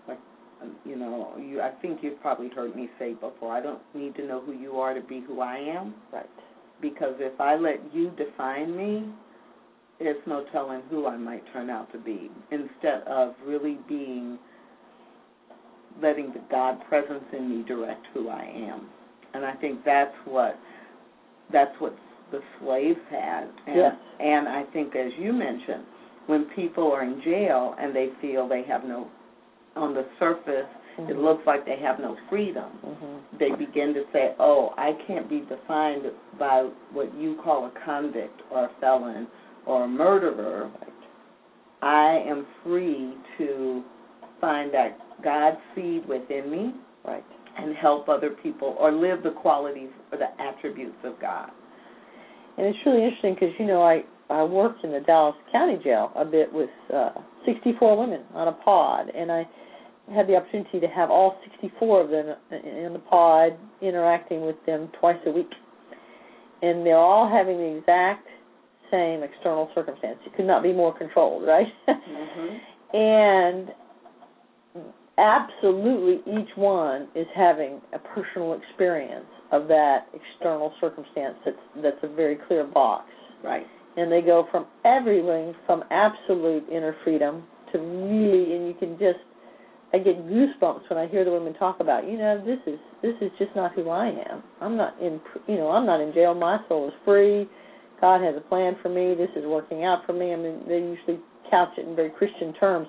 Like 0.07 0.19
you 0.85 0.95
know, 0.95 1.35
you 1.37 1.61
I 1.61 1.71
think 1.81 1.99
you've 2.01 2.21
probably 2.21 2.49
heard 2.49 2.75
me 2.75 2.89
say 2.99 3.13
before, 3.13 3.51
I 3.51 3.61
don't 3.61 3.81
need 3.93 4.15
to 4.15 4.25
know 4.25 4.41
who 4.41 4.53
you 4.53 4.73
are 4.77 4.93
to 4.93 5.01
be 5.01 5.23
who 5.27 5.41
I 5.41 5.57
am. 5.57 5.95
Right. 6.11 6.29
Because 6.81 7.15
if 7.19 7.39
I 7.39 7.55
let 7.55 7.79
you 7.93 8.11
define 8.11 8.75
me, 8.75 9.09
it's 9.99 10.19
no 10.27 10.45
telling 10.51 10.81
who 10.89 11.07
I 11.07 11.17
might 11.17 11.43
turn 11.53 11.69
out 11.69 11.91
to 11.93 11.99
be. 11.99 12.29
Instead 12.51 13.03
of 13.07 13.35
really 13.45 13.77
being 13.87 14.37
letting 16.01 16.33
the 16.33 16.41
God 16.49 16.79
presence 16.87 17.23
in 17.35 17.49
me 17.49 17.63
direct 17.67 18.05
who 18.13 18.29
I 18.29 18.43
am. 18.43 18.89
And 19.33 19.45
I 19.45 19.53
think 19.55 19.83
that's 19.85 20.15
what 20.25 20.57
that's 21.51 21.73
what 21.79 21.95
the 22.31 22.39
slaves 22.59 22.99
had. 23.09 23.43
And, 23.67 23.75
yes. 23.75 23.93
and 24.19 24.47
I 24.47 24.63
think, 24.73 24.95
as 24.95 25.11
you 25.19 25.33
mentioned, 25.33 25.83
when 26.25 26.45
people 26.55 26.91
are 26.91 27.03
in 27.03 27.21
jail 27.23 27.75
and 27.79 27.95
they 27.95 28.09
feel 28.21 28.47
they 28.47 28.63
have 28.67 28.83
no, 28.83 29.09
on 29.75 29.93
the 29.93 30.05
surface, 30.19 30.65
mm-hmm. 30.99 31.11
it 31.11 31.17
looks 31.17 31.43
like 31.45 31.65
they 31.65 31.77
have 31.81 31.99
no 31.99 32.17
freedom. 32.29 32.71
Mm-hmm. 32.85 33.37
They 33.37 33.49
begin 33.51 33.93
to 33.93 34.03
say, 34.11 34.33
"Oh, 34.39 34.73
I 34.77 34.91
can't 35.07 35.29
be 35.29 35.41
defined 35.41 36.03
by 36.39 36.69
what 36.91 37.13
you 37.15 37.39
call 37.43 37.65
a 37.65 37.71
convict 37.85 38.41
or 38.51 38.65
a 38.65 38.71
felon 38.79 39.27
or 39.65 39.85
a 39.85 39.87
murderer. 39.87 40.71
I 41.81 42.23
am 42.27 42.45
free 42.63 43.13
to 43.37 43.83
find 44.39 44.73
that 44.73 44.97
God 45.23 45.57
seed 45.75 46.07
within 46.07 46.51
me, 46.51 46.73
right, 47.05 47.23
and 47.57 47.75
help 47.75 48.09
other 48.09 48.31
people 48.41 48.75
or 48.79 48.91
live 48.91 49.23
the 49.23 49.31
qualities 49.31 49.89
or 50.11 50.17
the 50.17 50.29
attributes 50.41 50.97
of 51.03 51.19
God." 51.19 51.49
And 52.57 52.67
it's 52.67 52.77
really 52.85 53.03
interesting 53.03 53.35
because 53.35 53.53
you 53.59 53.65
know 53.65 53.81
I 53.81 54.03
I 54.29 54.43
worked 54.43 54.83
in 54.83 54.91
the 54.91 54.99
Dallas 55.01 55.35
County 55.51 55.77
Jail 55.83 56.11
a 56.15 56.25
bit 56.25 56.51
with 56.51 56.69
uh, 56.93 57.11
64 57.45 57.97
women 57.97 58.21
on 58.33 58.47
a 58.47 58.51
pod, 58.51 59.09
and 59.15 59.31
I 59.31 59.47
had 60.13 60.27
the 60.27 60.35
opportunity 60.35 60.79
to 60.79 60.87
have 60.87 61.09
all 61.09 61.37
64 61.51 62.01
of 62.01 62.09
them 62.09 62.35
in 62.51 62.93
the 62.93 62.99
pod 62.99 63.53
interacting 63.81 64.45
with 64.45 64.55
them 64.65 64.89
twice 64.99 65.17
a 65.25 65.31
week, 65.31 65.51
and 66.61 66.85
they're 66.85 66.97
all 66.97 67.29
having 67.29 67.57
the 67.57 67.77
exact 67.77 68.27
same 68.91 69.23
external 69.23 69.69
circumstance. 69.73 70.19
It 70.25 70.35
could 70.35 70.45
not 70.45 70.61
be 70.61 70.73
more 70.73 70.97
controlled, 70.97 71.47
right? 71.47 71.67
Mm-hmm. 71.87 72.57
and 72.97 73.69
absolutely 75.17 76.21
each 76.33 76.49
one 76.55 77.07
is 77.15 77.27
having 77.35 77.81
a 77.93 77.99
personal 77.99 78.53
experience 78.53 79.25
of 79.51 79.67
that 79.67 80.07
external 80.13 80.73
circumstance 80.81 81.35
that's 81.45 81.57
that's 81.83 82.03
a 82.03 82.07
very 82.07 82.37
clear 82.47 82.65
box. 82.65 83.05
Right. 83.43 83.65
And 83.95 84.11
they 84.11 84.21
go 84.21 84.47
from 84.49 84.65
everything 84.85 85.53
from 85.65 85.83
absolute 85.91 86.67
inner 86.69 86.95
freedom 87.03 87.43
to 87.71 87.79
really 87.79 88.55
and 88.55 88.67
you 88.67 88.75
can 88.79 88.97
just 88.97 89.19
I 89.93 89.99
get 89.99 90.25
goosebumps 90.25 90.89
when 90.89 90.97
I 90.97 91.07
hear 91.07 91.23
the 91.23 91.31
women 91.31 91.53
talk 91.53 91.79
about, 91.79 92.07
you 92.07 92.17
know, 92.17 92.43
this 92.43 92.57
is 92.65 92.79
this 93.03 93.13
is 93.21 93.29
just 93.37 93.55
not 93.55 93.73
who 93.75 93.89
I 93.89 94.07
am. 94.07 94.41
I'm 94.59 94.75
not 94.75 94.99
in 94.99 95.21
you 95.47 95.55
know, 95.55 95.69
I'm 95.69 95.85
not 95.85 96.01
in 96.01 96.13
jail. 96.13 96.33
My 96.33 96.57
soul 96.67 96.87
is 96.87 96.93
free. 97.05 97.47
God 98.01 98.21
has 98.21 98.35
a 98.35 98.41
plan 98.41 98.75
for 98.81 98.89
me. 98.89 99.13
This 99.15 99.29
is 99.35 99.45
working 99.45 99.85
out 99.85 100.03
for 100.05 100.13
me. 100.13 100.33
I 100.33 100.35
mean, 100.35 100.63
they 100.67 100.79
usually 100.79 101.19
couch 101.49 101.69
it 101.77 101.87
in 101.87 101.95
very 101.95 102.09
Christian 102.09 102.53
terms, 102.55 102.87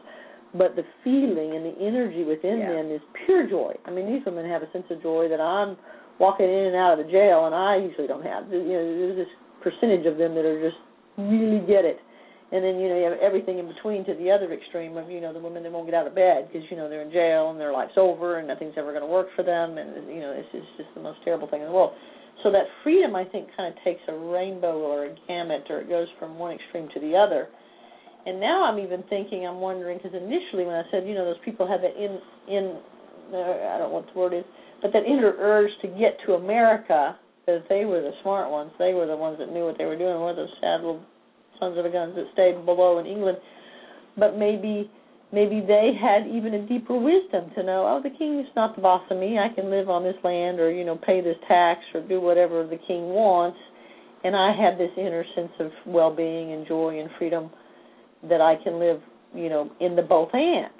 but 0.54 0.76
the 0.76 0.84
feeling 1.02 1.54
and 1.56 1.66
the 1.66 1.74
energy 1.82 2.24
within 2.24 2.58
Yeah. 2.60 2.72
them 2.72 2.90
is 2.90 3.00
pure 3.26 3.44
joy. 3.46 3.74
I 3.84 3.90
mean, 3.90 4.06
these 4.06 4.24
women 4.24 4.48
have 4.48 4.62
a 4.62 4.70
sense 4.70 4.86
of 4.90 5.02
joy 5.02 5.28
that 5.28 5.40
I'm 5.40 5.76
walking 6.18 6.46
in 6.46 6.66
and 6.66 6.76
out 6.76 6.98
of 6.98 7.04
the 7.04 7.10
jail, 7.10 7.46
and 7.46 7.54
I 7.54 7.76
usually 7.76 8.06
don't 8.06 8.24
have. 8.24 8.50
You 8.52 8.62
know, 8.62 8.98
there's 8.98 9.16
this 9.16 9.28
percentage 9.60 10.06
of 10.06 10.16
them 10.16 10.34
that 10.34 10.44
are 10.44 10.60
just 10.60 10.78
really 11.18 11.60
get 11.66 11.84
it. 11.84 11.98
And 12.52 12.62
then 12.62 12.78
you 12.78 12.88
know 12.88 12.96
you 12.96 13.04
have 13.04 13.18
everything 13.18 13.58
in 13.58 13.66
between 13.66 14.04
to 14.04 14.14
the 14.14 14.30
other 14.30 14.52
extreme 14.52 14.96
of 14.96 15.10
you 15.10 15.20
know 15.20 15.32
the 15.32 15.40
women 15.40 15.64
that 15.64 15.72
won't 15.72 15.86
get 15.86 15.94
out 15.94 16.06
of 16.06 16.14
bed 16.14 16.46
because 16.46 16.62
you 16.70 16.76
know 16.76 16.88
they're 16.88 17.02
in 17.02 17.10
jail 17.10 17.50
and 17.50 17.58
their 17.58 17.72
life's 17.72 17.96
over 17.96 18.38
and 18.38 18.46
nothing's 18.46 18.74
ever 18.76 18.92
going 18.92 19.02
to 19.02 19.10
work 19.10 19.26
for 19.34 19.42
them 19.42 19.76
and 19.78 20.06
you 20.06 20.20
know 20.20 20.30
it's, 20.30 20.46
it's 20.52 20.66
just 20.76 20.88
the 20.94 21.00
most 21.00 21.18
terrible 21.24 21.48
thing 21.48 21.62
in 21.62 21.66
the 21.66 21.72
world. 21.72 21.94
So 22.44 22.52
that 22.52 22.66
freedom 22.84 23.16
I 23.16 23.24
think 23.24 23.48
kind 23.56 23.72
of 23.72 23.82
takes 23.82 24.02
a 24.06 24.12
rainbow 24.14 24.78
or 24.78 25.06
a 25.06 25.14
gamut 25.26 25.66
or 25.70 25.80
it 25.80 25.88
goes 25.88 26.06
from 26.20 26.38
one 26.38 26.54
extreme 26.54 26.88
to 26.94 27.00
the 27.00 27.16
other. 27.16 27.48
And 28.26 28.40
now 28.40 28.64
I'm 28.64 28.78
even 28.78 29.04
thinking 29.10 29.46
I'm 29.46 29.60
wondering 29.60 29.98
because 29.98 30.16
initially 30.16 30.64
when 30.64 30.76
I 30.76 30.82
said 30.90 31.06
you 31.06 31.14
know 31.14 31.24
those 31.24 31.42
people 31.44 31.66
had 31.66 31.80
that 31.82 31.96
in 31.96 32.18
in 32.48 32.78
uh, 33.32 33.74
I 33.74 33.78
don't 33.78 33.90
know 33.90 34.00
what 34.00 34.06
the 34.12 34.18
word 34.18 34.34
is 34.34 34.44
but 34.82 34.92
that 34.92 35.04
inner 35.04 35.34
urge 35.38 35.70
to 35.82 35.88
get 35.88 36.18
to 36.26 36.34
America 36.34 37.18
that 37.46 37.64
they 37.68 37.84
were 37.84 38.00
the 38.00 38.12
smart 38.22 38.50
ones 38.50 38.72
they 38.78 38.92
were 38.92 39.06
the 39.06 39.16
ones 39.16 39.38
that 39.38 39.52
knew 39.52 39.64
what 39.64 39.76
they 39.76 39.84
were 39.84 39.98
doing 39.98 40.20
were 40.20 40.34
those 40.34 40.52
sad 40.60 40.80
little 40.80 41.04
sons 41.58 41.78
of 41.78 41.84
a 41.84 41.90
guns 41.90 42.14
that 42.16 42.26
stayed 42.32 42.64
below 42.64 42.98
in 42.98 43.06
England. 43.06 43.38
But 44.16 44.36
maybe 44.36 44.90
maybe 45.32 45.62
they 45.66 45.90
had 46.00 46.26
even 46.28 46.54
a 46.54 46.66
deeper 46.66 46.94
wisdom 46.94 47.50
to 47.56 47.62
know, 47.62 47.86
oh, 47.88 48.00
the 48.02 48.16
king 48.16 48.38
is 48.38 48.46
not 48.54 48.76
the 48.76 48.82
boss 48.82 49.02
of 49.10 49.18
me. 49.18 49.38
I 49.38 49.52
can 49.52 49.68
live 49.70 49.88
on 49.88 50.04
this 50.04 50.14
land 50.22 50.60
or, 50.60 50.70
you 50.70 50.84
know, 50.84 50.96
pay 50.96 51.20
this 51.20 51.36
tax 51.48 51.80
or 51.92 52.06
do 52.06 52.20
whatever 52.20 52.64
the 52.64 52.78
king 52.86 53.10
wants. 53.10 53.58
And 54.22 54.36
I 54.36 54.54
have 54.54 54.78
this 54.78 54.92
inner 54.96 55.24
sense 55.34 55.50
of 55.58 55.70
well 55.86 56.14
being 56.14 56.52
and 56.52 56.66
joy 56.66 57.00
and 57.00 57.10
freedom 57.18 57.50
that 58.28 58.40
I 58.40 58.56
can 58.62 58.78
live, 58.78 59.00
you 59.34 59.48
know, 59.48 59.70
in 59.80 59.96
the 59.96 60.02
both 60.02 60.30
and. 60.32 60.72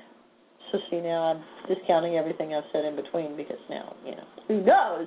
So 0.73 0.79
see 0.91 1.01
now 1.01 1.35
I'm 1.35 1.45
discounting 1.69 2.17
everything 2.17 2.55
I've 2.55 2.65
said 2.73 2.85
in 2.85 2.97
between 2.97 3.37
because 3.37 3.61
now, 3.71 3.95
you 4.05 4.13
know, 4.13 4.27
who 4.49 4.65
knows? 4.65 5.07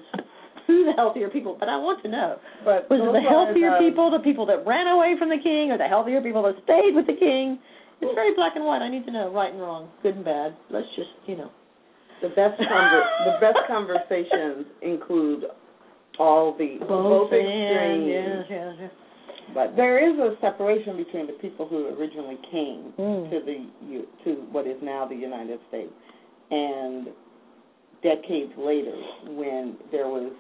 Who 0.68 0.84
the 0.86 0.92
healthier 0.96 1.30
people? 1.30 1.56
But 1.60 1.70
I 1.70 1.78
want 1.78 2.04
to 2.04 2.10
know. 2.10 2.38
But 2.64 2.90
Was 2.92 3.00
it 3.00 3.12
the 3.16 3.24
healthier 3.24 3.72
the- 3.72 3.90
people, 3.90 4.12
the 4.12 4.20
people 4.20 4.46
that 4.48 4.66
ran 4.68 4.88
away 4.88 5.16
from 5.18 5.30
the 5.30 5.40
king, 5.42 5.72
or 5.72 5.78
the 5.78 5.88
healthier 5.88 6.22
people 6.22 6.44
that 6.44 6.56
stayed 6.64 6.94
with 6.94 7.08
the 7.08 7.16
king? 7.16 7.60
It's 8.00 8.14
very 8.14 8.36
black 8.36 8.56
and 8.56 8.66
white. 8.66 8.82
I 8.84 8.90
need 8.90 9.06
to 9.06 9.12
know 9.12 9.32
right 9.32 9.52
and 9.52 9.62
wrong, 9.62 9.90
good 10.04 10.16
and 10.16 10.26
bad. 10.26 10.56
Let's 10.70 10.88
just, 10.96 11.10
you 11.26 11.36
know. 11.36 11.50
The 12.22 12.30
best 12.30 12.60
conver- 12.62 13.26
the 13.26 13.38
best 13.40 13.58
conversations 13.68 14.68
include 14.82 15.46
all 16.20 16.54
the 16.58 16.78
both, 16.88 17.32
ends, 17.32 17.46
extremes. 17.48 18.08
Yes, 18.08 18.46
yes, 18.50 18.76
yes. 18.82 18.92
But 19.54 19.76
there 19.76 19.98
is 19.98 20.20
a 20.20 20.36
separation 20.42 20.98
between 20.98 21.28
the 21.28 21.34
people 21.34 21.68
who 21.68 21.88
originally 21.98 22.38
came 22.52 22.94
Mm. 22.98 23.30
to 23.32 23.40
the 23.40 23.62
U- 23.88 24.08
to 24.24 24.32
what 24.52 24.68
is 24.68 24.82
now 24.82 25.06
the 25.06 25.16
United 25.16 25.60
States 25.70 25.94
and 26.52 27.08
decades 28.04 28.52
later 28.58 28.96
when 29.30 29.78
there 29.92 30.08
was 30.08 30.32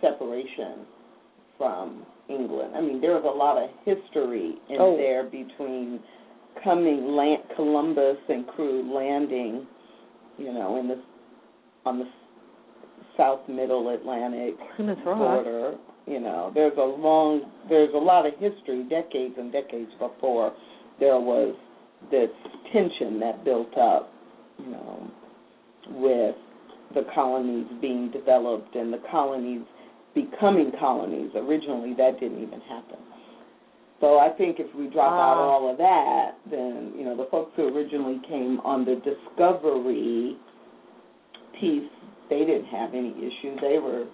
separation 0.00 0.86
from 1.58 2.04
England. 2.28 2.74
I 2.76 2.80
mean, 2.80 3.00
there 3.00 3.12
was 3.14 3.24
a 3.24 3.36
lot 3.36 3.56
of 3.62 3.70
history 3.84 4.56
in 4.68 4.80
Oh. 4.80 4.96
there 4.96 5.24
between 5.24 6.00
coming 6.62 7.14
land, 7.14 7.42
Columbus 7.54 8.18
and 8.28 8.46
crew 8.48 8.82
landing, 8.92 9.66
you 10.38 10.52
know, 10.52 10.76
in 10.76 10.88
the 10.88 10.98
on 11.84 11.98
the 12.00 12.08
South 13.16 13.46
Middle 13.48 13.88
Atlantic 13.90 14.56
border. 15.04 15.76
You 16.06 16.20
know, 16.20 16.52
there's 16.54 16.76
a 16.78 16.80
long, 16.80 17.50
there's 17.68 17.92
a 17.94 17.98
lot 17.98 18.26
of 18.26 18.34
history, 18.38 18.84
decades 18.88 19.34
and 19.38 19.50
decades 19.52 19.90
before 19.98 20.54
there 21.00 21.18
was 21.18 21.54
this 22.10 22.30
tension 22.72 23.18
that 23.20 23.44
built 23.44 23.76
up, 23.76 24.12
you 24.58 24.70
know, 24.70 25.10
with 25.90 26.36
the 26.94 27.02
colonies 27.12 27.66
being 27.80 28.10
developed 28.12 28.74
and 28.76 28.92
the 28.92 29.02
colonies 29.10 29.62
becoming 30.14 30.70
colonies. 30.78 31.30
Originally, 31.34 31.92
that 31.94 32.20
didn't 32.20 32.40
even 32.42 32.60
happen. 32.60 32.98
So 34.00 34.18
I 34.18 34.28
think 34.36 34.60
if 34.60 34.72
we 34.74 34.88
drop 34.88 35.12
out 35.12 35.38
Ah. 35.38 35.50
all 35.50 35.70
of 35.70 35.78
that, 35.78 36.36
then 36.50 36.92
you 36.96 37.04
know 37.04 37.16
the 37.16 37.26
folks 37.30 37.52
who 37.56 37.74
originally 37.74 38.20
came 38.28 38.60
on 38.60 38.84
the 38.84 38.96
discovery 38.96 40.36
piece, 41.58 41.90
they 42.28 42.40
didn't 42.44 42.66
have 42.66 42.94
any 42.94 43.10
issue. 43.16 43.56
They 43.60 43.78
were, 43.78 44.04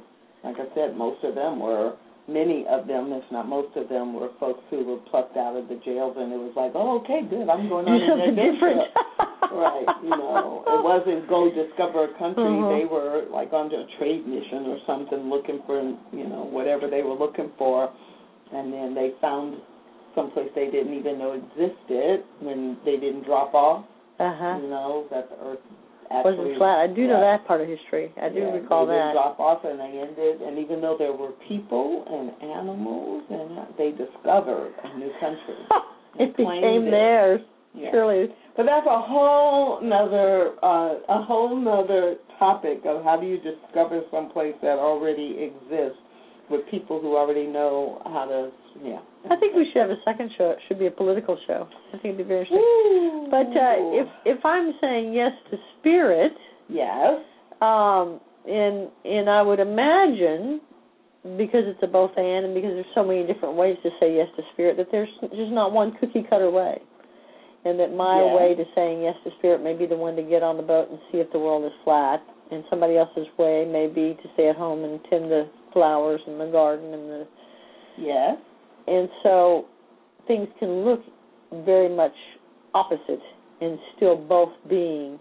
like 0.45 0.57
I 0.57 0.67
said, 0.75 0.97
most 0.97 1.23
of 1.25 1.35
them 1.35 1.61
were, 1.61 1.95
many 2.29 2.65
of 2.69 2.87
them, 2.87 3.13
if 3.13 3.25
not 3.31 3.49
most 3.49 3.77
of 3.77 3.89
them, 3.89 4.15
were 4.15 4.31
folks 4.39 4.63
who 4.71 4.85
were 4.85 4.99
plucked 5.11 5.37
out 5.37 5.57
of 5.57 5.69
the 5.69 5.81
jails, 5.85 6.17
and 6.19 6.33
it 6.33 6.39
was 6.39 6.53
like, 6.57 6.73
oh, 6.75 7.01
okay, 7.01 7.23
good, 7.29 7.49
I'm 7.49 7.69
going 7.69 7.87
on 7.87 7.99
adventure. 8.21 8.53
different. 8.53 8.81
right, 9.53 9.85
you 10.03 10.11
know, 10.11 10.65
it 10.67 10.81
wasn't 10.83 11.29
go 11.29 11.51
discover 11.53 12.05
a 12.05 12.19
country. 12.19 12.47
Uh-huh. 12.47 12.73
They 12.73 12.87
were 12.89 13.29
like 13.31 13.53
on 13.53 13.67
a 13.69 13.85
trade 13.99 14.27
mission 14.27 14.65
or 14.71 14.79
something, 14.87 15.29
looking 15.29 15.61
for, 15.67 15.83
you 16.13 16.29
know, 16.29 16.49
whatever 16.49 16.89
they 16.89 17.03
were 17.03 17.15
looking 17.15 17.51
for, 17.59 17.93
and 18.53 18.73
then 18.73 18.95
they 18.95 19.13
found 19.21 19.59
someplace 20.15 20.49
they 20.55 20.71
didn't 20.71 20.95
even 20.95 21.19
know 21.19 21.33
existed 21.33 22.25
when 22.41 22.79
they 22.85 22.97
didn't 22.97 23.25
drop 23.25 23.53
off. 23.53 23.85
Uh-huh. 24.19 24.59
You 24.63 24.71
know 24.71 25.07
that 25.11 25.29
the 25.29 25.37
Earth 25.45 25.59
Wasn't 26.21 26.59
flat. 26.59 26.79
I 26.85 26.87
do 26.93 27.09
know 27.09 27.21
that 27.21 27.47
part 27.47 27.61
of 27.61 27.69
history. 27.69 28.13
I 28.21 28.29
do 28.29 28.45
yeah, 28.45 28.53
recall 28.53 28.87
they 28.87 28.95
that. 28.95 29.17
drop 29.17 29.41
off 29.41 29.65
and 29.65 29.81
they 29.81 29.97
ended. 29.97 30.43
And 30.43 30.59
even 30.59 30.81
though 30.81 30.97
there 30.99 31.13
were 31.13 31.33
people 31.49 32.05
and 32.05 32.29
animals, 32.45 33.25
and 33.31 33.65
they 33.79 33.97
discovered 33.97 34.75
a 34.85 34.99
new 34.99 35.11
country. 35.21 35.57
it 36.21 36.37
became 36.37 36.89
it. 36.89 36.91
theirs. 36.91 37.41
Yeah. 37.75 37.91
Surely. 37.91 38.29
But 38.57 38.67
that's 38.67 38.87
a 38.87 39.01
whole 39.01 39.81
nother 39.81 40.53
uh, 40.63 41.01
a 41.09 41.25
whole 41.25 41.57
nother 41.57 42.17
topic 42.39 42.83
of 42.85 43.03
how 43.03 43.17
do 43.19 43.27
you 43.27 43.39
discover 43.41 44.03
someplace 44.11 44.55
that 44.61 44.77
already 44.77 45.49
exists 45.49 46.02
with 46.53 46.69
people 46.71 47.01
who 47.01 47.17
already 47.17 47.47
know 47.47 48.01
how 48.05 48.27
to 48.27 48.51
yeah. 48.85 49.01
I 49.31 49.37
think 49.37 49.55
we 49.55 49.67
should 49.73 49.81
have 49.83 49.91
a 49.91 50.01
second 50.05 50.31
show. 50.37 50.51
It 50.51 50.59
should 50.69 50.79
be 50.79 50.87
a 50.87 50.91
political 50.91 51.39
show. 51.47 51.69
I 51.89 51.99
think 51.99 52.15
it'd 52.15 52.19
be 52.19 52.25
very 52.25 52.41
interesting. 52.43 53.29
But 53.31 53.49
uh, 53.57 53.77
if 54.01 54.09
if 54.25 54.45
I'm 54.45 54.73
saying 54.81 55.13
yes 55.13 55.33
to 55.51 55.57
spirit, 55.79 56.33
yes, 56.69 57.21
um, 57.61 58.21
and 58.47 58.89
and 59.05 59.29
I 59.31 59.43
would 59.43 59.61
imagine 59.61 60.61
because 61.39 61.63
it's 61.71 61.79
a 61.83 61.87
both 61.87 62.11
and, 62.17 62.47
and 62.47 62.55
because 62.55 62.73
there's 62.75 62.95
so 62.95 63.05
many 63.05 63.25
different 63.27 63.55
ways 63.55 63.77
to 63.85 63.91
say 64.01 64.15
yes 64.17 64.27
to 64.37 64.43
spirit, 64.53 64.77
that 64.77 64.89
there's 64.91 65.09
just 65.21 65.53
not 65.53 65.73
one 65.73 65.95
cookie 66.01 66.27
cutter 66.29 66.51
way, 66.51 66.83
and 67.65 67.79
that 67.79 67.95
my 67.95 68.19
Yeah. 68.19 68.35
way 68.35 68.55
to 68.57 68.65
saying 68.75 69.03
yes 69.03 69.15
to 69.25 69.31
spirit 69.39 69.63
may 69.63 69.75
be 69.75 69.87
the 69.87 69.97
one 69.97 70.17
to 70.17 70.23
get 70.23 70.43
on 70.43 70.57
the 70.57 70.65
boat 70.65 70.91
and 70.91 70.99
see 71.13 71.19
if 71.19 71.31
the 71.31 71.39
world 71.39 71.65
is 71.65 71.73
flat, 71.85 72.21
and 72.51 72.65
somebody 72.69 72.97
else's 72.99 73.29
way 73.39 73.65
may 73.71 73.87
be 73.87 74.19
to 74.21 74.29
stay 74.35 74.49
at 74.49 74.57
home 74.57 74.83
and 74.85 74.99
tend 75.09 75.31
the 75.31 75.47
flowers 75.73 76.21
and 76.27 76.41
the 76.41 76.47
garden 76.47 76.93
and 76.95 77.09
the 77.11 77.27
yes, 77.99 78.37
and 78.87 79.09
so 79.23 79.67
things 80.27 80.49
can 80.59 80.85
look 80.85 81.01
very 81.65 81.89
much 81.95 82.15
opposite 82.75 83.21
and 83.61 83.79
still 83.97 84.17
both 84.17 84.53
being 84.69 85.19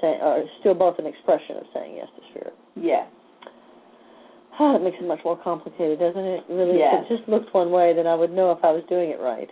say, 0.00 0.18
or 0.20 0.44
still 0.60 0.74
both 0.74 0.98
an 0.98 1.06
expression 1.06 1.56
of 1.56 1.64
saying 1.74 1.94
yes 1.96 2.08
to 2.16 2.22
spirit. 2.30 2.54
yes. 2.76 3.06
Oh, 4.58 4.74
it 4.74 4.82
makes 4.82 4.96
it 4.98 5.06
much 5.06 5.18
more 5.22 5.36
complicated, 5.36 5.98
doesn't 5.98 6.24
it? 6.24 6.44
Really, 6.48 6.78
Yes. 6.78 7.04
if 7.04 7.10
it 7.10 7.16
just 7.18 7.28
looked 7.28 7.52
one 7.52 7.70
way, 7.70 7.92
then 7.94 8.06
I 8.06 8.14
would 8.14 8.32
know 8.32 8.52
if 8.52 8.58
I 8.64 8.72
was 8.72 8.82
doing 8.88 9.10
it 9.10 9.20
right. 9.20 9.50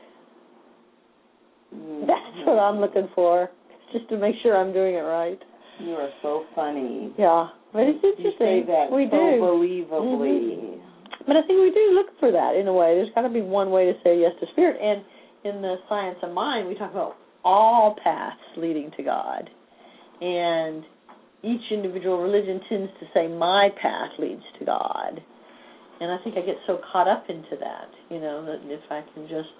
Mm. 1.74 2.06
That's 2.06 2.46
what 2.46 2.58
I'm 2.58 2.80
looking 2.80 3.08
for, 3.14 3.50
just 3.92 4.08
to 4.08 4.16
make 4.16 4.34
sure 4.42 4.56
I'm 4.56 4.72
doing 4.72 4.94
it 4.94 5.00
right. 5.04 5.38
You 5.78 5.92
are 5.96 6.08
so 6.22 6.44
funny. 6.54 7.12
Yeah, 7.18 7.48
but 7.74 7.82
it's 7.90 7.98
You 8.02 8.10
interesting. 8.14 8.38
say 8.38 8.62
that 8.70 8.86
we 8.94 9.10
so 9.10 9.18
do, 9.18 9.42
Mm-hmm. 9.90 11.26
but 11.26 11.36
I 11.36 11.42
think 11.42 11.58
we 11.60 11.70
do 11.74 11.90
look 11.98 12.06
for 12.20 12.30
that 12.32 12.54
in 12.54 12.68
a 12.68 12.72
way. 12.72 12.94
There's 12.94 13.10
got 13.14 13.22
to 13.22 13.34
be 13.34 13.42
one 13.42 13.70
way 13.70 13.86
to 13.86 13.94
say 14.02 14.18
yes 14.20 14.32
to 14.40 14.46
spirit, 14.52 14.78
and 14.80 15.02
in 15.44 15.60
the 15.60 15.76
science 15.88 16.18
of 16.22 16.32
mind, 16.32 16.68
we 16.68 16.74
talk 16.74 16.90
about 16.92 17.16
all 17.44 17.96
paths 18.02 18.40
leading 18.56 18.90
to 18.96 19.02
God, 19.02 19.50
and 20.22 20.84
each 21.42 21.60
individual 21.70 22.22
religion 22.22 22.60
tends 22.68 22.90
to 23.00 23.06
say 23.12 23.28
my 23.28 23.68
path 23.82 24.10
leads 24.18 24.42
to 24.58 24.64
God, 24.64 25.20
and 26.00 26.10
I 26.10 26.16
think 26.24 26.36
I 26.38 26.40
get 26.46 26.56
so 26.66 26.78
caught 26.92 27.08
up 27.08 27.24
into 27.28 27.56
that, 27.60 27.90
you 28.10 28.20
know, 28.20 28.44
that 28.46 28.60
if 28.72 28.80
I 28.90 29.02
can 29.14 29.28
just 29.28 29.52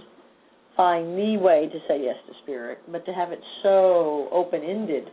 find 0.77 1.17
the 1.17 1.37
way 1.37 1.69
to 1.73 1.79
say 1.87 2.03
yes 2.03 2.17
to 2.27 2.33
spirit, 2.43 2.79
but 2.91 3.05
to 3.07 3.13
have 3.13 3.31
it 3.33 3.41
so 3.63 4.29
open 4.33 4.63
ended 4.63 5.05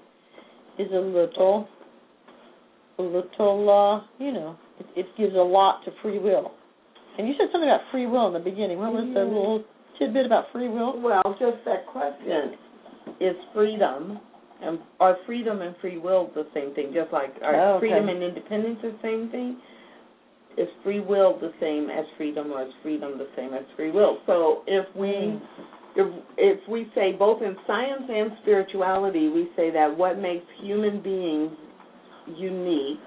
is 0.79 0.87
a 0.91 0.99
little, 0.99 1.67
a 3.01 3.09
little, 3.17 3.69
uh, 3.69 4.23
you 4.23 4.31
know, 4.31 4.57
it, 4.79 4.85
it 4.95 5.05
gives 5.17 5.33
a 5.35 5.37
lot 5.37 5.83
to 5.85 5.91
free 6.01 6.19
will. 6.19 6.51
And 7.17 7.27
you 7.27 7.33
said 7.37 7.47
something 7.51 7.69
about 7.69 7.81
free 7.91 8.05
will 8.05 8.27
in 8.27 8.33
the 8.33 8.39
beginning. 8.39 8.79
What 8.79 8.93
was 8.93 9.05
the 9.13 9.19
little 9.21 9.63
tidbit 9.99 10.25
about 10.25 10.45
free 10.53 10.69
will? 10.69 10.99
Well, 11.01 11.21
just 11.39 11.63
that 11.65 11.85
question 11.87 12.55
is 13.19 13.35
freedom 13.53 14.19
and 14.63 14.79
are 14.99 15.17
freedom 15.25 15.61
and 15.61 15.75
free 15.81 15.97
will 15.97 16.31
the 16.33 16.47
same 16.53 16.73
thing? 16.73 16.93
Just 16.93 17.11
like 17.11 17.33
are 17.41 17.55
Oh, 17.55 17.75
okay. 17.75 17.87
freedom 17.87 18.09
and 18.09 18.23
independence 18.23 18.79
the 18.81 18.95
same 19.01 19.29
thing? 19.29 19.57
Is 20.57 20.67
free 20.83 20.99
will 20.99 21.39
the 21.39 21.51
same 21.59 21.89
as 21.89 22.05
freedom, 22.17 22.51
or 22.51 22.63
is 22.63 22.73
freedom 22.83 23.17
the 23.17 23.27
same 23.35 23.53
as 23.53 23.63
free 23.75 23.91
will? 23.91 24.19
So 24.25 24.63
if 24.67 24.85
we 24.95 25.07
Mm. 25.07 25.41
if 25.95 26.07
if 26.37 26.67
we 26.67 26.89
say 26.95 27.11
both 27.13 27.41
in 27.41 27.55
science 27.67 28.03
and 28.09 28.31
spirituality, 28.41 29.29
we 29.29 29.49
say 29.55 29.71
that 29.71 29.95
what 29.97 30.17
makes 30.17 30.45
human 30.61 31.01
beings 31.01 31.51
unique 32.28 32.99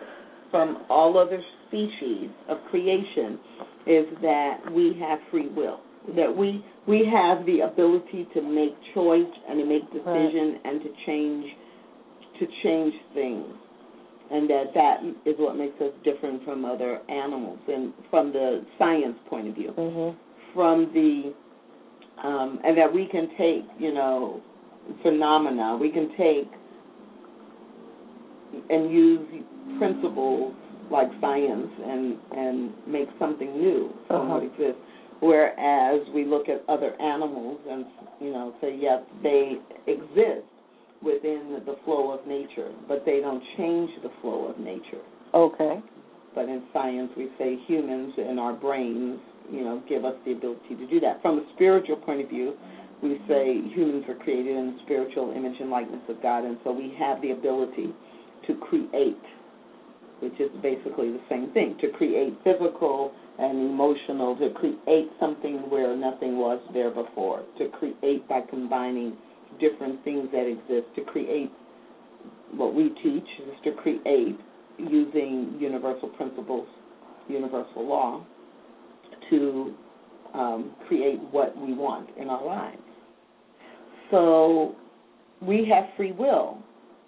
from 0.51 0.85
all 0.89 1.19
other 1.19 1.41
species 1.67 2.31
of 2.49 2.59
creation 2.71 3.39
is 3.87 4.07
that 4.23 4.59
we 4.73 4.97
have 5.01 5.19
free 5.31 5.49
will. 5.49 5.81
That 6.17 6.35
we 6.37 6.65
we 6.87 7.03
have 7.11 7.47
the 7.47 7.61
ability 7.61 8.29
to 8.35 8.43
make 8.43 8.75
choice 8.95 9.33
and 9.49 9.59
to 9.59 9.65
make 9.65 9.83
decision 9.91 10.61
and 10.65 10.83
to 10.83 10.89
change 11.07 11.47
to 12.39 12.47
change 12.63 12.95
things. 13.15 13.47
And 14.31 14.49
that 14.49 14.65
that 14.75 15.01
is 15.27 15.37
what 15.39 15.57
makes 15.57 15.81
us 15.81 15.93
different 16.05 16.45
from 16.45 16.65
other 16.65 17.01
animals 17.09 17.59
and 17.69 17.93
from 18.11 18.33
the 18.33 18.65
science 18.79 19.17
point 19.29 19.49
of 19.49 19.55
view. 19.55 19.73
Mhm. 19.77 20.15
From 20.55 20.93
the 20.93 21.33
um, 22.23 22.61
and 22.65 22.79
that 22.79 22.93
we 22.93 23.07
can 23.07 23.29
take, 23.37 23.65
you 23.79 23.93
know, 23.93 24.41
phenomena, 25.03 25.77
we 25.81 25.91
can 25.91 26.09
take 26.17 26.49
and 28.71 28.91
use 28.91 29.21
principles 29.79 30.55
like 30.91 31.09
science 31.21 31.69
and 31.85 32.17
and 32.33 32.73
make 32.87 33.09
something 33.19 33.53
new 33.59 33.91
from 34.07 34.21
Uh-huh. 34.23 34.35
what 34.35 34.43
exists. 34.45 34.81
Whereas 35.21 36.01
we 36.15 36.25
look 36.25 36.49
at 36.49 36.63
other 36.69 36.93
animals 37.01 37.59
and 37.71 37.87
you 38.21 38.31
know 38.33 38.55
say 38.61 38.77
yes, 38.79 39.01
they 39.23 39.57
exist 39.87 40.47
within 41.03 41.61
the 41.67 41.77
flow 41.85 42.11
of 42.13 42.27
nature, 42.27 42.71
but 42.89 43.05
they 43.05 43.21
don't 43.21 43.43
change 43.57 43.91
the 44.03 44.11
flow 44.21 44.47
of 44.49 44.59
nature. 44.59 45.03
Okay. 45.35 45.81
But 46.35 46.49
in 46.49 46.63
science, 46.73 47.11
we 47.17 47.29
say 47.39 47.57
humans 47.67 48.13
and 48.19 48.41
our 48.41 48.55
brains, 48.55 49.21
you 49.53 49.63
know, 49.63 49.83
give 49.89 50.05
us 50.05 50.15
the 50.25 50.33
ability 50.33 50.75
to 50.77 50.87
do 50.87 50.99
that. 51.01 51.23
From 51.23 51.39
a 51.39 51.45
spiritual 51.55 51.97
point 51.97 52.23
of 52.23 52.29
view, 52.29 52.55
we 53.03 53.21
say 53.29 53.61
humans 53.75 54.05
are 54.09 54.15
created 54.17 54.57
in 54.57 54.75
the 54.75 54.79
spiritual 54.85 55.33
image 55.37 55.55
and 55.61 55.71
likeness 55.71 56.01
of 56.09 56.21
God, 56.23 56.45
and 56.45 56.57
so 56.65 56.73
we 56.73 56.95
have 56.99 57.21
the 57.23 57.31
ability 57.33 57.95
to 58.47 58.55
create, 58.57 59.23
which 60.21 60.39
is 60.41 60.51
basically 60.63 61.13
the 61.13 61.21
same 61.29 61.51
thing, 61.53 61.77
to 61.81 61.89
create 61.91 62.35
physical 62.45 63.13
and 63.39 63.59
emotional, 63.59 64.37
to 64.37 64.51
create 64.51 65.11
something 65.19 65.69
where 65.71 65.97
nothing 65.97 66.39
was 66.39 66.61
there 66.73 66.91
before, 66.91 67.43
to 67.59 67.69
create 67.79 68.27
by 68.29 68.41
combining 68.49 69.17
different 69.61 70.03
things 70.05 70.29
that 70.33 70.47
exist, 70.47 70.87
to 70.97 71.03
create 71.05 71.51
what 72.53 72.75
we 72.75 72.91
teach 73.03 73.27
is 73.41 73.55
to 73.65 73.73
create 73.73 74.39
using 74.79 75.57
universal 75.61 76.09
principles, 76.11 76.69
universal 77.29 77.87
law, 77.87 78.25
to 79.31 79.75
um, 80.35 80.75
create 80.87 81.21
what 81.31 81.57
we 81.57 81.73
want 81.73 82.09
in 82.19 82.29
our 82.29 82.45
lives. 82.45 82.79
So 84.11 84.75
we 85.41 85.69
have 85.73 85.85
free 85.97 86.13
will 86.13 86.59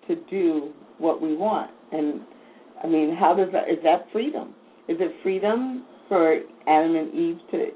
to 0.08 0.16
do 0.30 0.72
what 0.98 1.20
we 1.20 1.34
want. 1.36 1.70
And 1.92 2.22
I 2.82 2.86
mean, 2.86 3.16
how 3.18 3.34
does 3.34 3.48
that, 3.52 3.68
is 3.68 3.78
that 3.84 4.06
freedom? 4.12 4.54
Is 4.88 4.96
it 5.00 5.12
freedom 5.22 5.84
for 6.08 6.40
Adam 6.66 6.96
and 6.96 7.14
Eve 7.14 7.38
to 7.50 7.66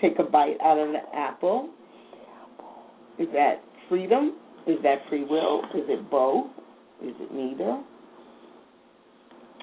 take 0.00 0.18
a 0.18 0.22
bite 0.22 0.56
out 0.62 0.78
of 0.78 0.92
the 0.92 1.00
apple? 1.16 1.70
Is 3.18 3.28
that 3.32 3.62
freedom? 3.88 4.36
Is 4.66 4.76
that 4.82 4.98
free 5.08 5.24
will? 5.24 5.62
Is 5.74 5.84
it 5.88 6.10
both? 6.10 6.46
Is 7.02 7.14
it 7.20 7.32
neither? 7.32 7.82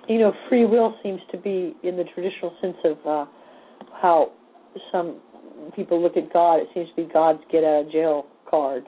You 0.08 0.20
know, 0.20 0.34
free 0.50 0.66
will 0.66 0.96
seems 1.04 1.22
to 1.32 1.38
be 1.38 1.76
in 1.84 1.96
the 1.96 2.04
traditional 2.14 2.56
sense 2.62 2.78
of 2.84 2.98
uh, 3.06 3.26
how 4.02 4.32
some 4.92 5.20
people 5.76 6.02
look 6.02 6.18
at 6.18 6.32
God. 6.34 6.58
It 6.58 6.68
seems 6.74 6.90
to 6.90 6.96
be 7.08 7.14
God's 7.14 7.40
get 7.52 7.64
out 7.64 7.86
of 7.86 7.92
jail 7.92 8.26
card. 8.50 8.84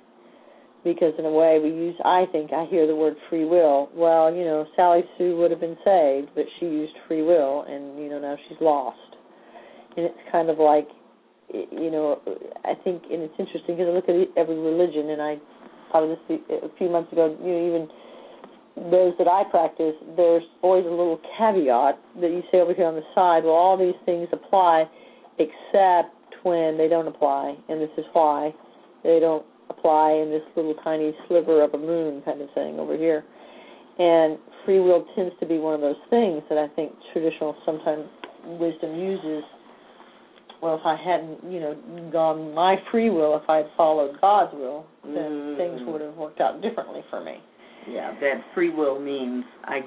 Because 0.84 1.13
in 1.17 1.23
a 1.23 1.31
way 1.31 1.59
we 1.63 1.69
use, 1.69 1.95
I 2.03 2.25
think, 2.34 2.51
I 2.51 2.65
hear 2.69 2.86
the 2.86 2.95
word 2.95 3.15
free 3.29 3.45
will. 3.45 3.89
Well, 3.95 4.34
you 4.36 4.43
know, 4.43 4.65
Sally 4.75 5.03
Sue 5.17 5.38
would 5.38 5.49
have 5.49 5.61
been 5.61 5.77
saved, 5.86 6.29
but 6.36 6.43
she 6.59 6.65
used 6.65 6.91
free 7.07 7.21
will, 7.21 7.63
and 7.67 7.97
you 7.97 8.09
know 8.09 8.19
now 8.19 8.36
she's 8.47 8.57
lost. 8.59 8.97
And 9.95 10.05
it's 10.05 10.19
kind 10.29 10.49
of 10.49 10.59
like, 10.59 10.88
you 11.53 11.89
know, 11.89 12.19
I 12.65 12.73
think, 12.84 13.03
and 13.09 13.23
it's 13.23 13.34
interesting 13.39 13.77
because 13.77 13.88
I 13.88 13.95
look 13.95 14.09
at 14.09 14.15
every 14.36 14.57
religion, 14.57 15.11
and 15.11 15.21
I 15.21 15.38
thought 15.91 16.03
of 16.03 16.17
this 16.27 16.39
a 16.51 16.77
few 16.77 16.89
months 16.89 17.13
ago. 17.13 17.38
You 17.39 17.53
know, 17.53 17.67
even 17.67 18.91
those 18.91 19.13
that 19.19 19.27
I 19.27 19.43
practice, 19.49 19.95
there's 20.17 20.43
always 20.61 20.86
a 20.86 20.89
little 20.89 21.21
caveat 21.38 21.95
that 22.19 22.31
you 22.31 22.43
say 22.51 22.59
over 22.59 22.73
here 22.73 22.88
on 22.88 22.95
the 22.95 23.07
side. 23.15 23.45
Well, 23.45 23.53
all 23.53 23.77
these 23.77 23.95
things 24.03 24.27
apply, 24.34 24.84
except 25.39 26.11
when 26.43 26.77
they 26.77 26.89
don't 26.89 27.07
apply, 27.07 27.55
and 27.69 27.79
this 27.79 27.93
is 27.97 28.05
why 28.11 28.53
they 29.03 29.19
don't 29.21 29.45
apply 29.74 30.11
in 30.11 30.30
this 30.30 30.43
little 30.55 30.76
tiny 30.84 31.13
sliver 31.28 31.63
of 31.63 31.74
a 31.74 31.78
moon 31.78 32.21
kind 32.24 32.41
of 32.41 32.49
thing 32.53 32.80
over 32.80 32.95
here. 32.97 33.24
And 33.99 34.38
free 34.65 34.80
will 34.80 35.05
tends 35.15 35.34
to 35.39 35.45
be 35.45 35.57
one 35.57 35.76
of 35.76 35.82
those 35.82 35.99
things 36.09 36.41
that 36.49 36.57
I 36.57 36.67
think 36.76 36.93
traditional 37.11 37.55
sometimes 37.65 38.05
wisdom 38.59 38.95
uses. 38.95 39.43
Well, 40.61 40.76
if 40.76 40.86
I 40.86 40.95
hadn't, 40.95 41.43
you 41.51 41.59
know, 41.59 41.76
gone 42.11 42.53
my 42.53 42.78
free 42.89 43.09
will, 43.09 43.36
if 43.36 43.49
I 43.49 43.57
had 43.57 43.67
followed 43.76 44.19
God's 44.21 44.53
will, 44.53 44.86
then 45.03 45.53
Mm. 45.53 45.57
things 45.57 45.82
would 45.84 46.01
have 46.01 46.15
worked 46.17 46.39
out 46.39 46.61
differently 46.61 47.03
for 47.09 47.19
me. 47.19 47.41
Yeah, 47.88 48.13
that 48.21 48.41
free 48.53 48.69
will 48.69 48.97
means 48.99 49.43
I 49.65 49.84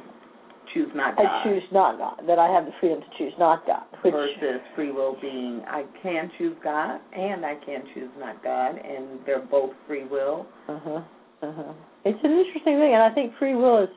choose 0.74 0.88
not 0.94 1.16
God. 1.16 1.26
I 1.26 1.44
choose 1.44 1.62
not 1.72 1.98
God. 1.98 2.26
That 2.26 2.38
I 2.38 2.48
have 2.48 2.66
the 2.66 2.72
freedom 2.80 3.00
to 3.00 3.18
choose 3.18 3.32
not 3.38 3.66
God. 3.66 3.84
Which, 4.02 4.12
versus 4.12 4.60
free 4.74 4.92
will 4.92 5.16
being 5.20 5.62
I 5.66 5.84
can 6.02 6.30
choose 6.38 6.56
God 6.62 7.00
and 7.12 7.44
I 7.44 7.54
can 7.64 7.82
choose 7.94 8.10
not 8.18 8.42
God, 8.42 8.76
and 8.76 9.20
they're 9.26 9.44
both 9.44 9.70
free 9.86 10.04
will. 10.04 10.46
uh 10.68 10.78
huh. 10.82 11.02
Uh 11.42 11.52
huh. 11.52 11.72
It's 12.04 12.18
an 12.22 12.30
interesting 12.30 12.78
thing, 12.78 12.94
and 12.94 13.02
I 13.02 13.12
think 13.14 13.32
free 13.38 13.54
will 13.54 13.82
is. 13.82 13.88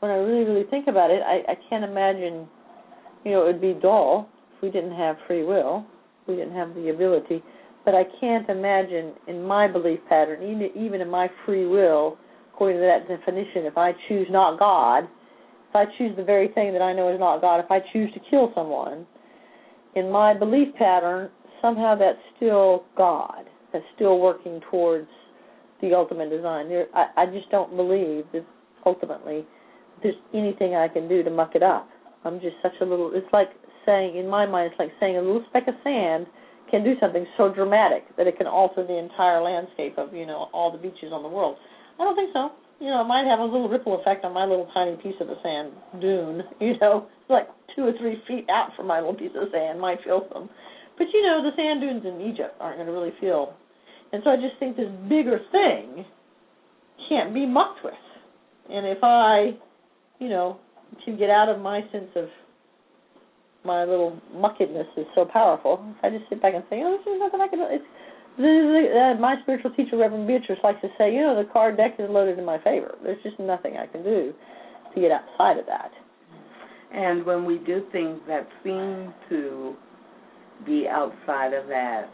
When 0.00 0.10
I 0.10 0.14
really, 0.14 0.44
really 0.44 0.66
think 0.70 0.86
about 0.86 1.10
it, 1.10 1.20
I, 1.22 1.52
I 1.52 1.54
can't 1.68 1.84
imagine. 1.84 2.48
You 3.24 3.32
know, 3.32 3.42
it 3.42 3.46
would 3.52 3.60
be 3.60 3.74
dull 3.80 4.28
if 4.56 4.62
we 4.62 4.70
didn't 4.70 4.96
have 4.96 5.16
free 5.26 5.44
will. 5.44 5.84
We 6.26 6.36
didn't 6.36 6.54
have 6.54 6.74
the 6.74 6.88
ability. 6.88 7.42
But 7.84 7.94
I 7.94 8.04
can't 8.20 8.48
imagine, 8.48 9.14
in 9.26 9.42
my 9.42 9.66
belief 9.66 10.00
pattern, 10.08 10.42
even 10.42 10.70
even 10.76 11.00
in 11.00 11.08
my 11.08 11.28
free 11.44 11.66
will, 11.66 12.16
according 12.52 12.78
to 12.78 12.86
that 12.86 13.08
definition, 13.08 13.64
if 13.66 13.76
I 13.76 13.92
choose 14.08 14.28
not 14.30 14.58
God, 14.58 15.08
if 15.70 15.76
I 15.76 15.84
choose 15.96 16.16
the 16.16 16.24
very 16.24 16.48
thing 16.48 16.72
that 16.72 16.82
I 16.82 16.92
know 16.92 17.12
is 17.12 17.20
not 17.20 17.40
God, 17.40 17.60
if 17.60 17.70
I 17.70 17.78
choose 17.92 18.12
to 18.14 18.20
kill 18.28 18.52
someone, 18.54 19.06
in 19.94 20.10
my 20.10 20.34
belief 20.34 20.74
pattern, 20.74 21.30
somehow 21.62 21.96
that's 21.96 22.18
still 22.36 22.84
God. 22.96 23.44
That's 23.72 23.84
still 23.94 24.18
working 24.18 24.60
towards 24.70 25.08
the 25.80 25.94
ultimate 25.94 26.30
design. 26.30 26.68
There, 26.68 26.86
I, 26.94 27.22
I 27.22 27.26
just 27.26 27.48
don't 27.50 27.76
believe 27.76 28.24
that 28.32 28.44
ultimately 28.84 29.46
there's 30.02 30.16
anything 30.34 30.74
I 30.74 30.88
can 30.88 31.08
do 31.08 31.22
to 31.22 31.30
muck 31.30 31.54
it 31.54 31.62
up. 31.62 31.88
I'm 32.24 32.40
just 32.40 32.56
such 32.62 32.74
a 32.80 32.84
little. 32.84 33.12
It's 33.14 33.32
like 33.32 33.48
saying, 33.86 34.16
in 34.16 34.28
my 34.28 34.46
mind, 34.46 34.72
it's 34.72 34.78
like 34.80 34.90
saying 34.98 35.16
a 35.16 35.22
little 35.22 35.44
speck 35.50 35.68
of 35.68 35.74
sand 35.84 36.26
can 36.70 36.84
do 36.84 36.94
something 37.00 37.26
so 37.36 37.52
dramatic 37.52 38.04
that 38.16 38.26
it 38.26 38.36
can 38.36 38.46
alter 38.46 38.86
the 38.86 38.96
entire 38.96 39.42
landscape 39.42 39.98
of 39.98 40.12
you 40.12 40.26
know 40.26 40.48
all 40.52 40.70
the 40.72 40.78
beaches 40.78 41.12
on 41.12 41.22
the 41.22 41.28
world. 41.28 41.56
I 41.98 42.04
don't 42.04 42.16
think 42.16 42.30
so. 42.32 42.50
You 42.80 42.88
know, 42.88 43.02
it 43.02 43.08
might 43.08 43.28
have 43.28 43.40
a 43.40 43.44
little 43.44 43.68
ripple 43.68 44.00
effect 44.00 44.24
on 44.24 44.32
my 44.32 44.44
little 44.44 44.68
tiny 44.72 44.96
piece 44.96 45.16
of 45.20 45.28
the 45.28 45.36
sand 45.42 45.72
dune. 46.00 46.42
You 46.60 46.74
know, 46.80 47.06
like 47.28 47.46
two 47.76 47.84
or 47.84 47.92
three 47.98 48.22
feet 48.26 48.46
out 48.50 48.70
from 48.76 48.86
my 48.86 48.98
little 48.98 49.14
piece 49.14 49.32
of 49.36 49.48
sand 49.52 49.80
might 49.80 49.98
feel 50.02 50.26
some. 50.32 50.48
But 50.96 51.06
you 51.12 51.22
know, 51.22 51.42
the 51.44 51.54
sand 51.56 51.80
dunes 51.80 52.04
in 52.04 52.20
Egypt 52.32 52.56
aren't 52.58 52.78
going 52.78 52.86
to 52.86 52.92
really 52.92 53.12
feel. 53.20 53.54
And 54.12 54.22
so 54.24 54.30
I 54.30 54.36
just 54.36 54.58
think 54.58 54.76
this 54.76 54.90
bigger 55.08 55.38
thing 55.52 56.04
can't 57.08 57.32
be 57.32 57.46
mucked 57.46 57.84
with. 57.84 57.94
And 58.70 58.86
if 58.86 58.98
I, 59.02 59.56
you 60.18 60.28
know, 60.28 60.58
to 61.04 61.16
get 61.16 61.30
out 61.30 61.48
of 61.48 61.60
my 61.60 61.80
sense 61.92 62.10
of 62.16 62.28
my 63.64 63.84
little 63.84 64.18
muckedness 64.34 64.88
is 64.96 65.06
so 65.14 65.24
powerful, 65.30 65.84
if 65.98 66.04
I 66.04 66.10
just 66.10 66.28
sit 66.28 66.40
back 66.40 66.54
and 66.54 66.64
say, 66.70 66.80
oh, 66.82 66.98
there's 67.04 67.20
nothing 67.20 67.40
I 67.40 67.48
can. 67.48 67.60
It's 67.70 67.84
uh, 68.38 69.20
my 69.20 69.36
spiritual 69.42 69.70
teacher, 69.72 69.96
Reverend 69.96 70.26
Beatrice, 70.26 70.58
likes 70.62 70.80
to 70.82 70.88
say, 70.96 71.12
you 71.12 71.20
know, 71.20 71.36
the 71.36 71.50
card 71.52 71.76
deck 71.76 71.94
is 71.98 72.08
loaded 72.08 72.38
in 72.38 72.44
my 72.44 72.62
favor. 72.62 72.96
There's 73.02 73.22
just 73.22 73.38
nothing 73.38 73.76
I 73.76 73.86
can 73.86 74.02
do 74.02 74.32
to 74.94 75.00
get 75.00 75.10
outside 75.10 75.58
of 75.58 75.66
that. 75.66 75.90
And 76.92 77.24
when 77.24 77.44
we 77.44 77.58
do 77.58 77.86
things 77.92 78.18
that 78.26 78.48
seem 78.64 79.14
to 79.28 79.74
be 80.66 80.86
outside 80.88 81.52
of 81.52 81.68
that, 81.68 82.10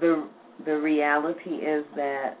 the 0.00 0.28
the 0.64 0.78
reality 0.78 1.50
is 1.50 1.84
that 1.96 2.38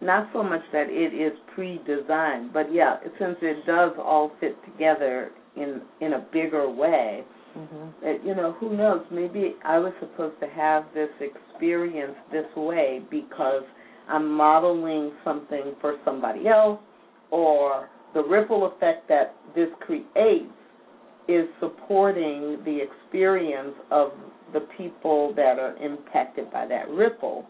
not 0.00 0.28
so 0.32 0.42
much 0.42 0.62
that 0.72 0.88
it 0.88 1.14
is 1.14 1.32
pre-designed, 1.54 2.52
but 2.52 2.72
yeah, 2.72 2.96
since 3.18 3.36
it 3.42 3.64
does 3.66 3.92
all 3.98 4.32
fit 4.40 4.56
together 4.64 5.30
in 5.56 5.80
in 6.00 6.14
a 6.14 6.26
bigger 6.32 6.70
way, 6.70 7.24
Mm-hmm. 7.56 8.04
that 8.04 8.26
you 8.26 8.34
know 8.34 8.50
who 8.58 8.76
knows? 8.76 9.04
Maybe 9.12 9.54
i 9.64 9.78
was 9.78 9.92
supposed 10.00 10.40
to 10.40 10.48
have 10.48 10.86
this 10.92 11.10
experience 11.20 12.16
this 12.32 12.46
way 12.56 13.00
because 13.12 13.62
i'm 14.08 14.28
modeling 14.28 15.12
something 15.22 15.76
for 15.80 15.96
somebody 16.04 16.48
else 16.48 16.80
or 17.30 17.88
the 18.12 18.24
ripple 18.24 18.66
effect 18.72 19.08
that 19.08 19.36
this 19.54 19.68
creates 19.86 20.50
is 21.28 21.46
supporting 21.60 22.58
the 22.64 22.76
experience 22.82 23.74
of 23.92 24.10
the 24.52 24.66
people 24.76 25.32
that 25.36 25.58
are 25.60 25.76
impacted 25.76 26.50
by 26.50 26.66
that 26.66 26.88
ripple. 26.90 27.46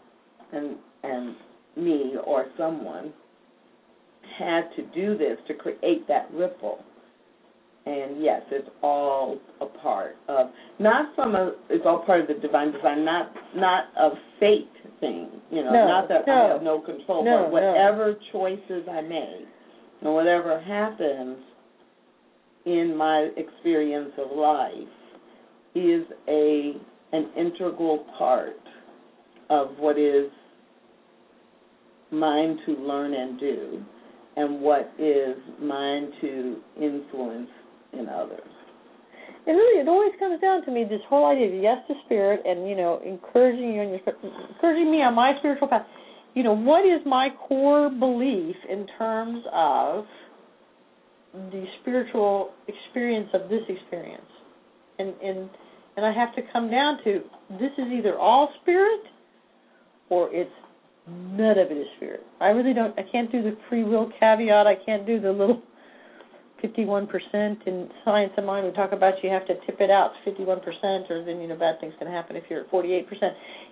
And 0.53 0.75
and 1.03 1.35
me 1.75 2.13
or 2.23 2.45
someone 2.59 3.11
had 4.37 4.69
to 4.75 4.83
do 4.93 5.17
this 5.17 5.37
to 5.47 5.55
create 5.55 6.07
that 6.07 6.29
ripple 6.31 6.79
and 7.85 8.21
yes 8.21 8.41
it's 8.51 8.67
all 8.81 9.37
a 9.61 9.65
part 9.65 10.15
of 10.27 10.47
not 10.79 11.13
from 11.15 11.35
a 11.35 11.53
it's 11.69 11.83
all 11.85 12.03
part 12.05 12.21
of 12.21 12.27
the 12.27 12.33
divine 12.35 12.71
design 12.71 13.05
not 13.05 13.31
not 13.55 13.85
a 13.97 14.09
fate 14.39 14.69
thing 14.99 15.29
you 15.51 15.63
know 15.63 15.71
No, 15.71 15.87
not 15.87 16.07
that 16.09 16.25
no. 16.27 16.33
i 16.33 16.53
have 16.53 16.63
no 16.63 16.79
control 16.81 17.23
No, 17.23 17.43
but 17.43 17.51
whatever 17.51 18.15
choices 18.31 18.87
i 18.89 19.01
make 19.01 19.47
and 20.01 20.13
whatever 20.13 20.59
happens 20.59 21.37
in 22.65 22.95
my 22.97 23.29
experience 23.37 24.11
of 24.17 24.35
life 24.35 24.71
is 25.75 26.03
a 26.27 26.73
an 27.11 27.29
integral 27.37 28.05
part 28.17 28.55
of 29.49 29.69
what 29.77 29.97
is 29.97 30.31
mine 32.11 32.57
to 32.65 32.73
learn 32.73 33.13
and 33.13 33.39
do 33.39 33.83
and 34.37 34.59
what 34.61 34.91
is 34.99 35.37
mine 35.61 36.11
to 36.21 36.57
influence 36.81 37.49
in 37.97 38.09
others. 38.09 38.51
It 39.47 39.51
really, 39.51 39.79
it 39.79 39.87
always 39.87 40.11
comes 40.17 40.41
down 40.41 40.65
to 40.65 40.71
me 40.71 40.85
this 40.89 41.01
whole 41.07 41.25
idea 41.25 41.47
of 41.47 41.61
yes 41.61 41.77
to 41.87 41.93
spirit, 42.05 42.41
and 42.45 42.67
you 42.67 42.75
know, 42.75 42.99
encouraging 43.05 43.73
you 43.73 43.81
on 43.81 43.89
your, 43.89 43.99
encouraging 44.49 44.91
me 44.91 45.03
on 45.03 45.13
my 45.13 45.33
spiritual 45.39 45.67
path. 45.67 45.85
You 46.33 46.43
know, 46.43 46.53
what 46.55 46.85
is 46.85 47.01
my 47.05 47.29
core 47.47 47.89
belief 47.89 48.55
in 48.67 48.87
terms 48.97 49.43
of 49.53 50.05
the 51.51 51.65
spiritual 51.81 52.51
experience 52.67 53.29
of 53.33 53.49
this 53.49 53.61
experience, 53.69 54.25
and 54.97 55.13
and 55.21 55.49
and 55.95 56.05
I 56.05 56.11
have 56.11 56.33
to 56.35 56.41
come 56.51 56.71
down 56.71 57.03
to 57.03 57.21
this 57.51 57.71
is 57.77 57.85
either 57.93 58.17
all 58.17 58.49
spirit, 58.63 59.01
or 60.09 60.33
it's 60.33 60.49
none 61.07 61.59
of 61.59 61.69
it 61.69 61.77
is 61.77 61.87
spirit. 61.97 62.21
I 62.41 62.47
really 62.47 62.73
don't. 62.73 62.97
I 62.97 63.03
can't 63.11 63.31
do 63.31 63.43
the 63.43 63.55
free 63.69 63.83
will 63.83 64.11
caveat. 64.19 64.65
I 64.65 64.75
can't 64.85 65.05
do 65.05 65.21
the 65.21 65.31
little 65.31 65.61
51% 66.65 67.67
in 67.67 67.89
science 68.03 68.33
of 68.37 68.43
mind. 68.43 68.65
We 68.65 68.73
talk 68.73 68.91
about 68.91 69.15
you 69.23 69.29
have 69.29 69.45
to 69.47 69.53
tip 69.65 69.79
it 69.79 69.91
out 69.91 70.11
to 70.25 70.31
51%, 70.31 71.09
or 71.09 71.23
then 71.25 71.39
you 71.39 71.47
know 71.47 71.55
bad 71.55 71.79
things 71.79 71.93
can 71.99 72.07
happen 72.07 72.35
if 72.35 72.43
you're 72.49 72.61
at 72.61 72.71
48%. 72.71 73.05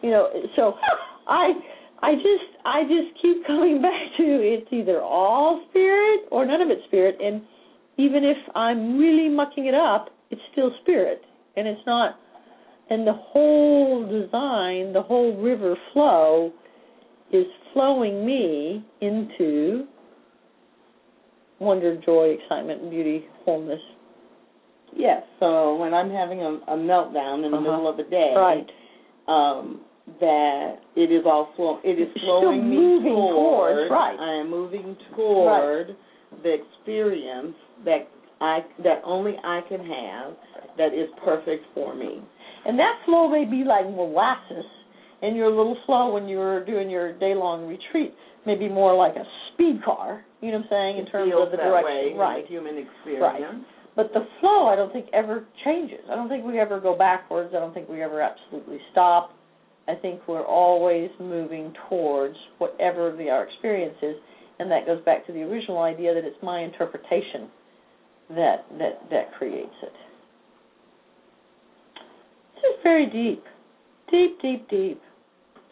You 0.02 0.12
know, 0.12 0.30
so 0.56 0.74
I 1.28 1.54
I 2.02 2.16
just 2.16 2.66
I 2.66 2.84
just 2.84 3.22
keep 3.22 3.46
coming 3.48 3.82
back 3.82 4.02
to 4.18 4.24
it's 4.24 4.68
either 4.72 5.02
all 5.02 5.66
spirit 5.70 6.22
or 6.32 6.46
none 6.46 6.62
of 6.62 6.70
it's 6.70 6.84
spirit, 6.86 7.18
and 7.22 7.42
even 7.98 8.24
if 8.24 8.38
I'm 8.56 8.98
really 8.98 9.30
mucking 9.30 9.68
it 9.68 9.76
up, 9.76 10.10
it's 10.30 10.42
still 10.52 10.72
spirit, 10.82 11.22
and 11.56 11.68
it's 11.68 11.82
not. 11.86 12.20
And 12.90 13.08
the 13.08 13.14
whole 13.14 14.04
design, 14.04 14.94
the 14.94 15.02
whole 15.02 15.38
river 15.42 15.76
flow, 15.94 16.52
is 17.32 17.46
flowing 17.72 18.26
me 18.26 18.86
into 19.02 19.88
wonder, 21.64 21.96
joy, 22.06 22.36
excitement, 22.40 22.90
beauty, 22.90 23.26
wholeness. 23.46 23.80
Yes, 24.96 25.24
so 25.40 25.76
when 25.78 25.94
I'm 25.94 26.12
having 26.12 26.42
a, 26.42 26.60
a 26.68 26.78
meltdown 26.78 27.44
in 27.46 27.52
the 27.52 27.58
Uh-huh. 27.58 27.62
middle 27.62 27.88
of 27.90 27.98
the 27.98 28.04
day, 28.04 28.34
Right. 28.38 28.70
um, 29.28 29.82
that 30.20 30.76
it 30.96 31.12
is 31.12 31.24
all 31.26 31.50
flow, 31.56 31.80
it 31.84 31.98
is 32.00 32.10
flowing 32.22 32.70
me 32.70 33.00
toward, 33.10 33.90
towards, 33.90 33.92
right. 33.92 34.20
I 34.20 34.34
am 34.42 34.50
moving 34.52 34.96
toward 35.16 35.96
the 36.44 36.54
experience 36.54 37.56
that 37.86 38.08
I 38.42 38.60
that 38.84 39.02
only 39.06 39.38
I 39.44 39.62
can 39.70 39.80
have 39.80 40.34
that 40.78 40.94
is 40.94 41.08
perfect 41.24 41.66
for 41.74 41.96
me. 41.96 42.22
And 42.66 42.78
that 42.78 43.00
flow 43.06 43.30
may 43.30 43.46
be 43.46 43.64
like 43.64 43.86
molasses, 43.86 44.66
and 45.24 45.36
your 45.36 45.50
little 45.50 45.78
flow 45.88 46.14
when 46.14 46.28
you're 46.28 46.64
doing 46.66 46.90
your 46.90 47.18
day 47.18 47.34
long 47.34 47.66
retreat 47.66 48.14
maybe 48.46 48.68
more 48.68 48.96
like 48.96 49.16
a 49.16 49.26
speed 49.54 49.82
car. 49.84 50.24
You 50.42 50.52
know 50.52 50.58
what 50.58 50.66
I'm 50.66 50.70
saying 50.70 50.98
in 51.00 51.08
It 51.08 51.12
terms 51.12 51.34
of 51.36 51.52
the 51.52 51.58
direction, 51.58 52.18
right? 52.18 52.44
the 52.44 52.50
human 52.50 52.78
experience. 52.78 53.66
But 53.96 54.12
the 54.14 54.26
flow, 54.40 54.68
I 54.68 54.76
don't 54.76 54.92
think 54.92 55.06
ever 55.14 55.46
changes. 55.64 56.00
I 56.12 56.16
don't 56.16 56.28
think 56.28 56.44
we 56.46 56.60
ever 56.60 56.80
go 56.80 56.98
backwards. 56.98 57.54
I 57.56 57.60
don't 57.60 57.74
think 57.74 57.88
we 57.88 58.02
ever 58.02 58.22
absolutely 58.22 58.80
stop. 58.92 59.36
I 59.88 59.96
think 59.96 60.22
we're 60.28 60.46
always 60.46 61.10
moving 61.20 61.74
towards 61.90 62.36
whatever 62.58 63.16
the, 63.16 63.30
our 63.30 63.48
experience 63.48 63.96
is, 64.02 64.16
and 64.60 64.72
that 64.72 64.86
goes 64.86 65.04
back 65.04 65.28
to 65.28 65.34
the 65.34 65.42
original 65.42 65.82
idea 65.82 66.14
that 66.14 66.24
it's 66.24 66.42
my 66.42 66.62
interpretation 66.62 67.50
that 68.30 68.66
that 68.80 69.04
that 69.12 69.34
creates 69.38 69.76
it. 69.84 69.92
This 72.56 72.64
is 72.64 72.80
very 72.82 73.06
deep, 73.08 73.44
deep, 74.10 74.42
deep, 74.42 74.70
deep 74.70 75.02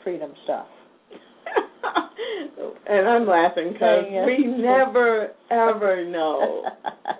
freedom 0.03 0.31
stuff. 0.43 0.67
and 2.89 3.07
I'm 3.07 3.27
laughing 3.27 3.73
because 3.73 4.05
Yes. 4.09 4.25
we 4.25 4.45
never 4.45 5.31
ever 5.49 6.05
know 6.05 6.63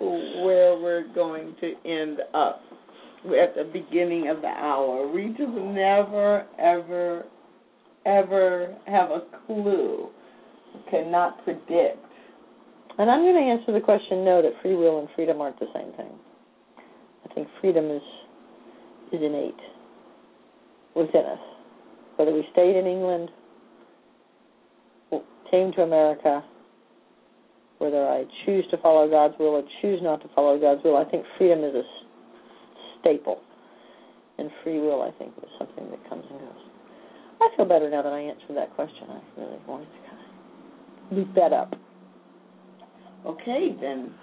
where 0.00 0.78
we're 0.78 1.06
going 1.14 1.54
to 1.60 1.74
end 1.84 2.18
up 2.34 2.60
at 3.26 3.54
the 3.54 3.64
beginning 3.72 4.28
of 4.28 4.40
the 4.40 4.48
hour. 4.48 5.06
We 5.08 5.28
just 5.28 5.50
never, 5.52 6.46
ever, 6.58 7.24
ever 8.04 8.76
have 8.86 9.10
a 9.10 9.22
clue. 9.46 10.08
Cannot 10.90 11.44
predict. 11.44 11.98
And 12.98 13.10
I'm 13.10 13.20
going 13.22 13.34
to 13.34 13.50
answer 13.50 13.72
the 13.72 13.84
question 13.84 14.24
no, 14.24 14.42
that 14.42 14.52
free 14.62 14.74
will 14.74 15.00
and 15.00 15.08
freedom 15.14 15.40
aren't 15.40 15.58
the 15.58 15.66
same 15.74 15.92
thing. 15.96 16.12
I 17.30 17.34
think 17.34 17.48
freedom 17.60 17.90
is 17.90 18.02
is 19.12 19.20
innate 19.22 19.54
within 20.96 21.24
us. 21.26 21.38
Whether 22.16 22.32
we 22.32 22.46
stayed 22.52 22.76
in 22.76 22.86
England, 22.86 23.30
came 25.52 25.70
to 25.72 25.82
America, 25.82 26.42
whether 27.78 28.08
I 28.08 28.24
choose 28.44 28.64
to 28.70 28.78
follow 28.78 29.08
God's 29.08 29.34
will 29.38 29.60
or 29.60 29.62
choose 29.82 30.00
not 30.02 30.22
to 30.22 30.28
follow 30.34 30.58
God's 30.58 30.82
will, 30.82 30.96
I 30.96 31.04
think 31.04 31.24
freedom 31.36 31.62
is 31.62 31.74
a 31.74 31.82
staple. 32.98 33.40
And 34.38 34.50
free 34.64 34.80
will, 34.80 35.02
I 35.02 35.12
think, 35.18 35.34
is 35.36 35.50
something 35.58 35.90
that 35.90 36.00
comes 36.08 36.24
and 36.30 36.40
goes. 36.40 36.64
I 37.40 37.48
feel 37.54 37.66
better 37.66 37.90
now 37.90 38.02
that 38.02 38.12
I 38.12 38.20
answered 38.20 38.56
that 38.56 38.74
question. 38.74 39.04
I 39.10 39.20
really 39.38 39.60
wanted 39.68 39.92
to 39.92 40.00
kind 40.08 40.18
of 40.18 41.18
loop 41.18 41.28
that 41.36 41.52
up. 41.52 41.74
Okay, 43.26 43.76
then. 43.80 44.14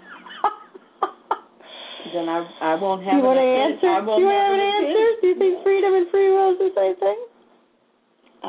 Then 2.15 2.25
I 2.31 2.41
I 2.63 2.73
won't 2.79 3.03
have 3.03 3.19
you 3.19 3.21
want 3.21 3.37
to 3.37 3.43
an 3.43 3.75
answer? 3.75 3.91
I 3.91 3.99
Do 3.99 4.07
won't 4.07 4.23
you 4.23 4.31
have 4.31 4.55
an 4.55 4.63
answer? 4.65 5.07
Do 5.19 5.27
you 5.29 5.35
think 5.35 5.61
freedom 5.61 5.93
and 5.93 6.09
free 6.09 6.31
will 6.31 6.55
is 6.55 6.57
the 6.57 6.71
same 6.73 6.95
thing? 6.95 7.19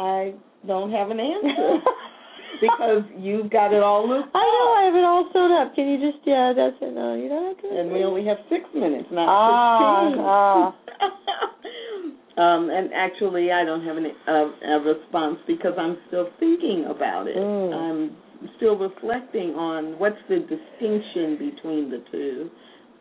I 0.01 0.35
don't 0.67 0.91
have 0.91 1.11
an 1.11 1.21
answer 1.21 1.85
because 2.61 3.03
you've 3.19 3.51
got 3.51 3.73
it 3.73 3.83
all 3.83 4.09
looped 4.09 4.31
I 4.35 4.39
know. 4.41 4.73
I 4.73 4.83
have 4.87 4.95
it 4.95 5.05
all 5.05 5.29
sewn 5.33 5.53
up. 5.53 5.75
Can 5.75 5.89
you 5.89 5.99
just 6.01 6.25
yeah, 6.27 6.53
that's 6.57 6.77
it. 6.81 6.95
No, 6.95 7.15
you 7.15 7.29
don't 7.29 7.55
have 7.55 7.63
to. 7.63 7.81
and 7.81 7.93
we 7.93 8.03
only 8.03 8.25
have 8.25 8.39
six 8.49 8.65
minutes, 8.75 9.09
not 9.13 9.29
Ah, 9.29 10.73
sixteen. 10.73 12.39
um, 12.43 12.71
and 12.71 12.91
actually, 12.95 13.53
I 13.53 13.65
don't 13.65 13.85
have 13.85 13.97
any, 13.99 14.13
uh, 14.27 14.49
a 14.73 14.81
response 14.81 15.39
because 15.47 15.75
I'm 15.79 15.99
still 16.09 16.29
thinking 16.39 16.87
about 16.89 17.27
it. 17.27 17.37
Mm. 17.37 17.75
I'm 17.75 18.17
still 18.57 18.79
reflecting 18.79 19.51
on 19.51 19.99
what's 19.99 20.17
the 20.31 20.39
distinction 20.39 21.37
between 21.37 21.91
the 21.91 22.03
two, 22.11 22.51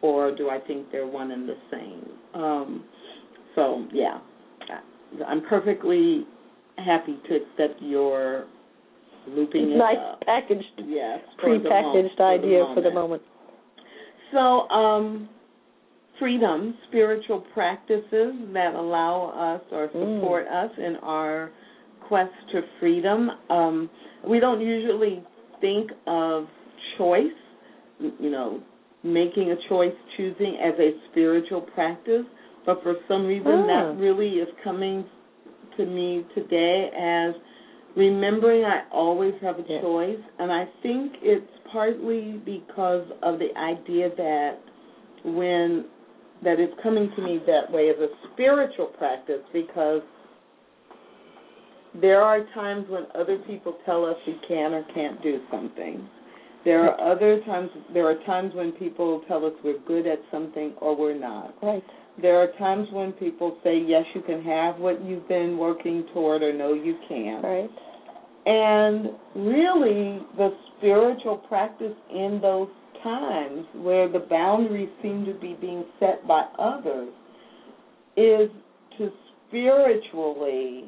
or 0.01 0.35
do 0.35 0.49
I 0.49 0.59
think 0.59 0.91
they're 0.91 1.07
one 1.07 1.31
and 1.31 1.47
the 1.47 1.55
same? 1.71 2.41
Um, 2.41 2.83
so 3.55 3.85
yeah, 3.93 4.19
I'm 5.25 5.41
perfectly 5.43 6.25
happy 6.83 7.17
to 7.27 7.35
accept 7.35 7.81
your 7.81 8.45
looping 9.27 9.71
it 9.71 9.77
nice 9.77 9.97
up. 9.97 10.21
packaged, 10.21 10.63
Yes, 10.85 11.19
for 11.39 11.57
the 11.57 11.63
mo- 11.63 11.69
prepackaged 11.69 12.15
for 12.15 12.17
the 12.17 12.23
idea 12.23 12.71
for 12.73 12.81
the 12.81 12.91
moment. 12.91 13.21
So, 14.31 14.69
um, 14.69 15.29
freedom, 16.19 16.75
spiritual 16.87 17.41
practices 17.53 18.33
that 18.53 18.73
allow 18.75 19.29
us 19.35 19.61
or 19.71 19.87
Mm. 19.89 20.19
support 20.19 20.47
us 20.47 20.71
in 20.77 20.97
our 20.97 21.51
quest 22.01 22.33
to 22.51 22.61
freedom. 22.79 23.31
Um, 23.49 23.89
we 24.23 24.39
don't 24.39 24.61
usually 24.61 25.23
think 25.61 25.91
of 26.07 26.47
choice, 26.97 27.31
you 27.99 28.29
know, 28.29 28.61
making 29.03 29.51
a 29.51 29.55
choice, 29.69 29.93
choosing 30.17 30.57
as 30.57 30.77
a 30.79 30.93
spiritual 31.11 31.61
practice, 31.61 32.25
but 32.65 32.81
for 32.83 32.95
some 33.07 33.25
reason 33.27 33.51
Ah. 33.63 33.67
that 33.67 33.97
really 33.97 34.39
is 34.39 34.49
coming 34.63 35.05
to 35.79 35.85
me 35.85 36.25
today 36.35 36.91
as 36.91 37.33
remembering 37.95 38.65
I 38.65 38.83
always 38.91 39.33
have 39.41 39.59
a 39.59 39.63
Yeah. 39.63 39.81
choice, 39.81 40.19
and 40.37 40.51
I 40.51 40.65
think 40.83 41.13
it's 41.21 41.57
partly 41.71 42.33
because 42.45 43.09
of 43.23 43.39
the 43.39 43.55
idea 43.57 44.09
that 44.09 44.59
when 45.23 45.85
that 46.41 46.59
it's 46.59 46.73
coming 46.81 47.11
to 47.11 47.21
me 47.21 47.37
that 47.39 47.69
way 47.69 47.89
as 47.89 47.99
a 47.99 48.09
spiritual 48.31 48.85
practice 48.85 49.41
because 49.51 50.01
there 51.95 52.21
are 52.21 52.45
times 52.53 52.87
when 52.87 53.05
other 53.13 53.37
people 53.39 53.73
tell 53.85 54.05
us 54.05 54.15
we 54.25 54.39
can 54.47 54.73
or 54.73 54.83
can't 54.93 55.21
do 55.21 55.41
something. 55.51 56.07
There 56.63 56.89
are 56.89 57.11
other 57.11 57.39
times. 57.41 57.71
There 57.93 58.07
are 58.07 58.15
times 58.25 58.53
when 58.53 58.71
people 58.73 59.21
tell 59.27 59.45
us 59.45 59.53
we're 59.63 59.79
good 59.79 60.05
at 60.07 60.19
something 60.31 60.73
or 60.81 60.95
we're 60.95 61.17
not. 61.17 61.53
Right. 61.61 61.83
There 62.21 62.37
are 62.37 62.51
times 62.57 62.87
when 62.91 63.13
people 63.13 63.57
say 63.63 63.81
yes, 63.85 64.03
you 64.13 64.21
can 64.21 64.41
have 64.43 64.77
what 64.77 65.03
you've 65.03 65.27
been 65.27 65.57
working 65.57 66.05
toward, 66.13 66.41
or 66.41 66.53
no, 66.53 66.73
you 66.73 66.97
can't. 67.07 67.43
Right. 67.43 67.69
And 68.45 69.05
really, 69.35 70.25
the 70.37 70.49
spiritual 70.77 71.37
practice 71.47 71.93
in 72.11 72.39
those 72.41 72.69
times 73.03 73.65
where 73.75 74.11
the 74.11 74.19
boundaries 74.19 74.89
seem 75.01 75.25
to 75.25 75.33
be 75.33 75.55
being 75.59 75.85
set 75.99 76.27
by 76.27 76.45
others 76.57 77.09
is 78.17 78.49
to 78.97 79.09
spiritually 79.47 80.85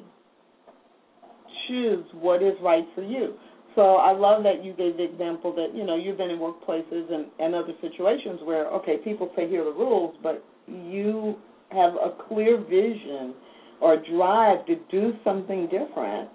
choose 1.68 2.06
what 2.14 2.42
is 2.42 2.54
right 2.62 2.86
for 2.96 3.04
you. 3.04 3.36
So 3.76 3.96
I 3.96 4.12
love 4.12 4.44
that 4.44 4.66
you 4.66 4.74
gave 4.74 4.98
the 4.98 5.04
example 5.04 5.56
that, 5.56 5.74
you 5.74 5.86
know, 5.86 5.96
you've 5.96 6.18
been 6.18 6.30
in 6.30 6.40
workplaces 6.40 7.12
and, 7.12 7.28
and 7.40 7.56
other 7.56 7.74
situations 7.80 8.40
where, 8.44 8.68
okay, 8.68 8.98
people 9.04 9.32
say 9.36 9.48
here 9.48 9.62
are 9.62 9.66
the 9.66 9.80
rules, 9.80 10.16
but 10.22 10.44
you 10.68 11.36
have 11.72 11.94
a 11.94 12.12
clear 12.28 12.58
vision 12.58 13.34
or 13.82 13.98
drive 13.98 14.66
to 14.68 14.76
do 14.92 15.14
something 15.24 15.64
different 15.68 16.30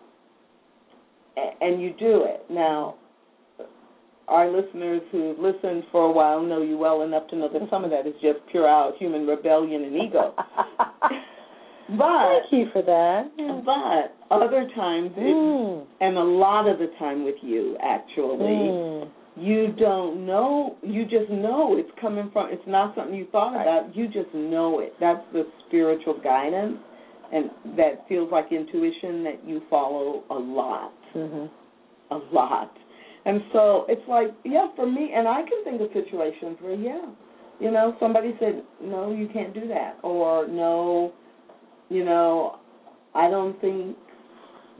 and 1.61 1.81
you 1.83 1.91
do 1.99 2.25
it. 2.25 2.45
Now, 2.51 2.95
our 4.29 4.51
listeners 4.51 5.03
who've 5.13 5.39
listened 5.39 5.85
for 5.93 6.07
a 6.07 6.13
while 6.13 6.43
know 6.43 6.63
you 6.63 6.77
well 6.79 7.03
enough 7.03 7.29
to 7.29 7.37
know 7.37 7.49
that 7.53 7.63
some 7.71 7.85
of 7.85 7.91
that 7.91 8.07
is 8.07 8.15
just 8.23 8.39
pure 8.51 8.67
out 8.69 8.95
human 8.99 9.27
rebellion 9.27 9.85
and 9.85 9.95
ego. 9.97 10.35
but 11.97 12.41
Thank 12.51 12.53
you 12.53 12.67
for 12.73 12.83
that. 12.83 13.31
but 13.65 14.35
other 14.35 14.69
times, 14.75 15.13
it, 15.17 15.21
Mm. 15.37 15.87
and 16.01 16.17
a 16.19 16.23
lot 16.25 16.67
of 16.67 16.79
the 16.79 16.89
time 16.99 17.23
with 17.25 17.37
you, 17.43 17.77
actually, 17.81 18.39
Mm. 18.39 19.09
You 19.37 19.73
don't 19.79 20.27
know. 20.27 20.77
You 20.83 21.05
just 21.05 21.31
know 21.31 21.77
it's 21.77 21.91
coming 22.01 22.31
from. 22.33 22.49
It's 22.51 22.67
not 22.67 22.95
something 22.95 23.15
you 23.15 23.27
thought 23.31 23.61
about. 23.61 23.95
You 23.95 24.07
just 24.07 24.33
know 24.35 24.81
it. 24.81 24.95
That's 24.99 25.23
the 25.33 25.47
spiritual 25.67 26.19
guidance, 26.23 26.79
and 27.33 27.51
that 27.77 28.07
feels 28.09 28.31
like 28.33 28.51
intuition 28.51 29.25
that 29.25 29.41
you 29.47 29.61
follow 29.69 30.25
a 30.31 30.35
lot 30.35 30.93
Mhm. 31.15 31.49
a 32.11 32.17
lot. 32.33 32.71
And 33.25 33.43
so 33.53 33.85
it's 33.89 34.07
like, 34.09 34.33
yeah, 34.45 34.69
for 34.77 34.87
me, 34.87 35.13
and 35.13 35.27
I 35.27 35.43
can 35.43 35.65
think 35.65 35.81
of 35.81 35.93
situations 35.93 36.57
where, 36.61 36.75
yeah, 36.75 37.05
you 37.59 37.73
know, 37.73 37.97
somebody 37.99 38.37
said, 38.39 38.63
no, 38.81 39.11
you 39.11 39.27
can't 39.29 39.53
do 39.53 39.67
that, 39.69 39.97
or 40.03 40.47
no, 40.47 41.13
you 41.89 42.05
know, 42.05 42.59
I 43.15 43.29
don't 43.29 43.61
think 43.61 43.97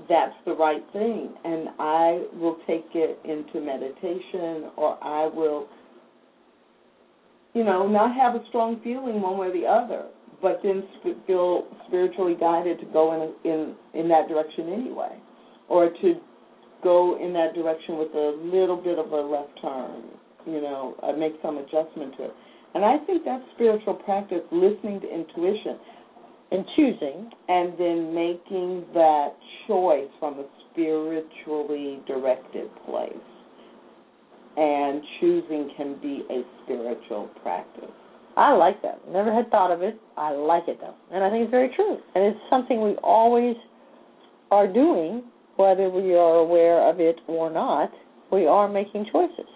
that's 0.09 0.35
the 0.45 0.55
right 0.55 0.83
thing, 0.93 1.35
and 1.45 1.69
I 1.79 2.25
will 2.35 2.59
take 2.67 2.87
it 2.95 3.19
into 3.25 3.61
meditation, 3.65 4.71
or 4.77 5.03
I 5.03 5.27
will, 5.27 5.69
you 7.55 7.65
know, 7.65 7.89
not 7.89 8.15
have 8.15 8.35
a 8.35 8.45
strong 8.49 8.81
feeling 8.85 9.23
one 9.23 9.39
way 9.39 9.49
or 9.49 9.53
the 9.53 9.67
other, 9.67 10.07
but 10.43 10.61
then 10.63 10.85
sp- 11.01 11.17
feel 11.27 11.67
spiritually 11.89 12.37
guided 12.39 12.79
to 12.81 12.87
go 12.93 13.15
in 13.15 13.51
in 13.51 13.75
in 13.99 14.09
that 14.09 14.29
direction 14.29 14.69
anyway, 14.73 15.17
or 15.69 15.89
to 15.89 16.15
go 16.83 17.19
in 17.21 17.33
that 17.33 17.55
direction 17.55 17.97
with 17.97 18.13
a 18.15 18.39
little 18.45 18.77
bit 18.77 18.99
of 18.99 19.11
a 19.13 19.21
left 19.21 19.51
turn, 19.63 20.05
you 20.47 20.61
know, 20.61 20.95
uh, 21.03 21.13
make 21.13 21.33
some 21.43 21.57
adjustment 21.57 22.15
to 22.19 22.25
it. 22.25 22.35
And 22.75 22.85
I 22.85 22.99
think 23.07 23.25
that's 23.25 23.43
spiritual 23.55 23.95
practice, 23.95 24.43
listening 24.53 25.01
to 25.01 25.09
intuition, 25.09 25.79
And 26.53 26.65
choosing. 26.77 27.31
and 27.49 27.73
then 27.79 28.15
making 28.15 28.85
that 28.95 29.35
choice 29.67 30.09
from 30.21 30.39
a 30.39 30.45
spiritually 30.71 32.01
directed 32.07 32.69
place. 32.87 33.13
And 34.57 35.03
choosing 35.21 35.71
can 35.77 35.99
be 36.01 36.25
a 36.31 36.43
spiritual 36.63 37.29
practice. 37.43 37.91
I 38.37 38.53
like 38.53 38.83
that. 38.83 39.01
Never 39.11 39.33
had 39.33 39.51
thought 39.51 39.71
of 39.71 39.83
it. 39.83 39.99
I 40.17 40.33
like 40.33 40.65
it 40.69 40.79
though, 40.81 40.95
and 41.13 41.25
I 41.25 41.31
think 41.31 41.45
it's 41.45 41.51
very 41.51 41.71
true. 41.75 41.99
And 42.15 42.25
it's 42.25 42.39
something 42.51 42.83
we 42.83 42.93
always 43.03 43.57
are 44.51 44.71
doing, 44.71 45.25
whether 45.57 45.89
we 45.89 46.15
are 46.15 46.37
aware 46.37 46.89
of 46.89 47.01
it 47.01 47.17
or 47.27 47.51
not. 47.51 47.91
We 48.31 48.47
are 48.47 48.69
making 48.69 49.07
choices, 49.11 49.49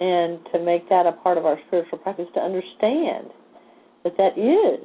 and 0.00 0.40
to 0.52 0.58
make 0.62 0.88
that 0.88 1.06
a 1.06 1.12
part 1.12 1.38
of 1.38 1.46
our 1.46 1.58
spiritual 1.68 1.98
practice, 1.98 2.26
to 2.34 2.40
understand 2.40 3.28
that 4.04 4.16
that 4.18 4.36
is 4.36 4.84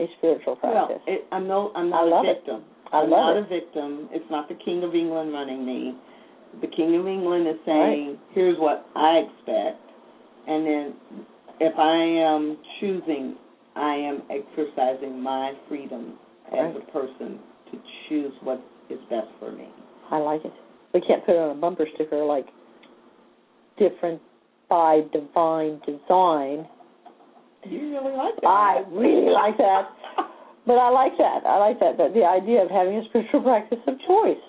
a 0.00 0.06
spiritual 0.18 0.56
practice. 0.56 0.98
Well, 1.06 1.16
it, 1.16 1.24
I'm 1.32 1.46
no, 1.48 1.72
I'm 1.74 1.92
I 1.92 2.04
not 2.04 2.08
love 2.08 2.24
a 2.26 2.30
it. 2.30 2.34
victim. 2.36 2.64
I 2.92 2.98
I'm 2.98 3.10
love 3.10 3.34
not 3.34 3.36
it. 3.36 3.44
a 3.44 3.48
victim. 3.48 4.08
It's 4.12 4.30
not 4.30 4.48
the 4.48 4.56
King 4.64 4.82
of 4.84 4.94
England 4.94 5.32
running 5.32 5.64
me. 5.64 5.94
The 6.60 6.66
King 6.68 6.96
of 6.96 7.06
England 7.06 7.46
is 7.48 7.56
saying, 7.64 8.18
"Here's 8.32 8.58
what 8.58 8.86
I 8.94 9.24
expect," 9.24 9.80
and 10.48 10.66
then 10.66 10.94
if 11.60 11.78
I 11.78 11.96
am 11.96 12.58
choosing, 12.80 13.36
I 13.76 13.94
am 13.94 14.22
exercising 14.30 15.20
my 15.20 15.52
freedom 15.68 16.18
as 16.52 16.74
a 16.76 16.90
person 16.92 17.38
to 17.70 17.78
choose 18.08 18.32
what 18.42 18.60
is 18.90 18.98
best 19.08 19.28
for 19.38 19.52
me. 19.52 19.68
I 20.10 20.18
like 20.18 20.44
it. 20.44 20.52
We 20.92 21.00
can't 21.00 21.24
put 21.24 21.34
it 21.34 21.38
on 21.38 21.56
a 21.56 21.60
bumper 21.60 21.86
sticker 21.94 22.22
like 22.24 22.46
different 23.78 24.20
by 24.68 25.00
divine 25.12 25.80
design. 25.86 26.66
You 27.64 27.94
really 27.94 28.16
like 28.16 28.36
that? 28.40 28.46
I 28.46 28.82
really 28.90 29.30
like 29.30 29.56
that. 29.58 29.88
But 30.64 30.78
I 30.78 30.90
like 30.90 31.18
that. 31.18 31.42
I 31.42 31.58
like 31.58 31.80
that. 31.80 31.98
That 31.98 32.14
the 32.14 32.22
idea 32.22 32.62
of 32.62 32.70
having 32.70 32.94
a 32.94 33.02
spiritual 33.10 33.42
practice 33.42 33.82
of 33.88 33.98
choice. 34.06 34.46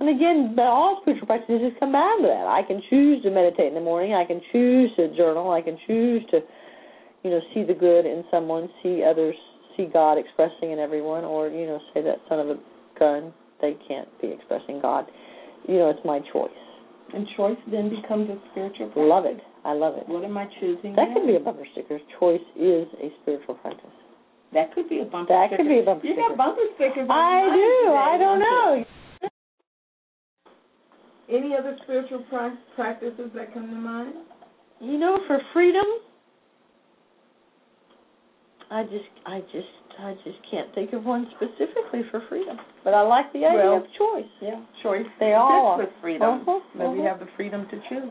And 0.00 0.08
again, 0.08 0.54
but 0.56 0.64
all 0.64 0.98
spiritual 1.02 1.26
practices 1.26 1.76
come 1.78 1.92
down 1.92 2.22
to 2.22 2.28
that. 2.28 2.48
I 2.48 2.62
can 2.66 2.80
choose 2.88 3.22
to 3.22 3.30
meditate 3.30 3.68
in 3.68 3.74
the 3.74 3.84
morning. 3.84 4.14
I 4.14 4.24
can 4.24 4.40
choose 4.52 4.90
to 4.96 5.14
journal. 5.14 5.52
I 5.52 5.60
can 5.60 5.78
choose 5.86 6.22
to, 6.30 6.40
you 7.22 7.30
know, 7.30 7.40
see 7.52 7.62
the 7.62 7.74
good 7.74 8.06
in 8.06 8.24
someone, 8.30 8.68
see 8.82 9.04
others, 9.04 9.36
see 9.76 9.84
God 9.92 10.16
expressing 10.16 10.72
in 10.72 10.78
everyone, 10.78 11.24
or 11.24 11.48
you 11.48 11.66
know, 11.66 11.78
say 11.92 12.02
that 12.02 12.24
son 12.28 12.40
of 12.40 12.48
a 12.48 12.56
gun, 12.98 13.32
they 13.60 13.76
can't 13.86 14.08
be 14.20 14.28
expressing 14.28 14.80
God. 14.80 15.06
You 15.68 15.76
know, 15.76 15.90
it's 15.90 16.04
my 16.04 16.20
choice. 16.32 16.50
And 17.12 17.26
choice 17.36 17.58
then 17.70 17.90
becomes 17.90 18.30
a 18.30 18.40
spiritual 18.50 18.88
practice. 18.88 19.12
Love 19.12 19.24
it. 19.26 19.40
I 19.64 19.72
love 19.72 19.94
it. 19.96 20.08
What 20.08 20.24
am 20.24 20.36
I 20.36 20.46
choosing? 20.60 20.94
That 20.94 21.08
now? 21.08 21.14
could 21.14 21.26
be 21.26 21.36
a 21.36 21.40
bumper 21.40 21.66
sticker. 21.72 21.98
Choice 22.20 22.44
is 22.58 22.86
a 23.02 23.08
spiritual 23.22 23.54
practice. 23.56 23.90
That 24.52 24.74
could 24.74 24.88
be 24.88 25.00
a 25.00 25.04
bumper 25.04 25.32
That 25.32 25.48
sticker. 25.48 25.62
could 25.62 25.68
be 25.68 25.78
a 25.80 25.82
bumper 25.82 26.06
you 26.06 26.12
sticker. 26.14 26.28
got 26.28 26.36
bumper 26.36 26.66
stickers. 26.76 27.08
I 27.10 27.48
do. 27.48 27.88
today, 27.88 27.96
I 27.96 28.18
don't 28.18 28.40
know. 28.40 28.84
Any 31.30 31.54
other 31.58 31.76
spiritual 31.84 32.22
pra- 32.28 32.58
practices 32.76 33.30
that 33.34 33.54
come 33.54 33.68
to 33.68 33.74
mind? 33.74 34.14
You 34.80 34.98
know, 34.98 35.18
for 35.26 35.38
freedom, 35.54 35.84
I 38.70 38.82
just, 38.84 39.08
I 39.24 39.40
just, 39.52 39.72
I 39.98 40.14
just 40.24 40.36
can't 40.50 40.74
think 40.74 40.92
of 40.92 41.04
one 41.04 41.26
specifically 41.36 42.02
for 42.10 42.22
freedom. 42.28 42.58
But 42.84 42.92
I 42.92 43.00
like 43.02 43.32
the 43.32 43.46
idea 43.46 43.58
Well, 43.64 43.76
of 43.78 43.84
choice. 43.96 44.30
Yeah, 44.42 44.60
choice. 44.82 45.06
They 45.18 45.32
all 45.32 45.78
with 45.78 45.88
freedom. 46.02 46.42
Uh-huh, 46.46 46.60
That 46.78 46.90
we 46.90 47.00
uh-huh. 47.00 47.08
have 47.08 47.20
the 47.20 47.28
freedom 47.36 47.66
to 47.70 47.76
choose. 47.88 48.10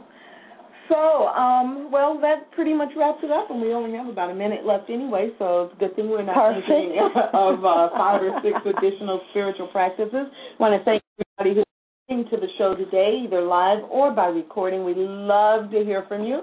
So, 0.89 1.27
um, 1.27 1.89
well, 1.91 2.19
that 2.19 2.51
pretty 2.51 2.73
much 2.73 2.89
wraps 2.97 3.19
it 3.23 3.31
up, 3.31 3.49
and 3.49 3.61
we 3.61 3.73
only 3.73 3.95
have 3.97 4.07
about 4.07 4.29
a 4.29 4.35
minute 4.35 4.65
left 4.65 4.89
anyway. 4.89 5.29
So 5.39 5.63
it's 5.63 5.75
a 5.75 5.79
good 5.79 5.95
thing 5.95 6.09
we're 6.09 6.23
not 6.23 6.35
Perfect. 6.35 6.67
thinking 6.67 6.99
of 7.33 7.63
uh, 7.63 7.89
five 7.91 8.21
or 8.21 8.41
six 8.43 8.57
additional 8.65 9.21
spiritual 9.31 9.67
practices. 9.67 10.27
I 10.27 10.57
want 10.59 10.79
to 10.79 10.83
thank 10.83 11.01
everybody 11.39 11.59
who's 11.59 11.65
listening 12.09 12.29
to 12.31 12.37
the 12.45 12.51
show 12.57 12.75
today, 12.75 13.23
either 13.25 13.41
live 13.41 13.83
or 13.89 14.11
by 14.11 14.27
recording. 14.27 14.83
We 14.83 14.93
love 14.95 15.71
to 15.71 15.83
hear 15.85 16.05
from 16.07 16.25
you. 16.25 16.41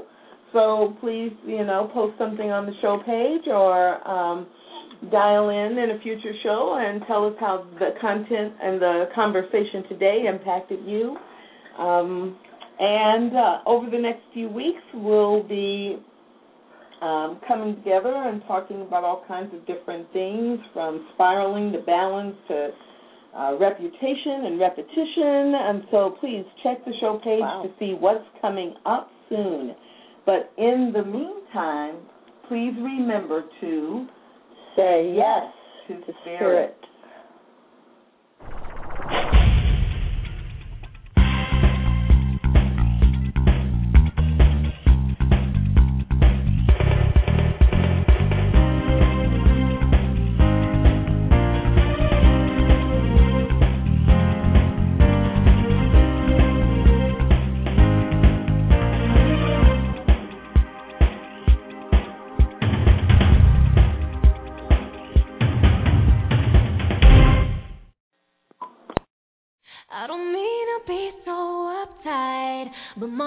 So 0.53 0.97
please, 1.01 1.32
you 1.47 1.64
know, 1.64 1.91
post 1.93 2.18
something 2.18 2.51
on 2.51 2.66
the 2.66 2.72
show 2.80 3.03
page 3.05 3.47
or 3.47 4.07
um, 4.09 4.49
dial 5.11 5.51
in 5.51 5.78
in 5.78 5.93
a 5.93 6.01
future 6.01 6.32
show 6.43 6.78
and 6.80 7.03
tell 7.07 7.26
us 7.26 7.34
how 7.38 7.66
the 7.78 7.91
content 8.01 8.55
and 8.62 8.80
the 8.80 9.09
conversation 9.14 9.84
today 9.88 10.24
impacted 10.28 10.80
you. 10.84 11.16
Um, 11.78 12.38
and 12.81 13.37
uh, 13.37 13.59
over 13.66 13.91
the 13.91 13.99
next 13.99 14.22
few 14.33 14.49
weeks, 14.49 14.81
we'll 14.95 15.43
be 15.43 15.99
um, 17.03 17.41
coming 17.47 17.76
together 17.76 18.12
and 18.14 18.43
talking 18.47 18.83
about 18.83 19.05
all 19.05 19.24
kinds 19.28 19.55
of 19.55 19.66
different 19.66 20.11
things 20.12 20.59
from 20.72 21.07
spiraling 21.14 21.72
to 21.72 21.78
balance 21.81 22.37
to 22.49 22.70
uh, 23.37 23.57
reputation 23.59 24.47
and 24.47 24.59
repetition. 24.59 25.55
And 25.55 25.83
so 25.91 26.16
please 26.20 26.45
check 26.62 26.85
the 26.85 26.93
show 27.01 27.20
page 27.22 27.41
Wow. 27.41 27.62
to 27.64 27.70
see 27.78 27.95
what's 27.95 28.24
coming 28.41 28.74
up 28.87 29.09
soon. 29.28 29.74
But 30.26 30.53
in 30.59 30.93
the 30.93 31.05
meantime, 31.05 31.97
please 32.49 32.72
remember 32.83 33.45
to 33.61 34.07
Say 34.76 35.14
yes 35.16 35.45
to 35.89 35.95
to 36.07 36.12
spirit. 36.22 36.39
spirit. 36.39 36.76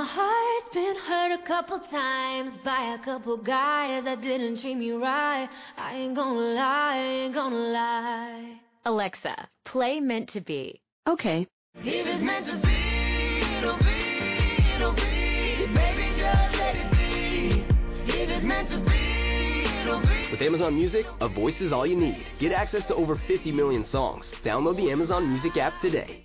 My 0.03 0.09
heart's 0.09 0.73
been 0.73 0.95
hurt 1.07 1.31
a 1.31 1.47
couple 1.47 1.79
times 1.89 2.57
by 2.65 2.97
a 2.99 3.05
couple 3.05 3.37
guys 3.37 4.03
that 4.03 4.21
didn't 4.21 4.59
treat 4.59 4.75
me 4.75 4.91
right. 4.91 5.47
I 5.77 5.95
ain't 5.95 6.13
gonna 6.13 6.39
lie, 6.39 6.95
I 6.95 6.97
ain't 6.97 7.33
gonna 7.33 7.55
lie. 7.55 8.59
Alexa, 8.83 9.47
play 9.63 10.01
Meant 10.01 10.27
to 10.31 10.41
Be. 10.41 10.81
Okay. 11.07 11.47
If 11.75 12.05
it's 12.05 12.21
meant 12.21 12.47
to 12.47 12.57
be, 12.57 13.57
it'll 13.57 13.77
be, 13.77 14.75
it'll 14.75 14.93
be. 14.93 15.73
Baby, 15.73 16.11
just 16.17 16.53
let 16.57 16.75
it 16.75 16.91
be. 16.91 17.63
If 18.11 18.29
it's 18.29 18.43
meant 18.43 18.71
to 18.71 18.79
be, 18.79 19.63
it'll 19.83 20.01
be. 20.01 20.31
With 20.31 20.41
Amazon 20.41 20.75
Music, 20.75 21.05
a 21.21 21.29
voice 21.29 21.61
is 21.61 21.71
all 21.71 21.87
you 21.87 21.95
need. 21.95 22.25
Get 22.39 22.51
access 22.51 22.83
to 22.85 22.95
over 22.95 23.15
50 23.25 23.53
million 23.53 23.85
songs. 23.85 24.29
Download 24.43 24.75
the 24.75 24.91
Amazon 24.91 25.29
Music 25.29 25.55
app 25.55 25.79
today. 25.81 26.21